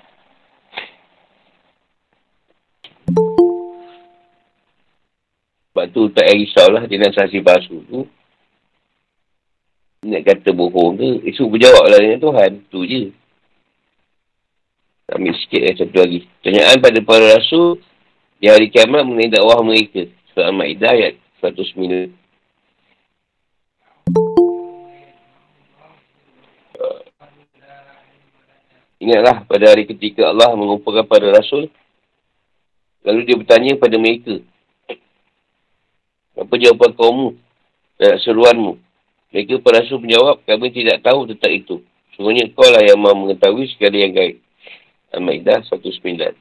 Sebab 5.77 5.87
tu 5.93 6.09
tak 6.15 6.31
payah 6.31 6.41
risaulah 6.41 6.83
dia 6.87 6.97
nak 6.97 7.13
saksi 7.15 7.43
palsu 7.43 7.83
tu. 7.91 8.01
Nak 10.07 10.23
kata 10.23 10.55
bohong 10.55 10.95
ke, 10.97 11.11
esok 11.29 11.59
berjawab 11.59 11.91
lah 11.91 11.99
dengan 11.99 12.23
Tuhan. 12.23 12.51
Tu 12.71 12.81
je. 12.87 13.03
Ambil 15.13 15.35
sikit 15.39 15.63
eh, 15.67 15.75
satu 15.75 15.97
lagi. 16.03 16.27
Tanyaan 16.43 16.83
pada 16.83 16.99
para 17.03 17.39
rasul 17.39 17.79
di 18.43 18.51
hari 18.51 18.71
kiamat 18.71 19.07
mengenai 19.07 19.37
dakwah 19.37 19.63
mereka. 19.63 20.07
Surah 20.33 20.51
Al-Ma'idah 20.51 20.91
ayat 20.97 21.15
109. 21.43 22.26
Ingatlah 28.97 29.45
pada 29.45 29.73
hari 29.73 29.85
ketika 29.85 30.33
Allah 30.33 30.57
mengumpulkan 30.57 31.05
pada 31.05 31.29
Rasul. 31.29 31.69
Lalu 33.05 33.21
dia 33.29 33.37
bertanya 33.37 33.77
pada 33.77 33.97
mereka. 34.01 34.41
Apa 36.37 36.53
jawapan 36.57 36.93
kaummu 36.97 37.29
dan 38.01 38.19
seruanmu? 38.21 38.81
Mereka 39.33 39.61
para 39.61 39.85
Rasul 39.85 40.01
menjawab, 40.01 40.41
kami 40.49 40.73
tidak 40.73 41.05
tahu 41.05 41.29
tentang 41.29 41.53
itu. 41.53 41.77
Semuanya 42.17 42.49
kau 42.57 42.65
lah 42.65 42.81
yang 42.81 42.97
mahu 42.97 43.29
mengetahui 43.29 43.69
segala 43.77 44.01
yang 44.01 44.17
gaib. 44.17 44.41
Al-Ma'idah 45.13 45.61
109. 45.69 46.33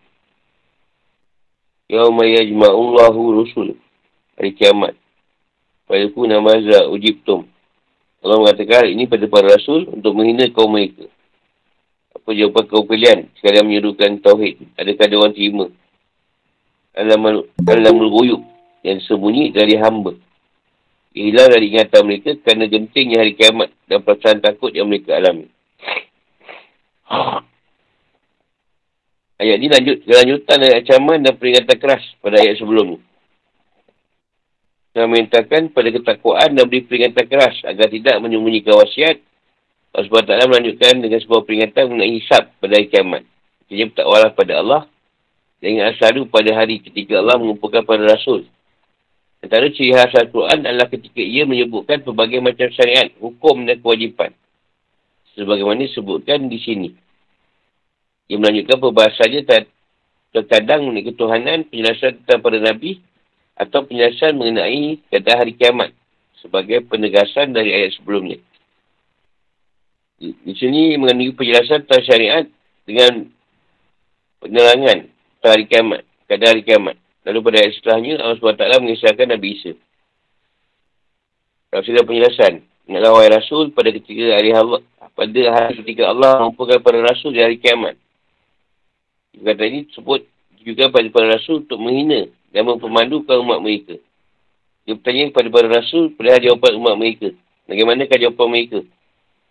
Yawma 1.91 2.23
yajma'ullahu 2.23 3.19
rusul. 3.43 3.75
Hari 4.39 4.55
kiamat. 4.55 4.95
Fayuku 5.85 6.23
namaza 6.25 6.87
ujibtum. 6.89 7.45
Allah 8.25 8.41
mengatakan 8.41 8.89
ini 8.89 9.05
pada 9.05 9.29
para 9.29 9.53
rasul 9.53 9.85
untuk 9.91 10.17
menghina 10.17 10.49
kaum 10.49 10.73
mereka. 10.73 11.05
Jawapan 12.26 12.65
kaum 12.65 12.89
kalian 12.89 13.30
sekalian 13.38 13.69
menyuruhkan 13.69 14.17
Tauhid? 14.17 14.57
Adakah 14.82 15.05
dia 15.05 15.17
orang 15.21 15.36
terima? 15.38 15.65
Alamul 16.97 18.09
guyub 18.09 18.41
yang 18.82 18.97
sembunyi 19.05 19.53
dari 19.53 19.78
hamba. 19.78 20.17
Hilang 21.15 21.47
dari 21.53 21.69
ingatan 21.69 22.01
mereka 22.01 22.34
kerana 22.41 22.65
gentingnya 22.65 23.21
hari 23.21 23.38
kiamat 23.38 23.69
dan 23.86 24.01
perasaan 24.01 24.41
takut 24.41 24.73
yang 24.73 24.89
mereka 24.89 25.15
alami. 25.15 25.47
Ayat 29.36 29.57
ini 29.59 29.67
lanjut 29.67 29.97
kelanjutan 30.07 30.57
dari 30.59 30.73
ancaman 30.80 31.19
dan 31.21 31.34
peringatan 31.36 31.78
keras 31.78 32.03
pada 32.23 32.41
ayat 32.41 32.55
sebelum 32.57 32.95
ni. 32.95 32.99
Yang 34.95 35.07
memintakan 35.11 35.61
pada 35.76 35.91
ketakwaan 35.91 36.55
dan 36.55 36.65
beri 36.71 36.88
peringatan 36.88 37.28
keras 37.28 37.55
agar 37.67 37.88
tidak 37.91 38.15
menyembunyikan 38.23 38.80
wasiat. 38.80 39.19
Allah 39.95 40.11
SWT 40.11 40.51
melanjutkan 40.51 40.99
dengan 40.99 41.23
sebuah 41.23 41.47
peringatan 41.47 41.87
mengenai 41.87 42.19
hisap 42.19 42.51
pada 42.59 42.75
hari 42.75 42.91
kiamat. 42.91 43.23
Jadi 43.71 43.95
bertakwalah 43.95 44.31
pada 44.35 44.53
Allah 44.59 44.81
dan 45.63 45.67
ingat 45.71 45.95
selalu 45.95 46.27
pada 46.27 46.51
hari 46.51 46.83
ketika 46.83 47.15
Allah 47.23 47.39
mengumpulkan 47.39 47.87
para 47.87 48.03
rasul. 48.03 48.43
Antara 49.39 49.71
ciri 49.71 49.95
khas 49.95 50.11
Al-Quran 50.19 50.67
adalah 50.67 50.91
ketika 50.91 51.23
ia 51.23 51.47
menyebutkan 51.47 52.03
pelbagai 52.03 52.43
macam 52.43 52.67
syariat, 52.75 53.07
hukum 53.23 53.63
dan 53.63 53.79
kewajipan. 53.79 54.35
Sebagaimana 55.39 55.87
disebutkan 55.87 56.51
di 56.51 56.59
sini. 56.59 56.89
Ia 58.27 58.35
melanjutkan 58.35 58.81
perbahasannya 58.83 59.41
terkadang 60.35 60.91
mengenai 60.91 61.07
ketuhanan, 61.07 61.59
penjelasan 61.71 62.19
tentang 62.19 62.43
para 62.43 62.59
Nabi 62.59 62.99
atau 63.55 63.87
penjelasan 63.87 64.35
mengenai 64.35 64.99
kata 65.07 65.31
hari 65.39 65.55
kiamat 65.55 65.95
sebagai 66.43 66.83
penegasan 66.83 67.55
dari 67.55 67.71
ayat 67.71 67.95
sebelumnya. 67.95 68.41
Di, 70.16 70.53
sini 70.55 70.95
mengandungi 70.95 71.36
penjelasan 71.36 71.84
tentang 71.84 72.03
syariat 72.07 72.45
dengan 72.88 73.28
penerangan 74.39 75.11
tentang 75.11 75.51
hari 75.51 75.66
kiamat, 75.68 76.01
kata 76.32 76.43
hari 76.55 76.61
kiamat. 76.63 76.95
Lalu 77.26 77.39
pada 77.41 77.57
ayat 77.59 77.74
setelahnya, 77.76 78.13
Allah 78.22 78.38
SWT 78.38 78.86
mengisahkan 78.86 79.28
Nabi 79.28 79.47
Isa. 79.57 79.74
Kalau 81.74 81.84
sudah 81.84 82.03
penjelasan, 82.05 82.63
Ingatlah 82.86 83.11
wahai 83.18 83.34
Rasul 83.34 83.74
pada 83.74 83.89
ketika 83.89 84.38
hari 84.38 84.53
Allah, 84.53 84.82
pada 85.18 85.41
hari 85.57 85.82
ketika 85.82 86.05
Allah 86.05 86.45
mengumpulkan 86.45 86.78
para 86.86 87.01
Rasul 87.01 87.34
di 87.34 87.41
hari 87.41 87.57
kiamat. 87.57 87.97
Kata 89.34 89.63
ini 89.66 89.89
sebut 89.91 90.22
juga 90.61 90.88
pada 90.93 91.05
para 91.11 91.28
rasul 91.36 91.68
untuk 91.68 91.78
menghina 91.78 92.32
dan 92.55 92.66
mempermalukan 92.66 93.36
umat 93.43 93.59
mereka. 93.59 93.99
Dia 94.88 94.95
bertanya 94.95 95.28
kepada 95.34 95.47
para 95.51 95.68
rasul 95.82 96.13
pada 96.16 96.39
jawapan 96.39 96.72
umat 96.80 96.95
mereka. 96.95 97.28
Bagaimanakah 97.68 98.18
jawapan 98.22 98.47
mereka? 98.47 98.80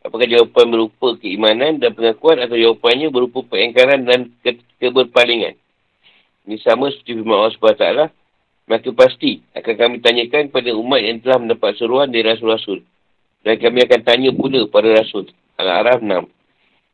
Apakah 0.04 0.28
jawapan 0.28 0.68
berupa 0.68 1.16
keimanan 1.16 1.80
dan 1.80 1.96
pengakuan 1.96 2.36
atau 2.44 2.60
jawapannya 2.60 3.08
berupa 3.08 3.40
pengingkaran 3.48 4.04
dan 4.04 4.20
ke- 4.44 4.60
keberpalingan? 4.76 5.56
Ini 6.44 6.60
sama 6.60 6.92
seperti 6.92 7.16
firman 7.16 7.40
Allah 7.40 7.56
SWT. 7.56 8.12
Maka 8.68 8.88
pasti 8.92 9.40
akan 9.56 9.74
kami 9.76 9.96
tanyakan 10.04 10.52
kepada 10.52 10.76
umat 10.76 11.00
yang 11.00 11.20
telah 11.24 11.40
mendapat 11.40 11.72
seruan 11.80 12.12
dari 12.12 12.24
Rasul-Rasul. 12.24 12.84
Dan 13.44 13.56
kami 13.60 13.84
akan 13.84 14.00
tanya 14.04 14.30
pula 14.32 14.68
pada 14.68 14.92
Rasul. 14.92 15.28
Al-Araf 15.56 16.00
6. 16.04 16.28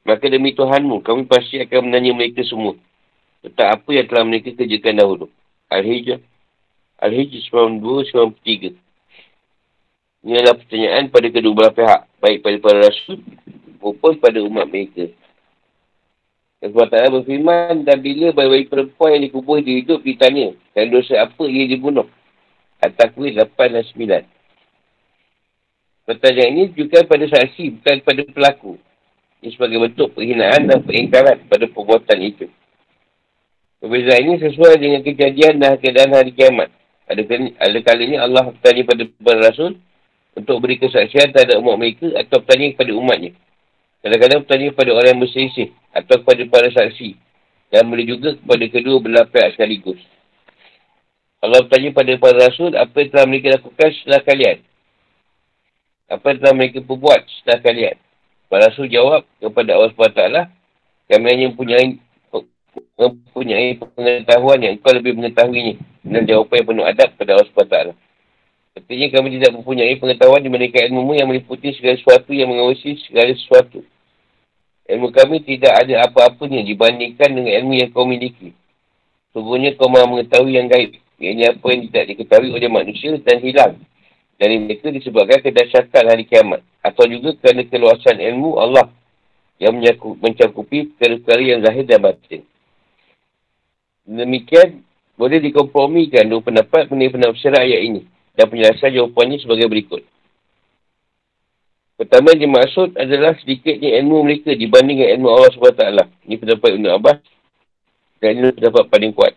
Maka 0.06 0.24
demi 0.30 0.54
Tuhanmu, 0.54 1.02
kami 1.02 1.26
pasti 1.26 1.62
akan 1.62 1.90
menanya 1.90 2.14
mereka 2.14 2.42
semua. 2.46 2.74
Tentang 3.42 3.74
apa 3.74 3.90
yang 3.90 4.06
telah 4.06 4.24
mereka 4.26 4.54
kerjakan 4.54 4.94
dahulu. 4.98 5.26
Al-Hijjah. 5.70 6.18
Al-Hijjah 7.02 7.42
92-93. 7.50 8.74
Ini 10.20 10.34
adalah 10.36 10.56
pertanyaan 10.58 11.11
pada 11.11 11.26
kedua 11.30 11.54
belah 11.54 11.74
pihak. 11.74 12.09
Baik 12.21 12.45
pada 12.45 12.57
para 12.61 12.79
rasul 12.85 13.25
maupun 13.81 14.21
pada 14.21 14.39
umat 14.45 14.68
mereka. 14.68 15.09
Dan 16.61 16.77
sebab 16.77 16.93
tak 16.93 17.09
berfirman 17.09 17.89
dan 17.89 18.05
bila 18.05 18.37
bayi-bayi 18.37 18.68
perempuan 18.68 19.16
yang 19.16 19.25
dikubur 19.25 19.64
dia 19.64 19.81
hidup 19.81 20.05
ditanya. 20.05 20.53
Dan 20.77 20.93
dosa 20.93 21.25
apa 21.25 21.45
ia 21.49 21.64
dibunuh. 21.64 22.05
At-Takwid 22.85 23.37
8 23.41 23.57
dan 23.73 23.85
9. 23.85 24.41
Pertanyaan 26.05 26.53
ini 26.53 26.64
juga 26.77 27.01
pada 27.09 27.25
saksi 27.25 27.81
bukan 27.81 27.97
pada 28.05 28.23
pelaku. 28.29 28.77
Ini 29.41 29.57
sebagai 29.57 29.81
bentuk 29.81 30.12
penghinaan 30.12 30.68
dan 30.68 30.85
pengingkaran 30.85 31.49
pada 31.49 31.64
perbuatan 31.64 32.18
itu. 32.21 32.47
Perbezaan 33.81 34.21
ini 34.29 34.37
sesuai 34.45 34.77
dengan 34.77 35.01
kejadian 35.01 35.57
dan 35.57 35.81
keadaan 35.81 36.12
hari 36.12 36.37
kiamat. 36.37 36.68
Ada, 37.09 37.25
ada 37.57 37.79
kalinya 37.81 38.29
Allah 38.29 38.53
bertanya 38.53 38.83
pada 38.85 39.03
para 39.25 39.41
rasul 39.49 39.81
untuk 40.37 40.57
beri 40.62 40.78
kesaksian 40.78 41.35
terhadap 41.35 41.59
umat 41.62 41.76
mereka 41.78 42.07
atau 42.18 42.39
bertanya 42.43 42.66
kepada 42.76 42.93
umatnya. 42.95 43.33
Kadang-kadang 44.01 44.41
bertanya 44.47 44.66
kepada 44.72 44.91
orang 44.97 45.11
yang 45.12 45.22
berselisih 45.22 45.68
atau 45.93 46.14
kepada 46.22 46.43
para 46.49 46.68
saksi. 46.72 47.11
Dan 47.70 47.87
boleh 47.87 48.07
juga 48.07 48.35
kepada 48.35 48.64
kedua 48.66 48.97
belah 48.99 49.26
pihak 49.31 49.55
sekaligus. 49.55 50.01
Allah 51.41 51.62
bertanya 51.64 51.91
pada 51.95 52.12
para 52.18 52.37
rasul 52.51 52.70
apa 52.74 52.95
yang 53.01 53.11
telah 53.14 53.26
mereka 53.28 53.49
lakukan 53.57 53.89
setelah 53.97 54.20
kalian. 54.26 54.59
Apa 56.11 56.24
yang 56.35 56.39
telah 56.43 56.55
mereka 56.59 56.78
perbuat 56.83 57.20
setelah 57.39 57.61
kalian. 57.62 57.97
Para 58.51 58.66
Rasul 58.66 58.91
jawab 58.91 59.22
kepada 59.39 59.78
Allah 59.78 59.95
SWT, 59.95 60.22
kami 61.07 61.26
hanya 61.31 61.55
mempunyai, 61.55 62.03
mempunyai 62.99 63.78
pengetahuan 63.78 64.59
yang 64.59 64.74
kau 64.83 64.91
lebih 64.91 65.14
mengetahuinya. 65.14 65.78
Dan 66.03 66.26
jawapan 66.26 66.59
yang 66.59 66.66
penuh 66.66 66.87
adab 66.91 67.09
kepada 67.14 67.31
Allah 67.39 67.47
SWT. 67.47 67.76
Artinya 68.71 69.07
kami 69.11 69.29
tidak 69.35 69.51
mempunyai 69.59 69.99
pengetahuan 69.99 70.43
di 70.43 70.51
mereka 70.51 70.79
ilmu 70.87 71.18
yang 71.18 71.27
meliputi 71.27 71.75
segala 71.75 71.99
sesuatu 71.99 72.31
yang 72.31 72.55
mengawasi 72.55 73.03
segala 73.03 73.35
sesuatu. 73.35 73.83
Ilmu 74.87 75.11
kami 75.11 75.43
tidak 75.43 75.75
ada 75.75 76.07
apa-apanya 76.07 76.62
dibandingkan 76.62 77.31
dengan 77.35 77.53
ilmu 77.62 77.75
yang 77.79 77.91
kau 77.91 78.07
miliki. 78.07 78.55
Sungguhnya 79.35 79.75
kau 79.75 79.91
mahu 79.91 80.18
mengetahui 80.18 80.55
yang 80.55 80.71
gaib. 80.71 80.99
Ini 81.21 81.53
apa 81.53 81.66
yang 81.71 81.91
tidak 81.91 82.05
diketahui 82.14 82.51
oleh 82.51 82.71
manusia 82.71 83.12
dan 83.21 83.39
hilang 83.45 83.77
dari 84.41 84.57
mereka 84.57 84.89
disebabkan 84.89 85.45
kedahsyatan 85.45 86.05
hari 86.09 86.25
kiamat. 86.25 86.64
Atau 86.81 87.05
juga 87.11 87.37
kerana 87.37 87.66
keluasan 87.68 88.16
ilmu 88.16 88.57
Allah 88.57 88.89
yang 89.61 89.77
mencakupi 90.16 90.97
perkara-perkara 90.97 91.43
yang 91.45 91.61
zahir 91.61 91.85
dan 91.85 92.01
batin. 92.01 92.43
Demikian, 94.09 94.81
boleh 95.21 95.39
dikompromikan 95.45 96.25
dua 96.25 96.41
pendapat 96.41 96.89
mengenai 96.89 97.12
penafsiran 97.12 97.61
ayat 97.61 97.81
ini. 97.85 98.03
Dan 98.39 98.47
penjelasan 98.47 98.95
jawapannya 98.95 99.39
sebagai 99.43 99.66
berikut. 99.66 100.03
Pertama 102.01 102.33
yang 102.33 102.49
dimaksud 102.49 102.97
adalah 102.97 103.37
sedikitnya 103.37 104.01
ilmu 104.01 104.24
mereka 104.24 104.57
dibandingkan 104.57 105.20
ilmu 105.20 105.28
Allah 105.28 105.53
SWT. 105.53 105.85
Ini 106.24 106.35
pendapat 106.41 106.68
Ibn 106.72 106.87
Abbas. 106.97 107.20
Dan 108.24 108.31
ini 108.41 108.57
pendapat 108.57 108.85
paling 108.89 109.12
kuat. 109.12 109.37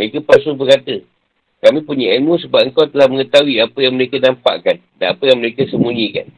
Mereka 0.00 0.24
pasal 0.24 0.56
berkata, 0.56 1.04
kami 1.60 1.84
punya 1.84 2.16
ilmu 2.16 2.40
sebab 2.40 2.64
engkau 2.64 2.88
telah 2.88 3.12
mengetahui 3.12 3.60
apa 3.60 3.78
yang 3.84 3.94
mereka 3.94 4.16
nampakkan 4.18 4.80
dan 4.96 5.06
apa 5.12 5.22
yang 5.28 5.38
mereka 5.38 5.68
sembunyikan. 5.68 6.32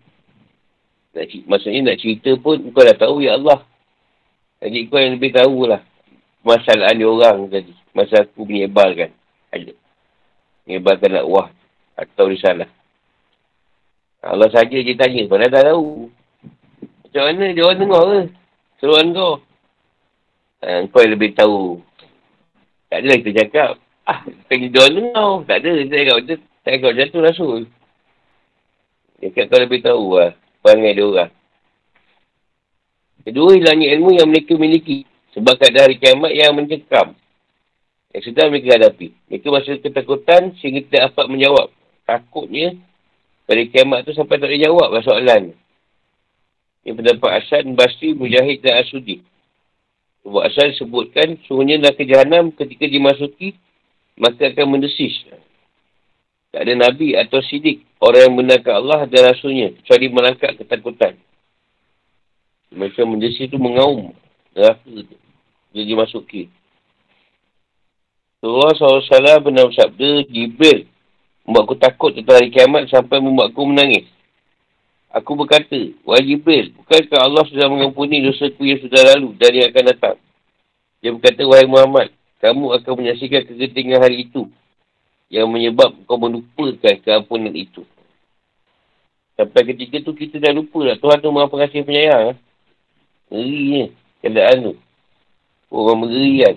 Nak, 1.15 1.31
maksudnya 1.47 1.81
nak 1.87 2.03
cerita 2.03 2.35
pun 2.35 2.59
engkau 2.59 2.83
dah 2.83 2.99
tahu 2.99 3.23
ya 3.23 3.39
Allah. 3.39 3.63
Jadi 4.59 4.91
kau 4.91 4.99
yang 4.99 5.17
lebih 5.17 5.39
tahulah 5.39 5.81
masalah 6.43 6.91
dia 6.93 7.07
orang 7.07 7.47
tadi. 7.47 7.73
Masa 7.95 8.27
aku 8.27 8.43
menyebarkan. 8.43 9.15
Menyebarkan 10.67 11.11
dakwah 11.23 11.55
atau 11.95 12.27
risalah. 12.27 12.69
Allah 14.25 14.49
saja 14.49 14.73
dia 14.73 14.97
tanya. 14.97 15.29
Mana 15.29 15.53
tak 15.53 15.69
tahu. 15.69 16.09
Macam 17.05 17.23
mana 17.29 17.45
dia 17.53 17.63
orang 17.63 17.79
dengar 17.79 18.03
ke? 18.09 18.21
Seruan 18.81 19.13
kau. 19.13 19.35
Ha, 20.65 20.89
kau 20.89 21.01
yang 21.05 21.13
lebih 21.13 21.31
tahu. 21.37 21.85
Tak 22.89 23.05
ada 23.05 23.21
kita 23.21 23.31
cakap. 23.45 23.71
Ah, 24.09 24.25
pengen 24.49 24.73
dia 24.73 24.81
orang 24.81 24.95
dengar. 24.97 25.33
Tak 25.45 25.57
ada. 25.61 25.71
Kita 25.77 25.95
cakap 25.95 26.15
macam 26.17 26.27
tu. 26.27 26.37
Cakap 26.65 26.89
macam 26.89 27.07
tu 27.13 27.21
rasul. 27.21 27.61
Cakap 29.21 29.45
kau 29.53 29.61
lebih 29.61 29.81
tahu 29.85 30.05
lah. 30.17 30.31
Perangai 30.65 30.97
dia 30.97 31.05
orang. 31.05 31.31
Kedua, 33.25 33.57
hilangnya 33.57 33.89
ilmu 33.97 34.11
yang 34.17 34.29
mereka 34.29 34.57
miliki. 34.57 35.05
Sebab 35.37 35.61
keadaan 35.61 35.85
hari 35.85 35.97
kiamat 36.01 36.33
yang 36.33 36.53
mencekam. 36.57 37.13
Yang 38.17 38.23
sedang 38.33 38.49
mereka 38.49 38.81
hadapi. 38.81 39.13
Mereka 39.29 39.47
masih 39.53 39.81
ketakutan 39.85 40.57
sehingga 40.61 40.81
tidak 40.89 41.01
dapat 41.13 41.27
menjawab. 41.29 41.69
Takutnya 42.05 42.77
dari 43.45 43.69
kiamat 43.69 44.09
tu 44.09 44.13
sampai 44.17 44.41
tak 44.41 44.49
boleh 44.49 44.61
jawab 44.61 44.89
lah 44.93 45.03
soalan. 45.05 45.53
Ini 46.85 46.93
pendapat 46.93 47.31
Hasan, 47.41 47.73
Basri, 47.77 48.13
Mujahid 48.13 48.61
dan 48.61 48.85
Asudi. 48.85 49.25
Sebab 50.25 50.45
Hasan 50.45 50.77
sebutkan, 50.77 51.41
suhunya 51.49 51.81
nak 51.81 51.97
ke 51.97 52.05
jahannam 52.05 52.53
ketika 52.53 52.85
dimasuki, 52.85 53.57
maka 54.21 54.53
akan 54.53 54.77
mendesis. 54.77 55.25
Tak 56.53 56.61
ada 56.61 56.73
Nabi 56.77 57.17
atau 57.17 57.41
Sidik, 57.41 57.85
orang 58.01 58.29
yang 58.29 58.35
benarkan 58.37 58.75
Allah 58.85 59.01
dan 59.09 59.33
Rasulnya, 59.33 59.73
kecuali 59.81 60.07
merangkak 60.13 60.61
ketakutan. 60.61 61.17
Mereka 62.69 63.05
mendesis 63.09 63.49
tu 63.49 63.57
mengaum. 63.57 64.13
Tu. 64.53 64.61
Dia 65.73 65.83
dimasuki. 65.89 66.53
Rasulullah 68.45 69.01
SAW 69.01 69.41
benar 69.41 69.73
sabda, 69.73 70.29
Jibril 70.29 70.94
membuatku 71.45 71.77
takut 71.77 72.11
tentang 72.17 72.41
hari 72.41 72.49
kiamat 72.49 72.89
sampai 72.89 73.21
membuatku 73.21 73.61
menangis. 73.69 74.09
Aku 75.15 75.39
berkata, 75.39 75.79
Wahai 76.03 76.27
Jibril, 76.27 76.75
bukankah 76.75 77.23
Allah 77.23 77.47
sudah 77.47 77.71
mengampuni 77.71 78.19
dosaku 78.25 78.67
yang 78.67 78.83
sudah 78.83 79.15
lalu 79.15 79.31
dan 79.39 79.55
yang 79.55 79.71
akan 79.71 79.85
datang? 79.95 80.17
Dia 80.99 81.15
berkata, 81.15 81.47
Wahai 81.47 81.71
Muhammad, 81.71 82.11
kamu 82.43 82.75
akan 82.83 82.93
menyaksikan 82.99 83.47
kegentingan 83.47 84.03
hari 84.03 84.27
itu 84.27 84.51
yang 85.31 85.47
menyebab 85.47 85.95
kau 86.11 86.19
melupakan 86.19 86.99
keampunan 86.99 87.55
itu. 87.55 87.87
Sampai 89.35 89.67
ketika 89.67 89.99
tu 90.03 90.15
kita 90.15 90.39
dah 90.39 90.55
lupa 90.55 90.83
lah. 90.87 90.97
Tuhan 90.99 91.19
tu 91.19 91.31
maha 91.35 91.51
pengasih 91.51 91.83
penyayang. 91.83 92.39
Ngerinya 93.31 93.85
keadaan 94.23 94.57
tu. 94.71 94.73
Orang 95.75 96.07
mengerian. 96.07 96.55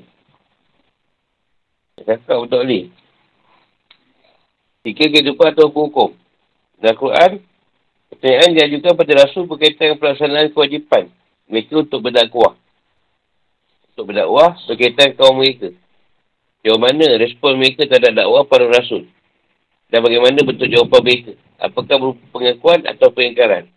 Cakap 1.98 2.38
betul 2.46 2.62
boleh. 2.62 2.84
Fikir 4.88 5.12
kehidupan 5.12 5.52
atau 5.52 5.68
hukum. 5.68 6.16
Dalam 6.80 6.96
Quran, 6.96 7.44
pertanyaan 8.08 8.56
diajukan 8.56 8.96
pada 8.96 9.20
Rasul 9.20 9.44
berkaitan 9.44 9.92
dengan 9.92 10.00
pelaksanaan 10.00 10.48
kewajipan 10.56 11.12
mereka 11.52 11.84
untuk 11.84 12.00
berdakwah. 12.08 12.56
Untuk 13.92 14.08
berdakwah 14.08 14.56
berkaitan 14.64 15.12
kaum 15.20 15.44
mereka. 15.44 15.76
Jauh 16.64 16.80
mana 16.80 17.20
respon 17.20 17.60
mereka 17.60 17.84
terhadap 17.84 18.16
dakwah 18.16 18.48
para 18.48 18.64
Rasul. 18.72 19.12
Dan 19.92 20.08
bagaimana 20.08 20.40
bentuk 20.48 20.72
jawapan 20.72 21.02
mereka. 21.04 21.32
Apakah 21.60 21.96
berupa 22.00 22.24
pengakuan 22.32 22.80
atau 22.88 23.12
pengingkaran. 23.12 23.68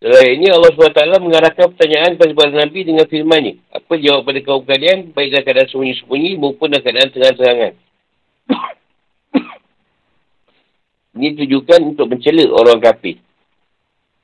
Selain 0.00 0.40
ini 0.40 0.48
Allah 0.48 0.72
SWT 0.72 1.20
mengarahkan 1.20 1.74
pertanyaan 1.76 2.16
kepada 2.16 2.54
Nabi 2.54 2.80
dengan 2.86 3.04
firman 3.04 3.60
Apa 3.76 3.92
jawab 4.00 4.24
pada 4.24 4.40
kaum 4.40 4.64
kalian 4.64 5.12
baik 5.12 5.36
dalam 5.36 5.44
keadaan 5.44 5.68
sembunyi-sembunyi 5.68 6.40
maupun 6.40 6.72
dalam 6.72 6.80
keadaan 6.80 7.12
terang-terangan. 7.12 7.72
Ini 11.18 11.34
tujukan 11.34 11.82
untuk 11.82 12.06
mencela 12.14 12.46
orang 12.54 12.78
kafir. 12.78 13.18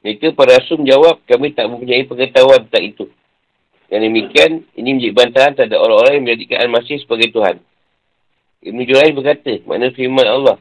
Mereka 0.06 0.30
para 0.38 0.62
rasul 0.62 0.78
menjawab, 0.78 1.26
kami 1.26 1.50
tak 1.50 1.66
mempunyai 1.66 2.06
pengetahuan 2.06 2.70
tentang 2.70 2.84
itu. 2.86 3.04
Yang 3.90 4.02
demikian, 4.06 4.50
ini 4.78 4.88
menjadi 4.94 5.14
bantahan 5.18 5.52
terhadap 5.58 5.82
orang-orang 5.82 6.12
yang 6.14 6.24
menjadikan 6.30 6.56
Al-Masih 6.62 7.02
sebagai 7.02 7.34
Tuhan. 7.34 7.58
Ibn 8.62 8.78
Jurayl 8.86 9.10
berkata, 9.10 9.58
mana 9.66 9.90
firman 9.90 10.22
Allah? 10.22 10.56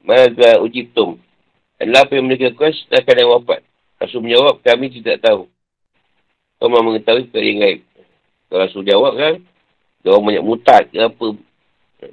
Maka 0.00 0.64
ujibtum. 0.64 1.20
Adalah 1.76 2.08
apa 2.08 2.12
yang 2.16 2.24
mereka 2.24 2.48
lakukan 2.48 2.72
setelah 2.72 3.02
kalian 3.04 3.28
wafat. 3.28 3.60
Rasul 4.00 4.20
menjawab, 4.24 4.54
kami 4.64 4.86
tidak 4.96 5.20
tahu. 5.20 5.44
Kau 6.56 6.68
mahu 6.72 6.88
mengetahui 6.88 7.28
perkara 7.28 7.44
yang 7.44 7.60
gaib. 7.60 7.80
Kalau 8.48 8.60
Rasul 8.64 8.82
jawab 8.88 9.12
kan, 9.12 9.34
dia 10.00 10.08
orang 10.08 10.24
banyak 10.24 10.44
mutat 10.44 10.88
ke 10.88 10.96
apa. 10.96 11.28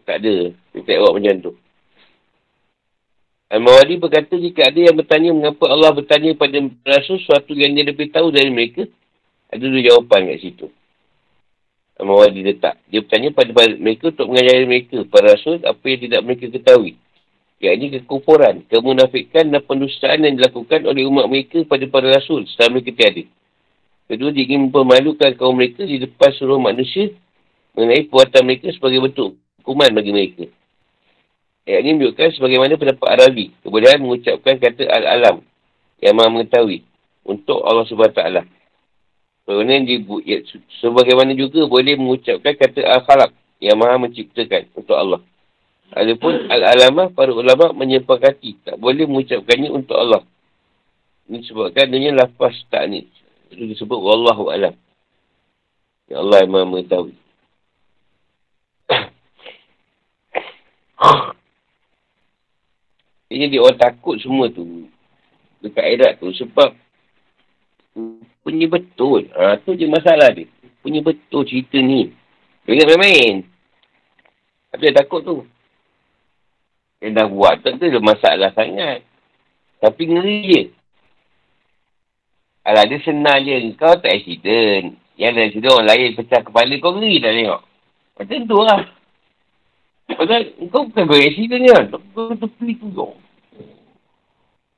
Tak 0.04 0.18
ada. 0.20 0.36
Dia 0.52 0.80
tak 0.84 0.96
jawab 1.00 1.16
macam 1.16 1.36
tu. 1.40 1.52
Al-Mawadi 3.48 3.96
berkata 3.96 4.36
jika 4.36 4.68
ada 4.68 4.76
yang 4.76 4.96
bertanya 5.00 5.32
mengapa 5.32 5.72
Allah 5.72 5.96
bertanya 5.96 6.36
pada 6.36 6.60
Rasul 6.84 7.24
sesuatu 7.24 7.56
yang 7.56 7.72
dia 7.80 7.88
lebih 7.88 8.12
tahu 8.12 8.28
dari 8.28 8.52
mereka, 8.52 8.84
ada 9.48 9.64
dua 9.64 9.80
jawapan 9.80 10.36
kat 10.36 10.40
situ. 10.44 10.68
Al-Mawadi 11.96 12.44
letak. 12.44 12.76
Dia 12.92 13.00
bertanya 13.00 13.32
pada 13.32 13.52
mereka 13.80 14.12
untuk 14.12 14.28
mengajari 14.28 14.68
mereka, 14.68 15.02
para 15.08 15.32
Rasul, 15.32 15.64
apa 15.64 15.82
yang 15.88 16.00
tidak 16.04 16.22
mereka 16.28 16.46
ketahui. 16.52 16.94
Yang 17.58 17.74
ini 17.74 17.86
kekufuran, 17.98 18.56
kemunafikan 18.70 19.50
dan 19.50 19.66
pendustaan 19.66 20.22
yang 20.22 20.38
dilakukan 20.38 20.86
oleh 20.86 21.10
umat 21.10 21.26
mereka 21.26 21.64
pada 21.66 21.88
para 21.90 22.14
Rasul 22.14 22.46
setelah 22.46 22.78
mereka 22.78 22.94
tiada. 22.94 23.24
Kedua, 24.08 24.30
dia 24.30 24.44
ingin 24.46 24.70
mempermalukan 24.70 25.34
kaum 25.40 25.58
mereka 25.58 25.88
di 25.88 25.98
depan 25.98 26.30
seluruh 26.38 26.62
manusia 26.62 27.16
mengenai 27.74 28.06
perbuatan 28.06 28.44
mereka 28.46 28.68
sebagai 28.76 29.00
bentuk 29.10 29.30
hukuman 29.64 29.90
bagi 29.90 30.12
mereka. 30.14 30.44
Ayat 31.68 31.84
ini 31.84 32.00
menunjukkan 32.00 32.40
sebagaimana 32.40 32.80
pendapat 32.80 33.08
Arabi. 33.20 33.52
Kemudian 33.60 34.00
mengucapkan 34.00 34.56
kata 34.56 34.88
Al-Alam 34.88 35.44
yang 36.00 36.16
maha 36.16 36.32
mengetahui 36.32 36.88
untuk 37.28 37.60
Allah 37.68 37.84
SWT. 37.84 38.24
Kemudian 39.44 39.84
ya, 40.24 40.40
sebagaimana 40.80 41.36
juga 41.36 41.68
boleh 41.68 42.00
mengucapkan 42.00 42.56
kata 42.56 42.88
Al-Khalaq 42.88 43.36
yang 43.60 43.76
maha 43.76 44.00
menciptakan 44.00 44.72
untuk 44.80 44.96
Allah. 44.96 45.20
Adapun 45.92 46.48
Al-Alamah, 46.48 47.12
para 47.12 47.36
ulama 47.36 47.76
menyepakati 47.76 48.64
tak 48.64 48.80
boleh 48.80 49.04
mengucapkannya 49.04 49.68
untuk 49.68 50.00
Allah. 50.00 50.24
Ini 51.28 51.44
sebabkan 51.52 51.92
adanya 51.92 52.24
lafaz 52.24 52.56
ta'nid. 52.72 53.12
Itu 53.52 53.76
disebut 53.76 54.00
Wallahu 54.00 54.56
Alam. 54.56 54.72
Ya 56.08 56.24
Allah 56.24 56.48
yang 56.48 56.52
maha 56.56 56.64
mengetahui. 56.64 57.12
Ini 63.28 63.52
dia 63.52 63.60
orang 63.60 63.76
takut 63.76 64.16
semua 64.24 64.48
tu. 64.48 64.88
Dekat 65.60 65.84
akhirat 65.84 66.12
tu. 66.24 66.32
Sebab 66.32 66.70
punya 68.44 68.66
betul. 68.72 69.28
Ha, 69.36 69.60
tu 69.64 69.76
je 69.76 69.84
masalah 69.88 70.32
dia. 70.32 70.48
Punya 70.80 71.04
betul 71.04 71.44
cerita 71.44 71.76
ni. 71.82 72.08
Dia 72.64 72.88
main-main. 72.88 73.44
Tapi 74.72 74.82
dia 74.88 74.96
takut 74.96 75.24
tu. 75.24 75.44
Dia 77.04 77.14
dah 77.14 77.28
buat 77.28 77.62
tak 77.62 77.78
tu 77.78 77.92
dia 77.92 78.00
masalah 78.00 78.50
sangat. 78.56 79.04
Tapi 79.84 80.04
ngeri 80.08 80.38
je. 80.48 80.64
Alah 82.64 82.88
dia 82.88 83.00
senang 83.04 83.44
je. 83.44 83.76
Kau 83.76 84.00
tak 84.00 84.16
accident. 84.16 84.96
Yang 85.20 85.32
ada 85.36 85.42
accident 85.52 85.74
orang 85.76 85.90
lain 85.92 86.16
pecah 86.16 86.42
kepala 86.44 86.74
kau 86.80 86.96
ngeri 86.96 87.20
tak 87.20 87.34
tengok. 87.36 87.62
Macam 88.18 88.40
tu 88.48 88.60
lah. 88.64 88.82
Pasal 90.08 90.56
kau 90.72 90.88
bukan 90.88 91.04
kau 91.04 91.20
accident 91.20 91.64
kan. 91.68 91.84
Kau 92.16 92.32
tepi 92.32 92.80
tu 92.80 92.88
kau. 92.96 93.12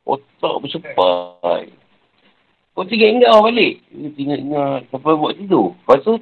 Otak 0.10 0.56
bersepai. 0.66 1.70
Kau 2.74 2.88
tinggal 2.90 3.14
ingat 3.14 3.30
orang 3.30 3.54
balik. 3.54 3.74
Kau 3.94 4.12
tinggal 4.18 4.40
ingat 4.42 4.80
siapa 4.90 5.10
buat 5.14 5.34
tidur. 5.38 5.78
Lepas 5.78 6.02
tu, 6.02 6.18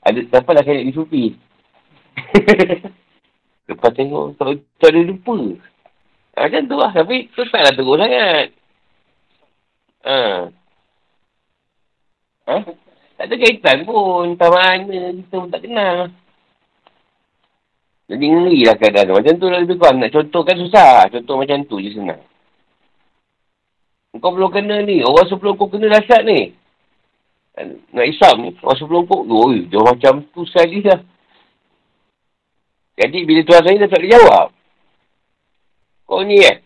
ada 0.00 0.20
siapa 0.24 0.50
lah 0.56 0.62
kaya 0.64 0.86
di 0.88 0.96
supi. 0.96 1.24
Lepas 3.68 3.90
tengok, 3.92 4.38
tak, 4.40 4.62
tak 4.80 4.90
ada 4.94 5.00
lupa. 5.04 5.36
Macam 6.36 6.62
tu 6.64 6.76
lah. 6.80 6.90
Tapi 6.96 7.16
tu 7.36 7.42
taklah 7.52 7.72
teruk 7.76 7.96
sangat. 8.00 8.46
Ha. 10.06 10.18
Ha? 12.46 12.56
Tak 13.20 13.24
ada 13.26 13.34
kaitan 13.36 13.78
pun. 13.84 14.32
Tak 14.40 14.48
mana. 14.48 15.12
Kita 15.12 15.34
pun 15.44 15.50
tak 15.52 15.62
kenal. 15.66 16.08
Jadi 18.06 18.22
ngeri 18.22 18.62
lah 18.62 18.78
keadaan 18.78 19.18
Macam 19.18 19.34
tu 19.34 19.46
lah 19.50 19.58
lebih 19.58 19.82
kurang. 19.82 19.98
Nak 19.98 20.14
contohkan 20.14 20.56
susah. 20.62 21.10
Contoh 21.10 21.34
macam 21.42 21.66
tu 21.66 21.82
je 21.82 21.90
senang. 21.90 22.22
Kau 24.16 24.32
belum 24.32 24.54
kena 24.54 24.80
ni. 24.86 25.02
Orang 25.02 25.26
sebelum 25.26 25.58
kau 25.58 25.66
kena 25.66 25.90
dahsyat 25.90 26.22
ni. 26.22 26.54
Nak 27.92 28.06
isam 28.06 28.46
ni. 28.46 28.54
Orang 28.62 28.78
sebelum 28.78 29.10
kau. 29.10 29.26
Oi, 29.26 29.66
dia 29.66 29.82
macam 29.82 30.22
tu 30.30 30.46
sekali 30.46 30.86
dah. 30.86 31.02
Jadi 32.96 33.18
bila 33.28 33.40
tuan 33.44 33.60
saya 33.60 33.76
dah 33.84 33.88
tak 33.90 34.00
boleh 34.00 34.12
jawab. 34.14 34.46
Kau 36.06 36.22
ni 36.22 36.38
kan? 36.40 36.56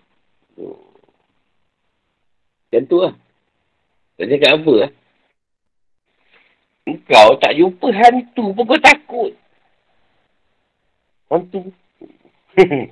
Macam 2.68 2.82
tu 2.86 2.96
lah. 3.00 3.14
Tak 4.20 4.26
cakap 4.28 4.50
apa 4.60 4.72
lah. 4.76 4.90
Engkau 6.84 7.28
tak 7.40 7.52
jumpa 7.56 7.88
hantu 7.88 8.44
pun 8.52 8.64
kau 8.68 8.78
takut. 8.84 9.32
Hantu. 11.30 11.70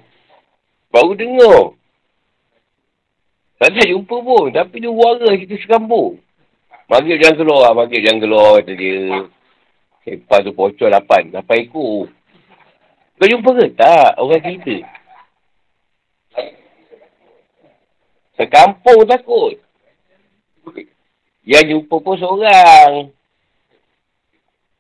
Baru 0.95 1.13
dengar. 1.19 1.75
Tak 3.59 3.75
ada 3.75 3.83
jumpa 3.91 4.17
pun. 4.23 4.55
Tapi 4.55 4.79
dia 4.79 4.95
wara 4.95 5.35
kita 5.35 5.59
sekambung. 5.59 6.23
Maghrib 6.87 7.19
jangan 7.19 7.37
keluar 7.43 7.61
lah. 7.67 7.73
Maghrib 7.75 8.07
jangan 8.07 8.23
keluar 8.23 8.63
kata 8.63 8.73
dia. 8.79 9.27
Lepas 10.07 10.41
tu 10.47 10.55
pocor 10.55 10.89
lapan. 10.89 11.35
Lapan 11.35 11.57
ekor. 11.67 12.09
Kau 13.19 13.27
jumpa 13.27 13.51
ke? 13.59 13.67
Tak. 13.75 14.11
Orang 14.23 14.47
kita. 14.47 14.77
Sekampung 18.39 19.03
takut. 19.11 19.59
Yang 21.43 21.65
jumpa 21.75 21.97
pun 21.99 22.15
seorang. 22.15 23.11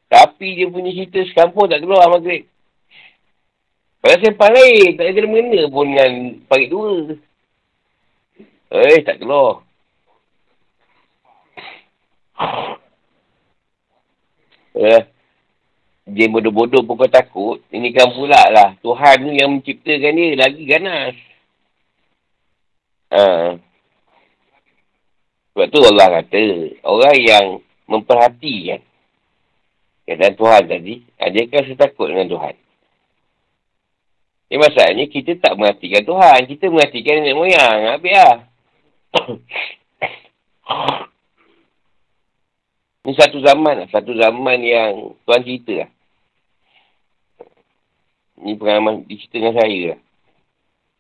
Tapi 0.09 0.47
dia 0.57 0.71
punya 0.71 0.95
cerita 0.95 1.21
sekampung 1.27 1.67
tak 1.67 1.83
keluar 1.83 2.07
maghrib. 2.07 2.47
Padahal 3.99 4.23
sempang 4.23 4.53
lain. 4.55 4.95
Tak 4.95 5.05
ada 5.05 5.13
kena-mengena 5.15 5.63
pun 5.67 5.87
dengan 5.91 6.13
parit 6.47 6.69
dua. 6.71 7.19
Eh, 8.69 8.99
tak 9.03 9.19
keluar. 9.19 9.65
Eh, 14.79 15.03
dia 16.07 16.27
bodoh-bodoh 16.31 16.87
pun 16.87 16.95
kau 16.95 17.11
takut. 17.11 17.59
Ini 17.75 17.91
kan 17.91 18.15
pula 18.15 18.39
lah. 18.55 18.79
Tuhan 18.79 19.17
tu 19.27 19.33
yang 19.35 19.51
menciptakan 19.59 20.15
dia 20.15 20.39
lagi 20.39 20.63
ganas. 20.63 21.17
Ha. 23.09 23.23
Sebab 25.53 25.67
tu 25.75 25.81
Allah 25.83 26.23
kata, 26.23 26.45
orang 26.87 27.17
yang 27.19 27.47
memperhatikan 27.91 28.79
keadaan 30.07 30.35
Tuhan 30.39 30.63
tadi, 30.71 30.95
dia 31.03 31.43
akan 31.51 31.63
setakut 31.67 32.07
dengan 32.15 32.31
Tuhan. 32.31 32.55
Ini 34.49 34.57
masalahnya 34.57 35.05
kita 35.13 35.37
tak 35.37 35.61
mengertikan 35.61 36.09
Tuhan. 36.09 36.49
Kita 36.49 36.73
mengertikan 36.73 37.21
nenek 37.21 37.37
moyang. 37.37 37.93
Habis 37.93 38.13
lah. 38.17 38.49
Ini 43.05 43.13
satu 43.13 43.45
zaman 43.45 43.85
lah. 43.85 43.89
Satu 43.93 44.17
zaman 44.17 44.59
yang 44.65 45.13
Tuhan 45.29 45.45
cerita 45.45 45.85
lah. 45.85 45.91
Ini 48.41 48.57
pengalaman 48.57 49.05
cerita 49.05 49.37
dengan 49.37 49.53
saya 49.53 49.93
lah. 49.93 50.01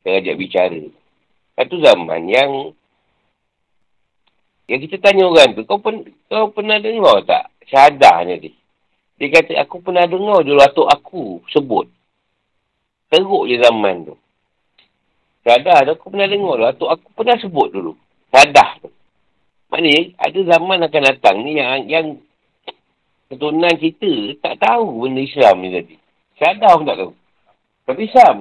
Saya 0.04 0.20
ajak 0.20 0.36
bicara. 0.36 0.84
Satu 1.56 1.80
zaman 1.80 2.28
yang 2.28 2.76
yang 4.68 4.84
kita 4.84 5.00
tanya 5.00 5.24
orang 5.24 5.56
tu, 5.56 5.64
kau, 5.64 5.80
pen, 5.80 6.04
kau 6.28 6.52
pernah 6.52 6.76
dengar 6.76 7.24
tak 7.24 7.48
syahadahnya 7.72 8.36
dia? 8.36 8.52
Dia 9.16 9.32
kata, 9.32 9.56
aku 9.64 9.80
pernah 9.80 10.04
dengar 10.04 10.44
dulu 10.44 10.60
atuk 10.60 10.92
aku 10.92 11.40
sebut. 11.48 11.88
Teruk 13.08 13.48
je 13.48 13.56
zaman 13.56 14.04
tu. 14.04 14.14
Syahadah 15.48 15.88
tu 15.88 15.90
aku 15.96 16.12
pernah 16.12 16.28
dengar 16.28 16.54
dulu. 16.60 16.68
Atuk 16.68 16.90
aku 16.92 17.06
pernah 17.16 17.36
sebut 17.40 17.68
dulu. 17.72 17.92
Syahadah 18.28 18.84
tu. 18.84 18.88
Maknanya, 19.72 20.16
ada 20.16 20.40
zaman 20.44 20.84
akan 20.84 21.02
datang 21.04 21.36
ni 21.44 21.56
yang, 21.56 21.84
yang 21.88 22.06
keturunan 23.32 23.76
kita 23.76 24.36
tak 24.40 24.60
tahu 24.60 25.04
benda 25.04 25.24
Islam 25.24 25.60
ni 25.60 25.68
tadi. 25.72 25.96
Syahadah 26.36 26.72
pun 26.76 26.88
tak 26.88 26.98
tahu. 27.00 27.12
Tapi 27.88 28.00
Islam. 28.04 28.36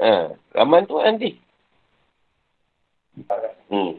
Ha, 0.00 0.32
zaman 0.56 0.80
tu 0.88 0.96
nanti. 0.96 1.30
Hmm. 3.68 3.92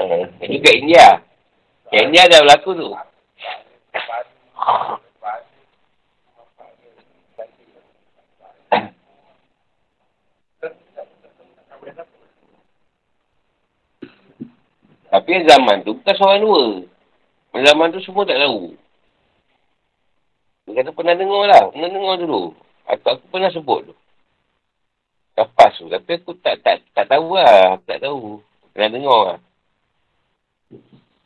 Ha, 0.00 0.04
juga 0.48 0.70
India. 0.72 1.29
India 1.90 2.30
dah 2.30 2.38
berlaku 2.46 2.70
tu. 2.78 2.90
Tapi 15.10 15.42
zaman 15.42 15.82
tu 15.82 15.98
bukan 15.98 16.14
seorang 16.14 16.40
dua. 16.46 16.62
Zaman 17.58 17.90
tu 17.90 17.98
semua 18.06 18.22
tak 18.22 18.38
tahu. 18.38 18.78
Dia 20.70 20.86
kata 20.86 20.94
pernah 20.94 21.18
dengar 21.18 21.42
lah. 21.50 21.62
Pernah 21.74 21.90
dengar 21.90 22.14
dulu. 22.22 22.54
Aku, 22.86 23.06
aku 23.10 23.24
pernah 23.34 23.50
sebut 23.50 23.90
tu. 23.90 23.94
Lepas 25.34 25.74
tu. 25.74 25.90
Tapi 25.90 26.10
aku 26.14 26.38
tak 26.38 26.62
tak 26.62 26.86
tak 26.94 27.10
tahu 27.10 27.34
lah. 27.34 27.74
Aku 27.74 27.84
tak 27.90 27.98
tahu. 27.98 28.38
Pernah 28.70 28.90
dengar 28.94 29.20
lah. 29.34 29.38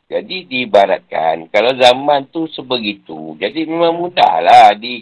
Jadi 0.05 0.45
diibaratkan. 0.45 1.49
Kalau 1.49 1.73
zaman 1.73 2.29
tu 2.29 2.45
sebegitu. 2.53 3.33
Jadi 3.41 3.65
memang 3.65 3.97
mudah 3.97 4.37
lah. 4.45 4.69
Di 4.77 5.01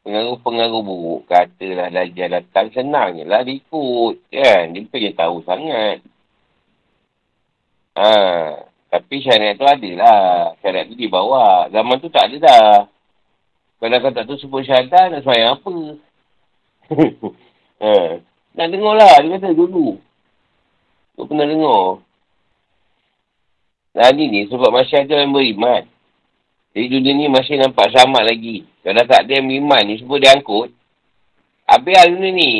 pengaruh-pengaruh 0.00 0.82
buruk. 0.82 1.28
Katalah 1.28 1.92
dah 1.92 2.28
datang. 2.40 2.72
Senang 2.72 3.20
je 3.20 3.24
lah 3.28 3.44
diikut. 3.44 4.16
Kan? 4.32 4.72
Dia 4.72 4.88
punya 4.88 5.10
tahu 5.12 5.44
sangat. 5.44 6.00
Ha, 7.96 8.12
tapi 8.92 9.24
syariat 9.24 9.56
tu 9.56 9.68
ada 9.68 9.90
lah. 10.00 10.56
Syariat 10.64 10.88
tu 10.88 10.96
dibawa. 10.96 11.68
Zaman 11.68 12.00
tu 12.00 12.08
tak 12.08 12.32
ada 12.32 12.36
dah. 12.40 12.76
Kalau 13.76 14.00
kau 14.00 14.12
tak 14.16 14.24
tu 14.24 14.40
sebut 14.40 14.64
syahadah, 14.64 15.12
nak 15.12 15.20
semayang 15.20 15.60
apa? 15.60 15.74
ha. 17.84 17.92
Nak 18.56 18.66
dengar 18.72 18.96
lah. 18.96 19.20
Dia 19.20 19.36
kata 19.36 19.52
dulu. 19.52 20.00
Kau 21.20 21.28
pernah 21.28 21.44
dengar. 21.44 22.05
Nah 23.96 24.12
ni 24.12 24.28
ni 24.28 24.44
sebab 24.44 24.68
masih 24.68 25.08
ada 25.08 25.24
yang 25.24 25.32
beriman. 25.32 25.88
Jadi 26.76 26.86
dunia 26.92 27.12
ni 27.16 27.32
masih 27.32 27.56
nampak 27.56 27.88
sama 27.96 28.20
lagi. 28.20 28.68
Kalau 28.84 29.00
tak 29.08 29.24
ada 29.24 29.32
yang 29.40 29.48
beriman 29.48 29.80
ni, 29.88 29.96
sebut 29.96 30.20
dia 30.20 30.36
angkut. 30.36 30.68
Habis 31.64 31.96
lah 31.96 32.04
dunia 32.12 32.30
ni. 32.36 32.50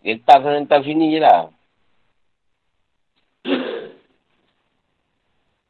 Dia 0.00 0.16
entah 0.16 0.80
sini 0.80 1.12
je 1.12 1.20
lah. 1.20 1.52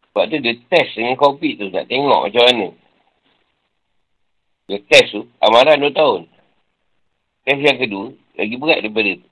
Sebab 0.06 0.24
tu 0.30 0.38
dia 0.38 0.54
test 0.70 0.94
dengan 0.94 1.18
COVID 1.18 1.52
tu 1.58 1.66
nak 1.74 1.90
tengok 1.90 2.20
macam 2.30 2.42
mana. 2.46 2.68
Dia 4.70 4.78
test 4.86 5.18
tu, 5.18 5.26
amaran 5.42 5.82
2 5.82 5.90
tahun. 5.90 6.30
Test 7.42 7.60
yang 7.66 7.82
kedua, 7.82 8.14
lagi 8.38 8.54
berat 8.54 8.78
daripada 8.86 9.18
tu. 9.18 9.26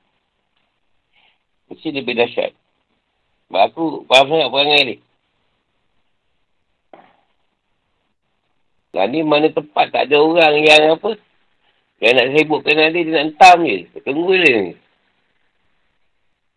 Mesti 1.71 1.89
lebih 1.95 2.19
dahsyat. 2.19 2.51
Sebab 3.47 3.63
aku 3.63 3.85
faham 4.11 4.27
sangat 4.27 4.51
perangai 4.51 4.83
ni. 4.83 4.97
Dan 8.97 9.13
ni 9.13 9.21
mana 9.21 9.53
tempat 9.53 9.93
tak 9.93 10.09
ada 10.09 10.17
orang 10.25 10.57
yang 10.65 10.97
apa. 10.97 11.21
Yang 12.01 12.13
nak 12.17 12.29
sibukkan 12.33 12.73
dia, 12.73 12.89
dia 12.97 13.13
nak 13.13 13.25
entam 13.29 13.57
je. 13.69 13.77
Tunggu 14.01 14.33
dia 14.41 14.57
ni. 14.57 14.73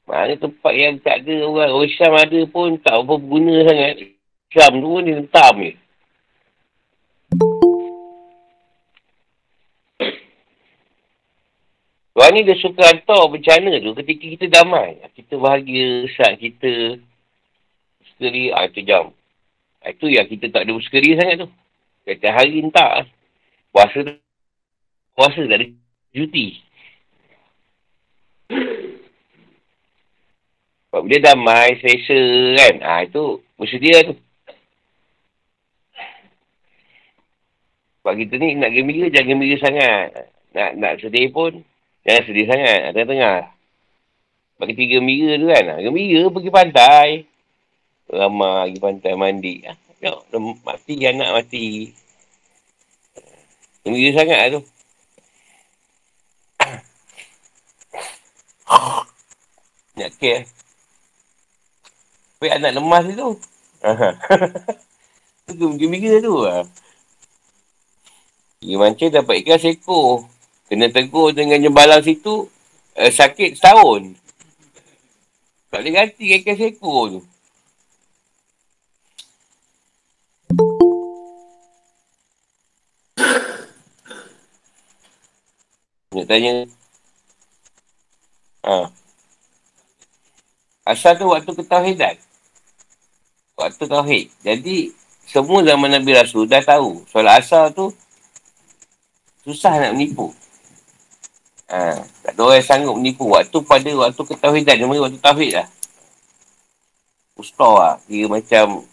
Mana 0.08 0.40
tempat 0.40 0.72
yang 0.72 0.96
tak 1.04 1.28
ada 1.28 1.36
orang. 1.44 1.76
Orang 1.76 1.92
Syam 1.92 2.16
ada 2.16 2.40
pun 2.48 2.80
tak 2.80 2.96
apa 2.96 3.14
guna 3.20 3.56
sangat. 3.68 4.08
Syam 4.56 4.72
tu 4.80 4.88
pun 4.88 5.04
dia 5.04 5.20
hentam 5.20 5.54
je. 5.60 5.74
Tuhan 12.16 12.32
ni 12.36 12.48
dia 12.48 12.56
suka 12.60 12.84
hantar 12.88 13.32
bencana 13.32 13.84
tu 13.84 13.92
ketika 14.00 14.26
kita 14.32 14.46
damai. 14.48 14.96
Kita 15.12 15.36
bahagia, 15.36 16.08
saat 16.16 16.40
kita 16.40 17.04
sekeri, 18.16 18.56
ah, 18.56 18.64
itu 18.64 18.80
jam. 18.88 19.12
Ah, 19.84 19.92
itu 19.92 20.08
yang 20.08 20.28
kita 20.28 20.48
tak 20.56 20.64
ada 20.64 20.72
bersekeri 20.72 21.20
sangat 21.20 21.44
tu. 21.44 21.52
Kata 22.10 22.28
hari 22.34 22.66
entah. 22.66 23.06
Puasa 23.70 24.02
tu. 24.02 24.18
Puasa 25.14 25.46
tak 25.46 25.62
ada 25.62 25.66
cuti. 26.10 26.58
Sebab 30.90 31.06
dia 31.06 31.22
damai, 31.22 31.78
selesa 31.78 32.18
kan. 32.58 32.76
Ah 32.82 33.06
itu 33.06 33.46
bersedia 33.62 34.10
tu. 34.10 34.18
Sebab 38.02 38.14
kita 38.18 38.42
ni 38.42 38.58
nak 38.58 38.74
gembira, 38.74 39.06
jangan 39.14 39.30
gembira 39.30 39.56
sangat. 39.62 40.34
Nak 40.58 40.72
nak 40.82 40.94
sedih 40.98 41.30
pun, 41.30 41.62
jangan 42.02 42.24
sedih 42.26 42.50
sangat. 42.50 42.90
Tengah-tengah. 42.98 43.54
Bagi 44.58 44.74
tiga 44.74 44.98
gembira 44.98 45.38
tu 45.38 45.46
kan. 45.46 45.78
Gembira 45.78 46.26
pergi 46.34 46.50
pantai. 46.50 47.10
Ramai 48.10 48.74
pergi 48.74 48.82
pantai 48.82 49.14
mandi. 49.14 49.56
Ah, 49.70 49.78
tengok 50.00 50.24
mati 50.64 50.94
anak 51.06 51.30
mati. 51.36 51.94
Gembira 53.84 54.10
sangat 54.16 54.38
lah 54.40 54.50
tu. 54.56 54.62
Nak 60.00 60.12
care 60.20 60.48
tapi 62.40 62.48
eh. 62.48 62.56
anak 62.56 62.72
lemas 62.80 63.04
tu? 63.20 63.30
Tu 65.60 65.68
gembira 65.76 66.24
tu 66.24 66.40
lah. 66.40 66.64
Dia 68.64 68.80
mancing 68.80 69.12
dapat 69.12 69.44
ikan 69.44 69.60
seko 69.60 70.24
kena 70.72 70.88
tegur 70.88 71.36
dengan 71.36 71.60
jembalang 71.60 72.00
situ 72.00 72.48
uh, 72.96 73.12
sakit 73.12 73.60
setahun. 73.60 74.16
Tak 75.68 75.84
boleh 75.84 75.92
ganti 75.92 76.32
ikan 76.40 76.56
seko 76.56 76.94
tu. 77.12 77.20
Nak 86.20 86.28
tanya. 86.28 86.68
Ha. 88.68 88.92
Asal 90.84 91.16
tu 91.16 91.32
waktu 91.32 91.48
ketauhidan. 91.56 92.20
Waktu 93.56 93.84
tauhid. 93.88 94.28
Jadi, 94.44 94.92
semua 95.24 95.64
zaman 95.64 95.96
Nabi 95.96 96.12
Rasul 96.12 96.44
dah 96.44 96.60
tahu. 96.60 97.08
Solat 97.08 97.40
asal 97.40 97.72
tu 97.72 97.96
susah 99.48 99.80
nak 99.80 99.96
menipu. 99.96 100.36
Ha. 101.72 102.04
Tak 102.04 102.36
ada 102.36 102.42
orang 102.44 102.60
yang 102.60 102.68
sanggup 102.68 102.96
menipu. 103.00 103.32
Waktu 103.32 103.58
pada 103.64 103.92
waktu 103.96 104.22
ketauhidan. 104.28 104.76
Dia 104.76 104.88
waktu 104.92 105.20
tauhid 105.24 105.52
lah. 105.56 105.68
Ustaz 107.40 107.72
lah. 107.80 107.96
Kira 108.04 108.28
macam 108.28 108.84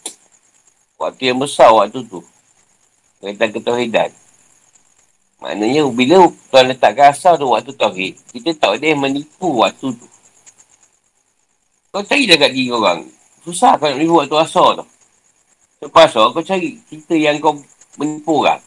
waktu 0.95 1.35
yang 1.35 1.43
besar 1.43 1.74
waktu 1.74 2.07
tu. 2.07 2.22
Kaitan 3.18 3.51
ketauhidan. 3.51 4.14
Maknanya 5.37 5.84
bila 5.93 6.32
Tuhan 6.49 6.72
letakkan 6.72 7.12
asal 7.12 7.37
tu 7.37 7.53
waktu 7.53 7.72
tauhid, 7.76 8.16
kita 8.32 8.57
tak 8.57 8.80
boleh 8.80 8.97
menipu 8.97 9.61
waktu 9.61 9.93
tu. 9.93 10.07
Kau 11.93 12.01
cari 12.01 12.24
dekat 12.24 12.57
diri 12.57 12.72
orang. 12.72 13.05
Susah 13.45 13.76
kau 13.76 13.89
nak 13.89 14.01
menipu 14.01 14.16
waktu 14.16 14.37
asal 14.41 14.80
tu. 14.80 14.84
Lepas 15.84 16.09
asal 16.09 16.32
kau 16.32 16.41
cari 16.41 16.80
cerita 16.89 17.12
yang 17.12 17.37
kau 17.37 17.53
menipu 18.01 18.41
orang. 18.41 18.61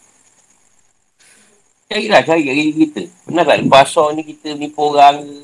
Carilah 1.89 2.21
cari 2.21 2.41
kat 2.45 2.53
diri 2.53 2.73
kita. 2.85 3.01
Pernah 3.25 3.43
tak 3.49 3.57
lepas 3.65 3.81
asal 3.89 4.13
ni 4.13 4.21
kita 4.21 4.53
menipu 4.53 4.93
orang 4.93 5.25
ke? 5.25 5.37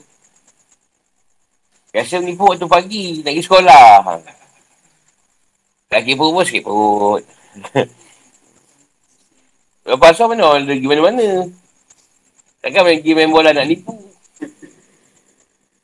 Biasa 1.89 2.21
menipu 2.21 2.43
waktu 2.45 2.67
pagi, 2.69 3.05
nak 3.25 3.33
pergi 3.33 3.43
sekolah. 3.49 3.89
Lagi 5.89 6.11
perut 6.13 6.31
pun 6.35 6.43
sikit 6.45 6.63
perut. 6.69 7.23
Lepas 9.85 10.17
asal 10.17 10.33
mana 10.33 10.49
orang 10.49 10.65
pergi 10.65 10.89
mana-mana. 10.89 11.45
Takkan 12.65 12.81
pergi 12.89 13.11
main 13.13 13.29
bola 13.29 13.53
nak 13.53 13.69
nipu. 13.69 13.93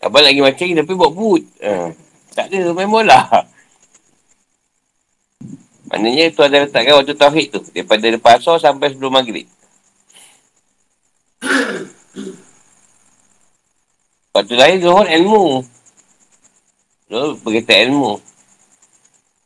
Abang 0.02 0.26
lagi 0.26 0.42
macam 0.42 0.66
ni 0.66 0.74
tapi 0.74 0.94
buat 0.98 1.14
boot. 1.14 1.46
Ha. 1.62 1.94
Tak 2.34 2.50
ada 2.50 2.74
main 2.74 2.90
bola. 2.90 3.30
Maknanya 5.94 6.34
tu 6.34 6.42
ada 6.42 6.66
letakkan 6.66 6.98
waktu 6.98 7.14
tauhid 7.14 7.48
tu. 7.54 7.62
Daripada 7.70 8.10
lepas 8.10 8.42
asal 8.42 8.58
sampai 8.58 8.90
sebelum 8.90 9.14
maghrib. 9.14 9.46
Waktu 14.34 14.54
lahir 14.58 14.82
zuhur 14.82 15.06
ilmu. 15.06 15.62
Zuhur 17.06 17.38
berkaitan 17.46 17.94
ilmu. 17.94 18.18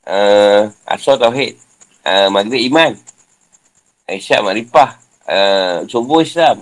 Uh, 0.08 0.72
asal 0.88 1.20
tauhid. 1.20 1.60
Uh, 2.08 2.32
maghrib 2.32 2.64
iman. 2.72 2.96
Aisyah 4.06 4.40
Makrifah. 4.46 4.90
Uh, 5.26 5.78
subuh 5.90 6.22
Islam. 6.22 6.62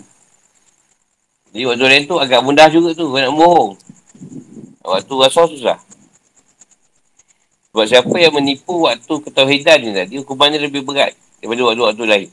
Jadi 1.52 1.64
waktu 1.68 1.86
lain 1.86 2.04
tu 2.08 2.16
agak 2.18 2.42
mudah 2.42 2.68
juga 2.72 2.96
tu. 2.96 3.12
Kau 3.12 3.20
nak 3.20 3.34
bohong. 3.36 3.72
Waktu 4.84 5.14
rasa 5.20 5.48
susah. 5.48 5.78
Sebab 7.74 7.86
siapa 7.90 8.16
yang 8.22 8.38
menipu 8.38 8.86
waktu 8.86 9.14
ketauhidan 9.26 9.82
ni 9.82 9.90
tadi, 9.98 10.22
hukumannya 10.22 10.62
lebih 10.62 10.86
berat 10.86 11.18
daripada 11.42 11.74
waktu-waktu 11.74 12.04
lain. 12.06 12.30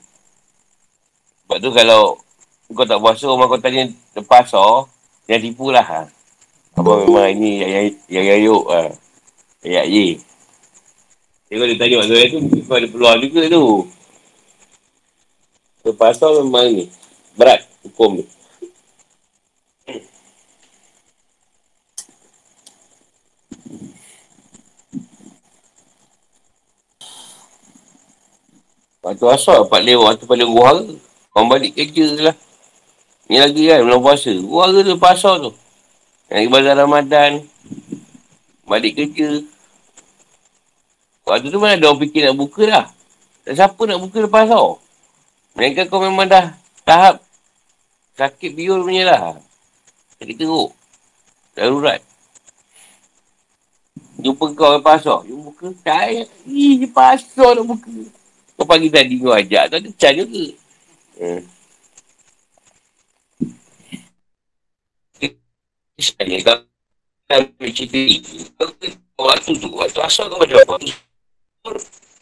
Sebab 1.48 1.56
tu 1.64 1.70
kalau 1.72 2.20
kau 2.70 2.84
tak 2.84 3.00
puasa, 3.00 3.24
orang 3.24 3.48
kau 3.48 3.56
tanya 3.56 3.88
lepas 4.14 4.44
so, 4.46 4.84
jangan 5.24 5.40
tipu 5.40 5.72
lah. 5.72 5.80
Ha. 5.80 6.00
Apa 6.76 6.90
memang 7.08 7.32
ini 7.32 7.64
yang 7.64 7.88
yang 8.12 8.24
yayuk. 8.36 8.64
Ha. 8.68 8.92
Ayat 9.64 9.86
ye. 9.88 10.20
Kalau 11.48 11.66
dia 11.66 11.76
tanya 11.80 11.94
waktu 12.04 12.14
lain 12.20 12.28
tu, 12.30 12.40
kau 12.68 12.76
ada 12.76 12.88
peluang 12.92 13.16
juga 13.24 13.40
tu. 13.48 13.64
Terpasal 15.80 16.44
memang 16.44 16.68
ni. 16.76 16.84
Berat 17.36 17.64
hukum 17.80 18.20
ni. 18.20 18.24
Waktu 29.00 29.24
asal 29.32 29.64
dapat 29.64 29.80
lewat 29.88 30.20
waktu 30.20 30.24
paling 30.28 30.52
guhara. 30.52 30.86
Orang 31.32 31.48
balik 31.48 31.72
kerja 31.72 32.30
lah. 32.30 32.36
Ni 33.32 33.40
lagi 33.40 33.64
kan 33.64 33.80
belum 33.80 34.04
puasa. 34.04 34.30
Guhara 34.36 34.84
tu 34.84 35.00
pasal 35.00 35.34
tu. 35.48 35.50
Yang 36.28 36.42
ibadah 36.52 36.72
Ramadan. 36.76 37.40
Balik 38.68 39.00
kerja. 39.00 39.40
Waktu 41.24 41.48
tu 41.48 41.56
mana 41.56 41.80
ada 41.80 41.88
orang 41.88 42.04
fikir 42.04 42.28
nak 42.28 42.36
buka 42.36 42.62
dah. 42.68 42.86
Siapa 43.48 43.80
nak 43.88 43.98
buka 44.04 44.28
lepas 44.28 44.44
tau. 44.46 44.76
Mereka 45.60 45.92
kau 45.92 46.00
memang 46.00 46.24
dah 46.24 46.56
tahap 46.88 47.20
sakit 48.16 48.56
biul 48.56 48.80
punya 48.80 49.04
lah. 49.12 49.36
Sakit 50.16 50.40
teruk. 50.40 50.72
Darurat. 51.52 52.00
Jumpa 54.24 54.56
kau 54.56 54.72
yang 54.72 54.80
pasok. 54.80 55.28
Jumpa 55.28 55.52
buka. 55.52 55.68
Tak 55.84 56.24
Ih, 56.48 56.88
pasok 56.88 57.60
nak 57.60 57.76
buka. 57.76 57.92
Kau 58.56 58.64
pagi 58.64 58.88
tadi 58.88 59.20
kau 59.20 59.36
ajak. 59.36 59.68
Tak 59.68 59.84
ada 59.84 59.88
can 60.00 60.12
juga. 60.16 60.44
Hmm. 61.20 61.44
Saya 66.00 66.40
kau 66.40 66.56
cerita 67.68 68.00
ni. 68.00 68.16
Waktu 69.20 69.52
tu, 69.60 69.68
waktu 69.76 70.00
asal 70.00 70.32
kau 70.32 70.40
macam 70.40 70.56
apa? 70.56 70.80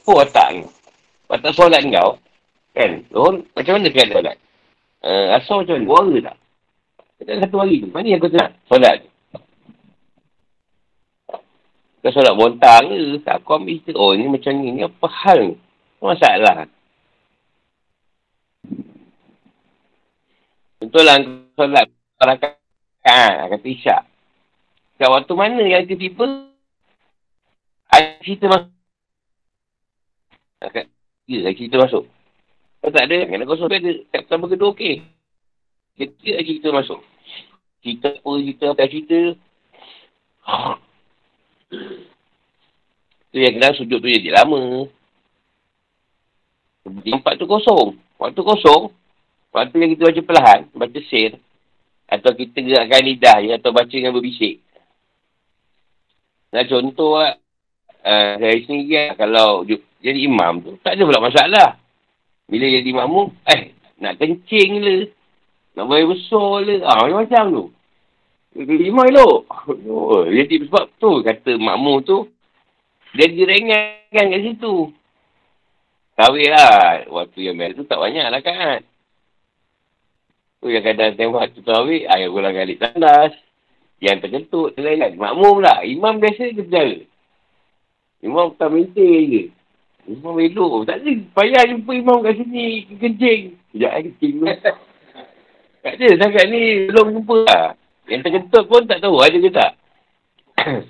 Kau 0.03 0.26
ni. 0.26 0.66
Watak 1.30 1.55
solat 1.55 1.86
kau. 1.86 2.18
Kan? 2.79 3.03
Zuhur, 3.11 3.43
macam 3.59 3.72
mana 3.74 3.91
kan 3.91 4.07
solat? 4.07 4.37
Uh, 5.03 5.26
asal 5.35 5.66
macam 5.66 5.74
mana? 5.74 5.89
Buara 5.91 6.18
tak? 6.31 6.37
Kita 7.18 7.33
satu 7.43 7.57
hari 7.59 7.83
tu. 7.83 7.91
Mana 7.91 8.07
yang 8.07 8.22
kau 8.22 8.31
nak 8.31 8.55
solat? 8.70 9.03
Kau 11.99 12.14
solat 12.14 12.39
bontang 12.39 12.87
ke? 12.87 13.18
Tak 13.26 13.43
kau 13.43 13.59
ambil 13.59 13.83
cerita. 13.83 13.99
Oh, 13.99 14.14
ni 14.14 14.31
macam 14.31 14.55
ni. 14.55 14.70
Ni 14.70 14.87
apa 14.87 15.07
hal 15.11 15.39
ni? 15.43 15.55
Masalah. 15.99 16.70
Betul 20.79 21.03
lah 21.03 21.18
solat 21.59 21.87
rakaat. 22.22 22.62
Ha, 23.03 23.51
kata 23.51 23.66
isyak. 23.66 24.03
Kat 25.03 25.11
waktu 25.11 25.35
mana 25.35 25.66
yang 25.66 25.83
tiba-tiba 25.83 26.51
ada 27.91 28.22
cerita 28.22 28.47
masuk? 28.47 28.74
Ya, 31.26 31.51
cerita 31.55 31.76
masuk. 31.83 32.07
Kalau 32.79 32.93
tak 32.95 33.05
ada, 33.11 33.16
kena 33.26 33.45
kosong 33.45 33.68
ada. 33.68 33.93
Tak 34.14 34.20
pertama 34.26 34.47
kedua, 34.47 34.70
okey. 34.72 35.03
Kita 35.99 36.29
lagi 36.39 36.53
kita 36.62 36.68
masuk. 36.70 37.01
Cerita 37.83 38.09
apa, 38.14 38.31
cerita 38.39 38.64
apa, 38.70 38.85
cerita. 38.87 39.20
tu 43.29 43.37
yang 43.37 43.55
kena 43.59 43.76
sujud 43.76 43.99
tu 43.99 44.09
jadi 44.09 44.31
lama. 44.31 44.87
Tempat 46.87 47.35
tu 47.37 47.45
kosong. 47.45 47.99
Waktu 48.16 48.41
kosong, 48.41 48.91
waktu 49.53 49.74
yang 49.79 49.91
kita 49.95 50.03
baca 50.09 50.22
perlahan, 50.24 50.61
baca 50.74 51.01
sir, 51.07 51.37
atau 52.09 52.31
kita 52.33 52.64
gerakkan 52.64 53.03
lidah 53.05 53.39
ya, 53.45 53.53
atau 53.61 53.70
baca 53.70 53.91
dengan 53.91 54.16
berbisik. 54.16 54.64
Nah 56.51 56.64
contoh 56.64 57.20
lah, 57.20 57.37
uh, 58.03 58.33
dari 58.41 58.64
sini 58.64 58.89
lah, 58.89 59.14
kalau 59.20 59.62
jadi 60.01 60.18
imam 60.24 60.64
tu, 60.64 60.72
tak 60.81 60.97
ada 60.97 61.03
pula 61.05 61.20
masalah. 61.20 61.68
Bila 62.49 62.64
jadi 62.64 62.90
makmum, 62.96 63.28
eh, 63.44 63.76
nak 64.01 64.16
kencing 64.16 64.80
le. 64.80 64.96
Nak 65.76 65.84
bayar 65.84 66.09
besar 66.09 66.64
le. 66.64 66.76
Ah, 66.80 67.05
macam-macam 67.05 67.44
tu. 67.53 67.64
Lima 68.59 69.05
elok. 69.07 69.68
Oh, 69.84 70.24
jadi 70.24 70.64
sebab 70.64 70.96
tu 70.96 71.20
kata 71.20 71.61
makmum 71.61 72.01
tu, 72.03 72.32
dia 73.12 73.28
direngankan 73.28 74.24
kat 74.32 74.40
situ. 74.42 74.90
Kawin 76.16 76.49
lah. 76.51 77.07
Waktu 77.12 77.38
yang 77.53 77.61
biasa 77.61 77.78
tu 77.78 77.86
tak 77.86 78.01
banyak 78.01 78.26
lah 78.32 78.40
kan. 78.40 78.80
Tu 80.59 80.66
yang 80.74 80.82
kadang 80.82 81.14
tembak 81.14 81.55
tu 81.55 81.61
kawin, 81.62 82.09
ayah 82.11 82.28
pulang 82.32 82.57
kali 82.57 82.74
tandas. 82.80 83.36
Yang 84.01 84.26
terkentut, 84.26 84.74
terlain 84.74 85.14
Makmum 85.14 85.61
lah. 85.62 85.84
Imam 85.84 86.16
biasa 86.16 86.49
dia 86.49 86.59
berjara. 86.59 86.99
Imam 88.24 88.51
tak 88.57 88.72
maintain 88.72 89.22
je. 89.30 89.44
Imam 90.09 90.41
elok. 90.41 90.89
Tak 90.89 91.05
ada. 91.05 91.13
Payah 91.37 91.63
jumpa 91.69 91.93
imam 91.93 92.25
kat 92.25 92.41
sini. 92.41 92.89
Kencing. 92.97 93.43
Sekejap 93.69 93.91
lah 93.93 94.01
kencing 94.01 94.33
tu. 94.41 94.47
tak 95.85 95.93
ada. 96.01 96.09
Sangat 96.17 96.45
ni 96.49 96.89
belum 96.89 97.07
jumpa 97.21 97.37
lah. 97.45 97.77
Yang 98.09 98.21
terkentut 98.25 98.65
pun 98.73 98.89
tak 98.89 99.05
tahu 99.05 99.21
ada 99.21 99.37
ke 99.37 99.51
tak. 99.53 99.73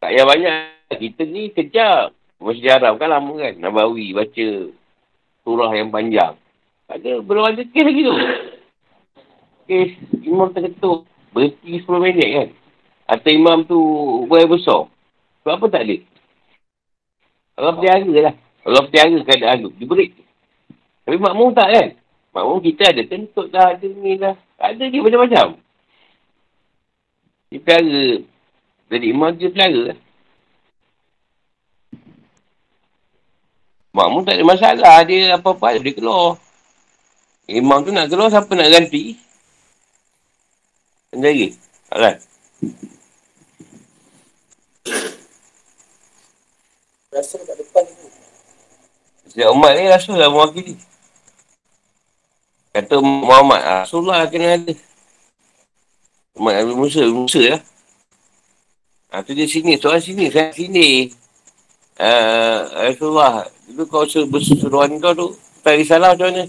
tak 0.00 0.10
payah 0.10 0.24
banyak. 0.24 0.56
Kita 0.96 1.22
ni 1.28 1.52
kejap. 1.52 2.16
Masjid 2.40 2.72
Haram 2.72 2.96
kan 2.96 3.12
lama 3.12 3.36
kan. 3.36 3.54
Nabawi 3.60 4.16
baca 4.16 4.48
surah 5.44 5.70
yang 5.76 5.92
panjang. 5.92 6.32
Ada 6.88 7.20
belum 7.20 7.44
ada 7.44 7.60
kes 7.60 7.84
lagi 7.84 8.00
tu. 8.08 8.14
Kes 9.68 9.90
imam 10.24 10.48
terketuk. 10.56 11.04
Berhenti 11.36 11.84
10 11.84 12.00
minit 12.00 12.28
kan. 12.32 12.48
Atau 13.04 13.36
imam 13.36 13.68
tu 13.68 13.80
beraya 14.24 14.48
besar. 14.48 14.88
Sebab 15.44 15.60
apa 15.60 15.66
tak 15.68 15.84
ada? 15.84 15.96
Allah 17.58 17.74
pertiaga 17.74 18.14
lah. 18.22 18.34
Allah 18.62 18.82
pertiaga 18.86 19.18
keadaan 19.26 19.56
tu. 19.66 19.70
Dia 19.74 19.86
break. 19.90 20.12
Tapi 21.02 21.16
makmum 21.18 21.50
tak 21.50 21.68
kan? 21.74 21.88
Makmum 22.30 22.58
kita 22.62 22.94
ada 22.94 23.02
kentut 23.02 23.50
dah, 23.50 23.74
ada 23.74 23.86
ni 23.90 24.14
dah. 24.14 24.38
Ada 24.62 24.84
dia 24.86 25.02
macam-macam. 25.02 25.58
Dia 27.50 27.58
pelara. 27.58 28.02
Jadi 28.88 29.06
imam 29.10 29.30
dia 29.34 29.50
pelara 29.50 29.80
lah. 29.90 29.98
Makmum 33.90 34.22
tak 34.22 34.38
ada 34.38 34.44
masalah. 34.46 34.96
Dia 35.02 35.34
apa-apa 35.34 35.82
dia 35.82 35.90
keluar. 35.90 36.38
Imam 37.50 37.82
tu 37.82 37.90
nak 37.90 38.06
keluar, 38.06 38.30
siapa 38.30 38.52
nak 38.54 38.70
ganti? 38.70 39.18
Sendiri. 41.10 41.56
Alat. 41.90 42.22
Rasa 47.18 47.34
kat 47.42 47.56
depan 47.58 47.82
tu. 47.82 48.06
Setiap 49.26 49.50
umat 49.50 49.74
ni 49.74 49.90
Rasul 49.90 50.14
lah 50.22 50.30
mewakili. 50.30 50.78
Kata 52.70 53.02
Muhammad, 53.02 53.58
Rasul 53.58 54.06
lah 54.06 54.22
kena 54.30 54.54
ada. 54.54 54.74
Umat 56.38 56.62
Nabi 56.62 56.72
Musa, 56.78 57.02
Musa 57.10 57.42
lah. 57.42 57.62
Ha, 59.10 59.26
tu 59.26 59.34
dia 59.34 59.50
sini, 59.50 59.74
soal 59.74 59.98
sini, 59.98 60.30
saya 60.30 60.54
sini. 60.54 61.10
Uh, 61.98 62.86
Rasulullah, 62.86 63.42
dulu 63.66 63.82
kau 63.90 64.06
berseruan 64.30 65.02
kau 65.02 65.10
tu, 65.18 65.34
tak 65.66 65.74
risalah 65.74 66.14
macam 66.14 66.30
mana? 66.30 66.46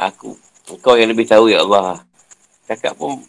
Aku. 0.00 0.32
Kau 0.80 0.96
yang 0.96 1.12
lebih 1.12 1.28
tahu 1.28 1.52
ya 1.52 1.60
Allah. 1.60 2.00
Cakap 2.64 2.96
pun 2.96 3.20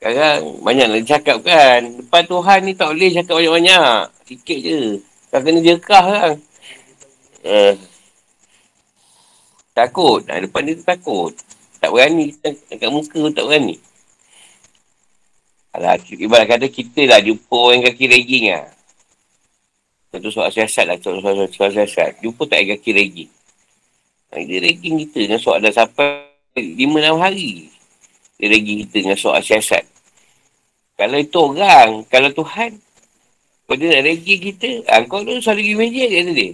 sekarang 0.00 0.64
banyak 0.64 0.86
nak 0.88 1.04
cakap 1.04 1.38
kan. 1.44 1.84
Depan 2.00 2.24
Tuhan 2.24 2.58
ni 2.64 2.72
tak 2.72 2.88
boleh 2.88 3.10
cakap 3.12 3.36
banyak-banyak. 3.36 4.00
Sikit 4.24 4.58
je. 4.64 5.09
Kau 5.30 5.38
kena 5.38 5.62
jekah 5.62 6.04
kan. 6.10 6.34
Uh, 7.46 7.74
takut. 9.70 10.26
Nah, 10.26 10.42
depan 10.42 10.66
dia 10.66 10.74
tu 10.74 10.84
takut. 10.84 11.32
Tak 11.78 11.90
berani. 11.94 12.34
Dekat 12.42 12.90
muka 12.90 13.14
tu 13.14 13.30
tak 13.30 13.46
berani. 13.46 13.78
Alah, 15.70 16.02
ibarat 16.02 16.50
kata 16.50 16.66
kita 16.66 17.06
lah 17.06 17.22
jumpa 17.22 17.54
orang 17.54 17.86
kaki 17.86 18.10
regging 18.10 18.50
lah. 18.50 18.66
Satu 20.10 20.28
soal 20.34 20.50
siasat 20.50 20.84
lah. 20.90 20.98
Soal, 20.98 21.22
soal, 21.22 21.46
soal, 21.46 21.70
siasat. 21.70 22.18
Jumpa 22.18 22.50
tak 22.50 22.66
kaki 22.66 22.90
regging. 22.90 23.30
Ha, 24.34 24.42
dia 24.42 24.58
ranking 24.62 24.94
kita 25.06 25.18
dengan 25.26 25.40
soal 25.42 25.62
dah 25.62 25.70
sampai 25.70 26.26
5-6 26.58 27.22
hari. 27.22 27.70
Dia 28.38 28.46
ranking 28.50 28.78
kita 28.86 28.96
dengan 29.06 29.18
soal 29.18 29.42
siasat. 29.46 29.86
Kalau 30.98 31.16
itu 31.16 31.38
orang, 31.38 32.02
kalau 32.10 32.30
Tuhan, 32.34 32.76
kalau 33.70 33.86
dia 33.86 34.02
nak 34.02 34.02
ranking 34.02 34.42
kita, 34.50 34.70
ha, 34.90 35.06
kau 35.06 35.22
tu 35.22 35.38
selalu 35.38 35.62
pergi 35.62 35.74
meja 35.78 36.04
je 36.10 36.16
kata 36.18 36.32
dia. 36.34 36.50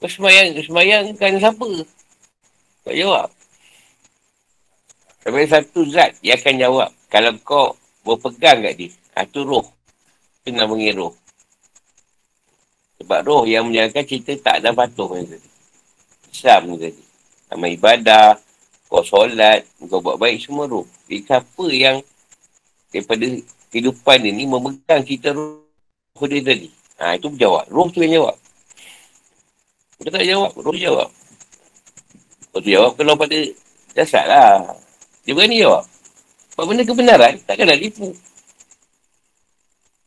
Kau 0.00 0.08
semayang, 0.08 0.48
semayang 0.64 1.04
kan 1.20 1.36
siapa? 1.36 1.68
Kau 2.88 2.94
jawab. 2.96 3.28
Tapi 5.28 5.44
satu 5.44 5.84
zat 5.92 6.16
dia 6.24 6.40
akan 6.40 6.56
jawab. 6.56 6.88
Kalau 7.12 7.36
kau 7.44 7.76
berpegang 8.00 8.64
kat 8.64 8.80
dia, 8.80 8.88
ha, 9.12 9.28
tu 9.28 9.44
roh. 9.44 9.60
Itu 10.40 10.56
namanya 10.56 11.04
roh. 11.04 11.12
Sebab 13.04 13.20
roh 13.28 13.44
yang 13.44 13.68
menjalankan 13.68 14.00
cerita 14.08 14.32
tak 14.40 14.64
ada 14.64 14.72
patuh. 14.72 15.12
Islam 16.32 16.72
ni 16.72 16.80
tadi. 16.80 17.04
Amal 17.52 17.76
ibadah, 17.76 18.40
kau 18.88 19.04
solat, 19.04 19.68
kau 19.84 20.00
buat 20.00 20.16
baik 20.16 20.40
semua 20.40 20.64
roh. 20.64 20.88
Jadi 21.12 21.28
siapa 21.28 21.64
yang 21.68 22.00
daripada 22.88 23.28
kehidupan 23.68 24.16
dia 24.24 24.32
ni 24.32 24.48
memegang 24.48 25.04
kita 25.04 25.36
roh 25.36 25.60
dia 26.20 26.40
tadi. 26.44 26.68
Ha, 27.00 27.16
itu 27.16 27.26
berjawab. 27.32 27.64
Roh 27.72 27.88
tu 27.88 28.04
yang 28.04 28.22
jawab. 28.22 28.36
Kita 29.98 30.08
tak 30.12 30.26
jawab, 30.26 30.52
roh 30.58 30.76
jawab. 30.76 31.08
Roh 32.52 32.60
tu 32.60 32.70
jawab 32.70 32.92
kalau 32.98 33.14
pada 33.16 33.38
jasad 33.96 34.24
lah. 34.28 34.76
Dia 35.24 35.32
berani 35.32 35.62
jawab. 35.62 35.84
Sebab 36.52 36.64
benda 36.68 36.82
kebenaran, 36.84 37.34
takkan 37.48 37.64
nak 37.64 37.80
tipu. 37.80 38.12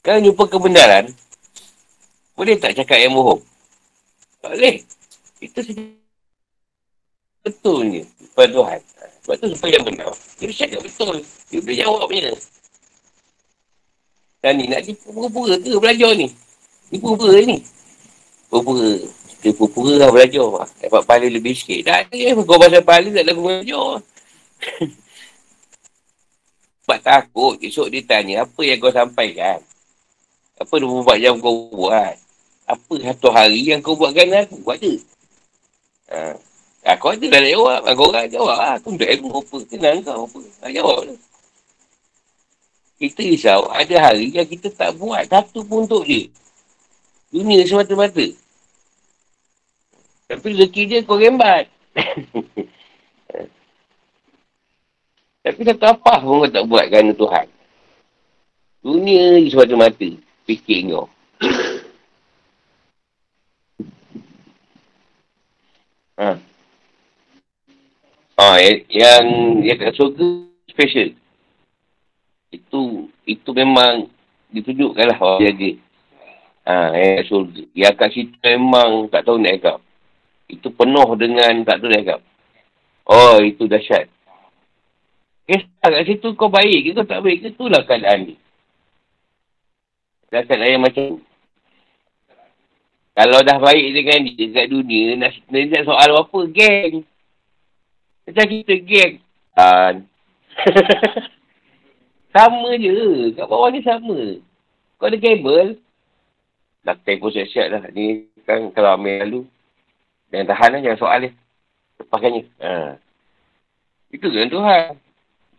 Kalau 0.06 0.22
jumpa 0.22 0.43
kebenaran, 0.45 1.10
boleh 2.38 2.56
tak 2.62 2.78
cakap 2.78 3.01
yang 3.01 3.18
bohong? 3.18 3.41
Tak 4.45 4.53
boleh. 4.53 4.78
Itu 5.41 5.60
saja 5.66 5.82
betulnya 7.41 8.06
kepada 8.06 8.49
Tuhan. 8.53 8.80
Sebab 9.26 9.36
tu 9.41 9.45
supaya 9.58 9.78
benar. 9.82 10.14
Dia 10.38 10.53
cakap 10.53 10.86
betul. 10.86 11.18
Dia 11.49 11.60
boleh 11.66 11.78
jawab 11.82 12.06
punya. 12.06 12.30
Dan 14.46 14.62
ni 14.62 14.70
nak 14.70 14.86
tipu 14.86 15.10
pura-pura 15.10 15.58
ke 15.58 15.74
belajar 15.74 16.14
ni? 16.14 16.30
Ni 16.93 17.02
pura-pura 17.02 17.41
ni. 17.41 17.66
Pura-pura. 18.46 18.93
Dia 19.41 19.50
pura-pura 19.58 19.93
lah 19.98 20.14
belajar. 20.14 20.70
Dapat 20.86 21.02
pahala 21.02 21.26
lebih 21.34 21.58
sikit. 21.58 21.82
Tak 21.89 21.98
ada 22.06 22.14
ya. 22.14 22.38
Kau 22.38 22.62
pasal 22.62 22.86
pahala 22.86 23.10
tak 23.10 23.26
ada 23.26 23.34
guna 23.34 23.66
belajar. 23.66 24.06
Sebab 26.86 27.00
takut 27.02 27.58
esok 27.58 27.89
dia 27.89 28.06
tanya 28.06 28.46
apa 28.46 28.62
yang 28.62 28.78
kau 28.78 28.93
sampaikan. 28.93 29.58
Apa 30.62 30.74
24 30.78 31.26
jam 31.26 31.41
kau 31.41 31.66
buat. 31.74 32.14
Apa 32.70 32.93
satu 33.02 33.34
hari 33.34 33.66
yang 33.66 33.82
kau 33.82 33.98
buatkan 33.98 34.30
aku. 34.46 34.62
Buat 34.62 34.78
je. 34.78 35.02
Ha. 36.14 36.38
Aku 36.93 37.18
ada 37.18 37.26
dah 37.26 37.41
nak 37.41 37.50
jawab. 37.50 37.82
Aku 37.82 38.02
orang 38.14 38.30
jawab 38.30 38.62
lah. 38.62 38.78
Aku 38.78 38.93
untuk 38.93 39.10
ilmu 39.10 39.41
apa. 39.41 39.58
Kenal 39.74 40.06
kau 40.06 40.30
apa. 40.30 40.39
Ha, 40.62 40.70
jawab 40.70 41.10
lah. 41.10 41.18
Kita 42.96 43.28
risau 43.28 43.68
ada 43.76 44.08
hari 44.08 44.32
yang 44.32 44.48
kita 44.48 44.72
tak 44.72 44.96
buat 44.96 45.28
satu 45.28 45.67
pun 45.67 45.84
untuk 45.84 46.08
dia. 46.08 46.32
Dunia 47.28 47.67
semata-mata. 47.67 48.24
Tapi 50.32 50.55
rezeki 50.55 50.82
dia 50.88 51.04
kau 51.04 51.20
rembat. 51.20 51.67
Tapi 55.43 55.59
satu 55.67 55.86
apa 55.92 56.24
pun 56.24 56.47
kau 56.47 56.50
tak 56.50 56.63
buat 56.72 56.88
kerana 56.88 57.12
Tuhan. 57.12 57.51
Dunia 58.80 59.43
je 59.43 59.51
semata-mata. 59.51 60.08
Fikir 60.47 60.96
kau. 60.96 61.12
ha. 66.24 66.39
Yang, 68.55 68.88
yang, 68.88 69.28
yang 69.67 69.84
kat 69.84 69.92
surga 70.00 70.47
special. 70.72 71.25
Itu 72.55 73.11
itu 73.27 73.49
memang 73.51 74.07
ditunjukkan 74.55 75.05
lah 75.11 75.19
orang 75.19 75.43
jaga. 75.43 75.71
Ah, 76.65 76.89
yang 76.97 77.21
kat 77.21 77.25
surga. 77.29 77.63
Yang 77.77 77.93
kat 77.99 78.09
situ 78.15 78.36
memang 78.41 78.89
tak 79.11 79.21
tahu 79.27 79.37
nak 79.37 79.53
agap. 79.59 79.77
Itu 80.49 80.73
penuh 80.73 81.09
dengan 81.19 81.61
tak 81.67 81.83
tahu 81.83 81.91
nak 81.91 82.01
agap. 82.01 82.19
Oh, 83.05 83.37
itu 83.43 83.69
dahsyat. 83.69 84.09
Eh, 85.45 85.61
kat 85.77 86.05
situ 86.09 86.33
kau 86.33 86.49
baik 86.49 86.89
ke 86.89 86.97
kau 86.97 87.05
tak 87.05 87.21
baik 87.21 87.45
ke? 87.45 87.47
Itulah 87.53 87.86
keadaan 87.86 88.33
ni. 88.33 88.36
Keadaan 90.33 90.65
yang 90.65 90.82
macam 90.82 91.21
Kalau 93.15 93.39
dah 93.47 93.57
baik 93.63 93.86
dengan 93.95 94.27
dia 94.27 94.51
kat 94.51 94.67
dunia, 94.67 95.15
nak, 95.15 95.32
nak 95.47 95.83
soal 95.87 96.09
apa, 96.19 96.39
geng. 96.51 97.07
Macam 98.27 98.43
kita 98.43 98.75
geng. 98.83 99.23
Uh, 99.55 100.03
sama 102.36 102.75
je. 102.75 103.32
Kat 103.39 103.47
bawah 103.47 103.71
ni 103.71 103.79
sama. 103.79 104.20
Kau 104.99 105.07
ada 105.07 105.16
kabel. 105.16 105.79
Dah 106.83 106.95
tempoh 107.07 107.32
siap-siap 107.32 107.71
dah. 107.71 107.83
Ni 107.95 108.28
kan 108.43 108.67
kalau 108.75 108.99
ambil 108.99 109.24
lalu. 109.24 109.41
Jangan 110.36 110.47
tahan 110.51 110.70
lah. 110.75 110.79
Jangan 110.83 110.99
soal 110.99 111.17
dia. 111.24 111.32
Lepaskannya. 112.03 112.43
Ha. 112.59 112.71
Itu 114.12 114.28
kan 114.28 114.51
Tuhan. 114.51 114.83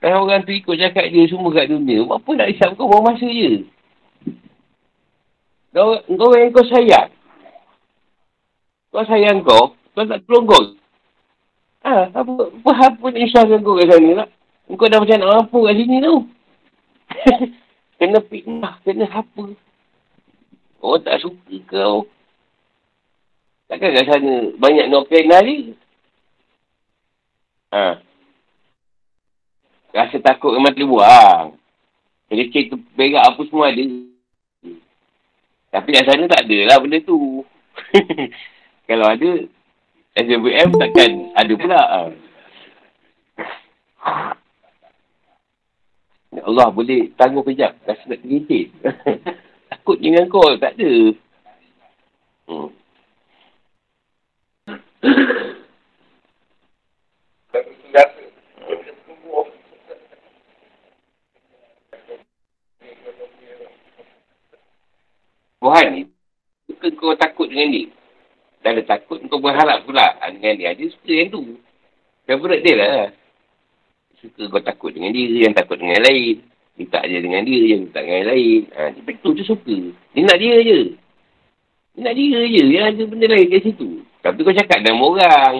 Dan 0.04 0.12
orang 0.20 0.44
tu 0.44 0.52
ikut 0.52 0.76
cakap 0.76 1.08
dia 1.08 1.24
semua 1.24 1.48
kat 1.56 1.72
dunia. 1.72 2.04
Apa 2.04 2.30
nak 2.36 2.52
isap 2.52 2.76
kau 2.76 2.92
bawa 2.92 3.16
masa 3.16 3.24
je. 3.24 3.64
Kau, 5.72 5.96
kau 6.04 6.36
yang 6.36 6.52
kau 6.52 6.64
sayang. 6.68 7.08
Kau 8.92 9.04
sayang 9.08 9.40
kau. 9.40 9.72
Kau 9.96 10.04
tak 10.04 10.20
tolong 10.28 10.44
kau. 10.44 10.62
Ha, 11.86 12.12
apa, 12.12 12.32
apa, 12.52 12.70
apa 12.92 13.04
nak 13.08 13.22
isahkan 13.24 13.64
kau 13.64 13.80
kat 13.80 13.88
sana 13.88 14.10
lah. 14.24 14.28
Kau 14.68 14.84
dah 14.84 15.00
macam 15.00 15.16
nak 15.16 15.30
mampu 15.32 15.58
kat 15.64 15.74
sini 15.80 16.04
tu. 16.04 16.35
kena 17.98 18.20
fitnah, 18.26 18.74
kena 18.82 19.06
apa. 19.08 19.44
Orang 20.80 21.02
tak 21.02 21.20
suka 21.22 21.56
kau. 21.66 22.06
Takkan 23.66 23.98
kat 23.98 24.06
sana 24.06 24.54
banyak 24.62 24.86
nak 24.86 25.10
kena 25.10 25.42
ni. 25.42 25.74
Ha. 27.74 27.98
Rasa 29.90 30.16
takut 30.22 30.54
memang 30.54 30.76
terbuang. 30.76 31.58
Kelecek 32.30 32.70
tu 32.70 32.76
berak 32.94 33.26
apa 33.26 33.40
semua 33.46 33.74
ada. 33.74 33.84
Tapi 35.74 35.88
kat 35.90 36.04
sana 36.06 36.24
tak 36.30 36.46
ada 36.46 36.58
lah 36.70 36.76
benda 36.78 36.98
tu. 37.02 37.42
Kalau 38.88 39.06
ada, 39.10 39.30
SMBM 40.14 40.70
takkan 40.78 41.10
ada 41.34 41.52
pula. 41.58 41.82
Ya 43.36 44.45
Allah 46.46 46.70
boleh 46.70 47.10
tangguh 47.18 47.42
kejap. 47.42 47.74
Rasa 47.82 48.06
nak 48.06 48.22
tergicit. 48.22 48.70
Takut 49.70 49.98
dengan 49.98 50.30
kau. 50.30 50.46
Tak 50.54 50.78
ada. 50.78 50.92
Hmm. 52.46 52.70
Tuhan 65.66 65.86
ni, 65.98 66.02
suka 66.70 66.94
kau 66.94 67.18
takut 67.18 67.50
dengan 67.50 67.74
dia. 67.74 67.90
Dah 68.62 68.70
ada 68.70 68.86
takut, 68.86 69.18
kau 69.26 69.42
berharap 69.42 69.82
pula 69.82 70.14
dengan 70.30 70.54
dia. 70.54 70.70
Dia 70.78 70.94
suka 70.94 71.10
yang 71.10 71.34
tu. 71.34 71.58
Favorite 72.22 72.62
dia 72.62 72.74
lah. 72.78 73.25
Suka 74.34 74.58
kau 74.58 74.62
takut 74.62 74.90
dengan 74.90 75.14
dia, 75.14 75.46
yang 75.46 75.54
takut 75.54 75.78
dengan 75.78 76.02
yang 76.02 76.06
lain. 76.10 76.36
Minta 76.76 77.00
dia 77.06 77.18
dengan 77.22 77.42
dia, 77.46 77.60
yang 77.72 77.80
minta 77.86 77.98
dengan 78.02 78.16
yang 78.20 78.30
lain. 78.34 78.60
Ha, 78.74 78.82
dia 78.92 79.12
tu 79.22 79.30
dia 79.32 79.44
suka. 79.46 79.76
Dia 80.12 80.22
nak 80.26 80.38
dia 80.42 80.56
je. 80.60 80.80
Dia 81.96 82.00
nak 82.04 82.14
dia 82.18 82.40
je. 82.44 82.62
Dia 82.66 82.80
ada 82.90 83.02
benda 83.06 83.26
lain 83.30 83.46
kat 83.48 83.60
situ. 83.64 83.88
Tapi 84.20 84.38
kau 84.42 84.52
cakap 84.52 84.78
dengan 84.82 85.00
orang. 85.00 85.54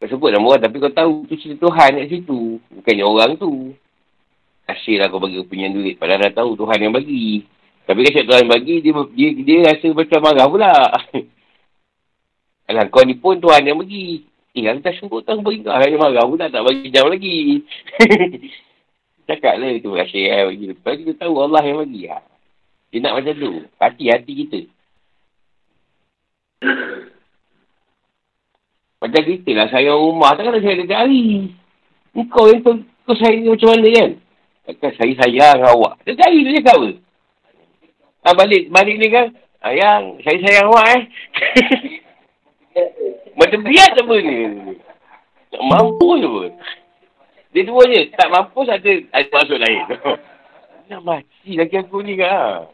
Kau 0.00 0.08
sebut 0.08 0.30
nama 0.30 0.46
orang, 0.46 0.62
tapi 0.62 0.76
kau 0.80 0.90
tahu 0.94 1.14
tu 1.26 1.34
cerita 1.36 1.68
Tuhan 1.68 1.90
kat 1.98 2.08
situ. 2.08 2.40
Bukannya 2.72 3.04
orang 3.04 3.30
tu. 3.36 3.76
Asyik 4.70 5.02
lah 5.02 5.10
kau 5.10 5.20
bagi 5.20 5.42
punya 5.44 5.68
duit. 5.68 5.98
Padahal 5.98 6.30
dah 6.30 6.42
tahu 6.42 6.56
Tuhan 6.56 6.78
yang 6.78 6.94
bagi. 6.94 7.44
Tapi 7.82 7.98
kan 8.08 8.24
Tuhan 8.24 8.46
bagi, 8.46 8.78
dia, 8.78 8.94
dia, 9.10 9.28
dia 9.42 9.58
rasa 9.66 9.90
macam 9.90 10.18
marah 10.22 10.46
pula. 10.46 10.72
Alah, 12.70 12.86
kau 12.88 13.02
ni 13.02 13.18
pun 13.18 13.36
Tuhan 13.42 13.66
yang 13.66 13.76
bagi. 13.82 14.31
Yang 14.52 14.84
tak 14.84 14.94
sungguh 15.00 15.24
tahu 15.24 15.40
bagi 15.40 15.64
kau. 15.64 15.72
Yang 15.72 15.96
marah 15.96 16.24
pula 16.28 16.52
tak 16.52 16.60
bagi 16.60 16.92
jam 16.92 17.08
lagi. 17.08 17.64
Cakap 19.28 19.54
lah 19.56 19.70
itu 19.72 19.88
kasih 19.96 20.28
eh, 20.28 20.44
bagi. 20.44 20.64
Lepas 20.76 20.92
kita 21.00 21.12
tahu 21.24 21.34
Allah 21.40 21.64
yang 21.64 21.80
bagi. 21.80 22.04
Ha. 22.12 22.20
Dia 22.92 22.98
nak 23.00 23.16
macam 23.16 23.34
tu. 23.40 23.52
Hati-hati 23.80 24.32
kita. 24.44 24.60
Macam 29.00 29.22
kita 29.24 29.50
lah 29.56 29.66
sayang 29.72 29.96
rumah. 29.96 30.36
Takkan 30.36 30.60
saya 30.60 30.76
dekat 30.84 30.98
hari. 31.00 31.56
Kau 32.28 32.44
yang 32.52 32.60
tu, 32.60 32.84
kau 33.08 33.16
sayang 33.16 33.48
macam 33.48 33.68
mana 33.72 33.88
kan? 33.88 34.10
Takkan 34.68 34.92
saya 35.00 35.12
sayang 35.24 35.64
awak. 35.64 35.96
Dekat 36.04 36.28
hari 36.28 36.44
tu 36.44 36.52
cakap 36.60 36.76
apa? 36.76 36.90
Ah, 38.22 38.34
balik, 38.36 38.68
balik 38.68 39.00
ni 39.00 39.08
kan. 39.08 39.32
Ayang, 39.64 40.20
saya 40.20 40.38
sayang 40.44 40.68
awak 40.68 40.86
eh. 40.92 41.02
Macam 43.36 43.60
biar 43.64 43.90
apa 43.96 44.14
ni? 44.20 44.36
Tak 45.52 45.62
mampu 45.68 46.08
je 46.20 46.28
pun. 46.28 46.52
Dia 47.52 47.62
dua 47.68 47.82
je. 47.88 48.00
Tak 48.16 48.28
mampu 48.32 48.64
ada, 48.64 48.92
ada 49.12 49.28
maksud 49.28 49.58
lain. 49.60 49.84
Nak 50.92 51.00
mati 51.04 51.56
lagi 51.56 51.76
aku 51.80 52.04
ni 52.04 52.20
kan. 52.20 52.68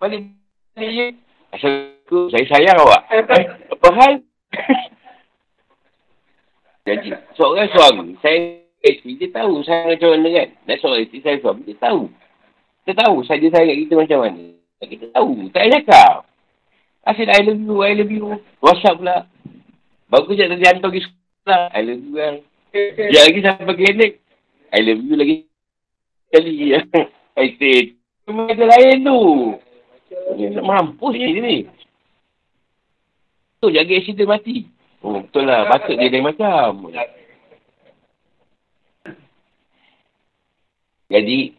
Balik, 0.00 0.32
balik 0.76 0.90
je. 0.92 1.06
Asal 1.50 1.96
aku, 2.04 2.28
saya 2.32 2.44
sayang 2.48 2.78
awak. 2.80 3.02
Eh, 3.10 3.24
apa 3.72 3.88
hal? 3.96 4.12
Jadi, 6.88 7.12
seorang 7.36 7.68
suami, 7.70 8.16
saya 8.24 8.64
dia 8.80 9.28
tahu 9.28 9.60
saya 9.64 9.92
macam 9.92 10.08
mana 10.16 10.28
kan. 10.32 10.48
Dan 10.64 10.76
seorang 10.80 11.00
isteri 11.04 11.20
saya 11.20 11.36
suami, 11.44 11.68
dia 11.68 11.76
tahu. 11.78 12.08
Kita 12.84 13.06
tahu 13.06 13.16
saja 13.28 13.46
saya 13.52 13.72
kita 13.76 13.94
macam 13.94 14.18
mana. 14.24 14.44
Kita 14.80 15.06
tahu. 15.12 15.52
Tak 15.52 15.62
payah 15.62 15.80
cakap. 15.84 16.14
Asyik 17.06 17.32
I 17.32 17.40
love 17.48 17.62
you, 17.64 17.76
I 17.80 17.92
love 17.96 18.12
you. 18.12 18.26
WhatsApp 18.60 19.00
pula. 19.00 19.29
Bagus 20.10 20.34
je 20.34 20.42
tadi 20.42 20.66
hantar 20.66 20.90
pergi 20.90 21.06
sekolah. 21.06 21.62
I 21.70 21.82
love 21.86 22.02
you 22.02 22.14
kan. 22.18 22.34
Yang 22.98 23.24
lagi 23.30 23.40
sampai 23.46 23.74
klinik. 23.78 24.12
I 24.74 24.80
love 24.82 25.06
you 25.06 25.14
lagi. 25.14 25.36
Kali. 26.34 26.54
I 27.40 27.46
say. 27.62 27.94
Cuma 28.26 28.50
ada 28.50 28.64
lain 28.66 29.06
tu. 29.06 29.18
Mampus 30.66 31.14
je 31.14 31.26
ni. 31.30 31.56
Tu 33.62 33.66
jaga 33.70 33.92
accident 33.94 34.26
mati. 34.26 34.66
Oh, 34.98 35.22
betul 35.22 35.46
lah. 35.46 35.70
Patut 35.70 35.94
dia 35.94 36.10
lain 36.10 36.26
macam. 36.26 36.90
Jadi, 41.10 41.54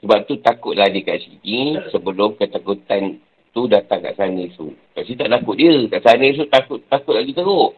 sebab 0.00 0.24
tu 0.24 0.40
takutlah 0.40 0.88
dia 0.88 1.04
kat 1.04 1.20
sini 1.20 1.76
sebelum 1.92 2.36
ketakutan 2.40 3.20
tu 3.52 3.68
datang 3.68 4.00
kat 4.00 4.16
sana 4.16 4.44
tu. 4.56 4.72
Kat 4.96 5.04
sini 5.04 5.20
tak 5.20 5.32
takut 5.36 5.56
dia. 5.60 5.84
Kat 5.92 6.00
sana 6.00 6.24
tu 6.32 6.48
takut, 6.48 6.80
takut 6.88 7.14
lagi 7.20 7.36
teruk. 7.36 7.76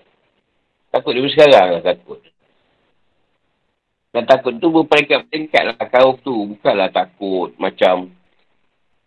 Takut 0.92 1.16
dia 1.16 1.24
sekarang 1.32 1.80
lah 1.80 1.80
takut. 1.80 2.20
Dan 4.12 4.28
takut 4.28 4.52
tu 4.60 4.68
berperingkat-peringkat 4.68 5.62
lah 5.72 5.76
kau 5.88 6.20
tu. 6.20 6.52
Bukanlah 6.52 6.92
takut 6.92 7.56
macam 7.56 8.12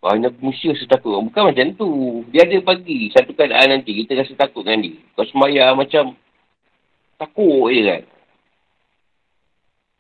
banyak 0.02 0.34
manusia 0.42 0.74
rasa 0.74 0.90
takut. 0.90 1.22
Bukan 1.22 1.54
macam 1.54 1.66
tu. 1.78 1.90
Dia 2.34 2.50
ada 2.50 2.58
pagi 2.66 3.14
satu 3.14 3.38
keadaan 3.38 3.70
nanti 3.70 4.02
kita 4.02 4.18
rasa 4.18 4.34
takut 4.34 4.66
dengan 4.66 4.90
dia. 4.90 4.98
Kau 5.14 5.30
semaya 5.30 5.78
macam 5.78 6.18
takut 7.22 7.70
je 7.70 7.82
kan. 7.86 8.04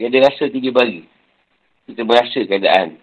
Dia 0.02 0.06
ada 0.10 0.20
rasa 0.26 0.50
tiga 0.50 0.74
bagi. 0.74 1.06
Kita 1.86 2.02
berasa 2.02 2.40
keadaan. 2.42 2.98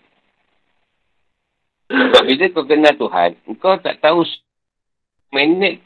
Sebab 1.87 2.23
bila 2.27 2.45
kau 2.51 2.67
kenal 2.67 2.99
Tuhan, 2.99 3.31
kau 3.63 3.79
tak 3.79 4.03
tahu 4.03 4.27
minit 5.31 5.79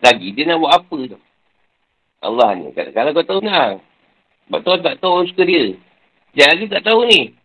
lagi 0.00 0.32
dia 0.32 0.48
nak 0.48 0.64
buat 0.64 0.72
apa 0.80 0.98
tu. 1.12 1.20
Allah 2.18 2.58
ni. 2.58 2.74
Kalau 2.74 3.10
kau 3.14 3.26
tahu 3.26 3.40
nak. 3.46 3.78
Sebab 4.48 4.60
Tuhan 4.64 4.80
tak 4.80 4.96
tahu 4.98 5.28
suka 5.28 5.42
dia. 5.44 5.76
Dia 6.34 6.50
lagi 6.50 6.66
tak 6.66 6.82
tahu 6.82 7.04
ni. 7.06 7.36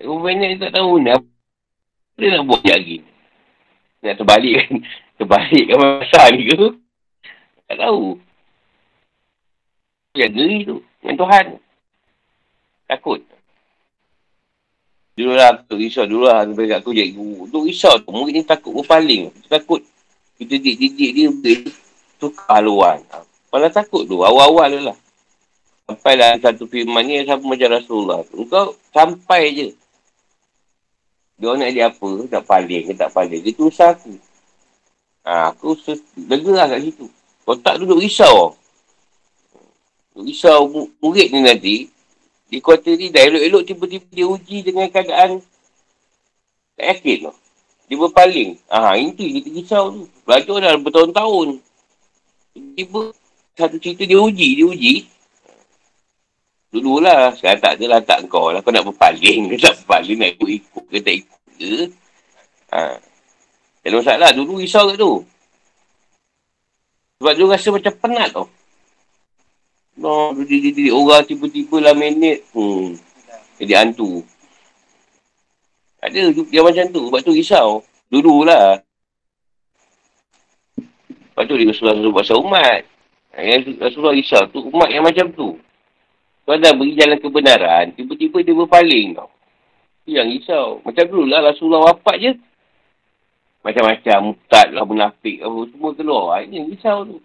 Kau 0.00 0.20
minit 0.22 0.60
tak 0.62 0.76
tahu 0.76 1.00
ni. 1.02 1.10
Apa 1.10 1.26
dia 2.20 2.36
nak 2.36 2.44
buat 2.46 2.62
lagi? 2.62 2.98
Nak 4.04 4.14
terbalik 4.20 4.54
kan? 4.60 4.72
Terbalik 5.20 5.64
kan 5.68 5.76
masa 5.80 6.22
ni 6.32 6.42
ke? 6.48 6.68
Tak 7.68 7.76
tahu. 7.80 8.04
Dia 10.16 10.26
geri 10.28 10.58
tu. 10.64 10.78
Dengan 11.00 11.16
Tuhan. 11.24 11.46
Takut. 12.88 13.20
Dulu 15.16 15.32
lah, 15.36 15.60
tu 15.68 15.76
risau 15.76 16.04
dulu 16.08 16.28
lah. 16.28 16.46
Sampai 16.48 16.70
kat 16.70 16.80
aku 16.80 16.92
cikgu. 16.96 17.48
Tu 17.48 17.58
risau 17.68 17.94
tu. 18.00 18.10
Murid 18.12 18.34
ni 18.38 18.42
takut 18.46 18.72
berpaling. 18.72 19.32
Takut. 19.48 19.84
Kita 20.40 20.56
didik-didik 20.56 21.10
dia 21.12 21.28
boleh 21.28 21.60
tukar 22.16 22.60
haluan. 22.60 23.04
Malah 23.50 23.70
takut 23.70 24.06
tu. 24.06 24.22
Awal-awal 24.22 24.68
tu 24.72 24.80
lah. 24.86 24.98
Sampailah 25.90 26.38
satu 26.38 26.70
firman 26.70 27.02
ni 27.02 27.26
sama 27.26 27.54
macam 27.54 27.68
Rasulullah. 27.74 28.22
Engkau 28.30 28.78
sampai 28.94 29.42
je. 29.50 29.68
Dia 31.40 31.56
nak 31.56 31.70
dia 31.74 31.90
apa? 31.90 32.08
Nak 32.30 32.44
paling 32.46 32.82
ke 32.86 32.92
tak 32.94 33.10
paling. 33.10 33.42
Dia 33.42 33.50
tu 33.50 33.66
usaha 33.66 33.90
aku. 33.90 34.14
Ha, 35.26 35.50
aku 35.50 35.74
lega 36.30 36.52
lah 36.54 36.66
kat 36.70 36.80
situ. 36.86 37.06
Kau 37.42 37.58
tak 37.58 37.82
duduk 37.82 37.98
risau. 37.98 38.54
Risau 40.14 40.70
murid 41.02 41.28
ni 41.34 41.40
nanti. 41.42 41.76
Di 42.50 42.58
kuarter 42.62 42.94
ni 42.98 43.10
dah 43.10 43.26
elok-elok 43.26 43.62
tiba-tiba 43.62 44.06
dia 44.10 44.26
uji 44.26 44.58
dengan 44.66 44.90
keadaan 44.90 45.42
tak 46.80 46.86
yakin 46.96 47.28
tu. 47.28 47.34
Dia 47.90 47.96
berpaling. 48.00 48.50
Ah, 48.70 48.96
itu 48.96 49.20
kita 49.20 49.48
risau 49.52 49.84
tu. 49.92 50.02
Belajar 50.24 50.56
dah 50.64 50.72
bertahun-tahun. 50.80 51.48
Tiba 52.78 53.12
satu 53.58 53.76
cerita 53.78 54.02
dia 54.06 54.18
uji, 54.18 54.58
dia 54.58 54.66
uji. 54.66 54.94
Dulu 56.70 57.02
lah, 57.02 57.34
sekarang 57.34 57.58
tak 57.58 57.72
adalah 57.78 58.00
tak 58.02 58.30
kau 58.30 58.54
lah. 58.54 58.62
Kau 58.62 58.70
nak 58.70 58.86
berpaling 58.86 59.50
ke 59.50 59.56
tak 59.64 59.74
berpaling, 59.82 60.16
nak 60.22 60.30
ikut-ikut 60.38 60.84
ke 60.86 60.98
tak 61.02 61.14
ikut 61.18 61.40
ke. 61.58 61.74
Ha. 62.70 62.82
Tak 63.80 63.90
masalah, 63.90 64.30
dulu 64.30 64.62
risau 64.62 64.86
kat 64.92 64.96
tu. 65.00 65.26
Sebab 67.20 67.32
dia 67.36 67.44
rasa 67.50 67.68
macam 67.74 67.92
penat 68.00 68.28
tau. 68.32 68.46
No, 70.00 70.32
dia, 70.46 70.72
dia, 70.72 70.94
orang 70.96 71.26
tiba-tiba 71.28 71.76
lah 71.82 71.92
minit. 71.92 72.46
Hmm. 72.56 72.96
Jadi 73.60 73.72
hantu. 73.76 74.24
Ada 76.00 76.32
dia 76.32 76.64
macam 76.64 76.84
tu. 76.88 77.02
Sebab 77.12 77.20
tu 77.20 77.36
risau. 77.36 77.84
Dulu 78.08 78.48
lah. 78.48 78.80
Lepas 80.80 81.44
tu 81.44 81.54
dia 81.60 81.72
suruh 81.76 82.14
pasal 82.16 82.40
umat. 82.40 82.88
Yang 83.36 83.78
Rasulullah 83.78 84.16
risau 84.16 84.42
tu 84.50 84.66
umat 84.70 84.90
yang 84.90 85.06
macam 85.06 85.30
tu. 85.30 85.58
Kau 86.42 86.58
dah 86.58 86.74
beri 86.74 86.98
jalan 86.98 87.18
kebenaran. 87.22 87.94
Tiba-tiba 87.94 88.42
dia 88.42 88.54
berpaling 88.56 89.08
tau. 89.14 89.30
Yang 90.08 90.26
risau. 90.42 90.66
Macam 90.82 91.04
dulu 91.06 91.24
lah 91.30 91.46
Rasulullah 91.46 91.94
wafat 91.94 92.16
je. 92.18 92.32
Macam-macam. 93.62 94.34
Mutad 94.34 94.68
lah, 94.74 94.82
munafik. 94.82 95.38
Apa, 95.46 95.58
semua 95.70 95.90
keluar. 95.94 96.42
Ini 96.42 96.66
risau 96.74 97.06
tu. 97.06 97.18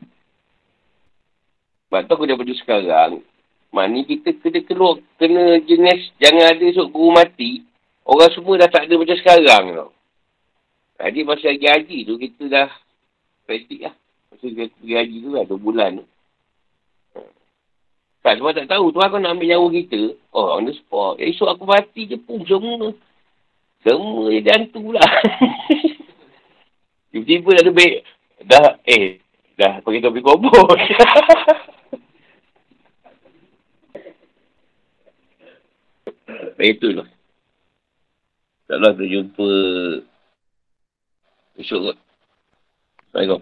Sebab 1.89 2.05
tu 2.05 2.11
aku 2.13 2.25
daripada 2.29 2.53
sekarang, 2.53 3.25
Maknanya 3.75 4.07
kita 4.07 4.29
kena 4.39 4.59
keluar, 4.63 5.03
kena 5.19 5.59
jenis, 5.67 6.15
jangan 6.23 6.47
ada 6.47 6.63
esok 6.63 6.95
guru 6.95 7.11
mati. 7.11 7.67
Orang 8.07 8.31
semua 8.31 8.55
dah 8.55 8.71
tak 8.71 8.87
ada 8.87 8.95
macam 8.95 9.17
sekarang 9.19 9.63
tau. 9.75 9.91
Jadi 10.95 11.19
masa 11.27 11.51
lagi 11.51 11.67
haji 11.67 11.97
tu, 12.07 12.15
kita 12.15 12.43
dah 12.47 12.69
praktik 13.43 13.83
lah. 13.83 13.95
Masa 14.35 14.51
kita 14.51 14.67
pergi 14.83 14.99
haji 14.99 15.23
tu 15.23 15.31
lah, 15.31 15.47
dua 15.47 15.55
bulan 15.55 16.03
tu. 16.03 16.05
Tak, 18.19 18.35
sebab 18.35 18.51
tak 18.51 18.67
tahu. 18.67 18.91
tu 18.91 18.99
aku 18.99 19.15
nak 19.23 19.39
ambil 19.39 19.47
nyawa 19.47 19.71
kita. 19.71 20.11
Oh, 20.35 20.59
on 20.59 20.67
the 20.67 20.75
spot. 20.75 21.23
Esok 21.23 21.55
aku 21.55 21.63
mati 21.63 22.03
je 22.03 22.19
pun 22.19 22.43
semua. 22.43 22.91
Semua 23.79 24.27
jadi 24.27 24.59
hantu 24.59 24.91
pula. 24.91 24.99
Tiba-tiba 27.15 27.49
dah 27.55 27.63
lebih. 27.63 28.03
Dah, 28.43 28.75
eh. 28.83 29.23
Dah 29.55 29.79
pergi 29.79 30.03
topi 30.03 30.19
kubur. 30.19 30.51
Baik 36.59 36.83
tu 36.83 36.91
lah. 36.91 37.07
InsyaAllah 38.67 38.91
kita 38.99 39.05
jumpa 39.15 39.47
esok 41.61 41.79
kot. 41.87 41.97
Assalamualaikum. 43.15 43.41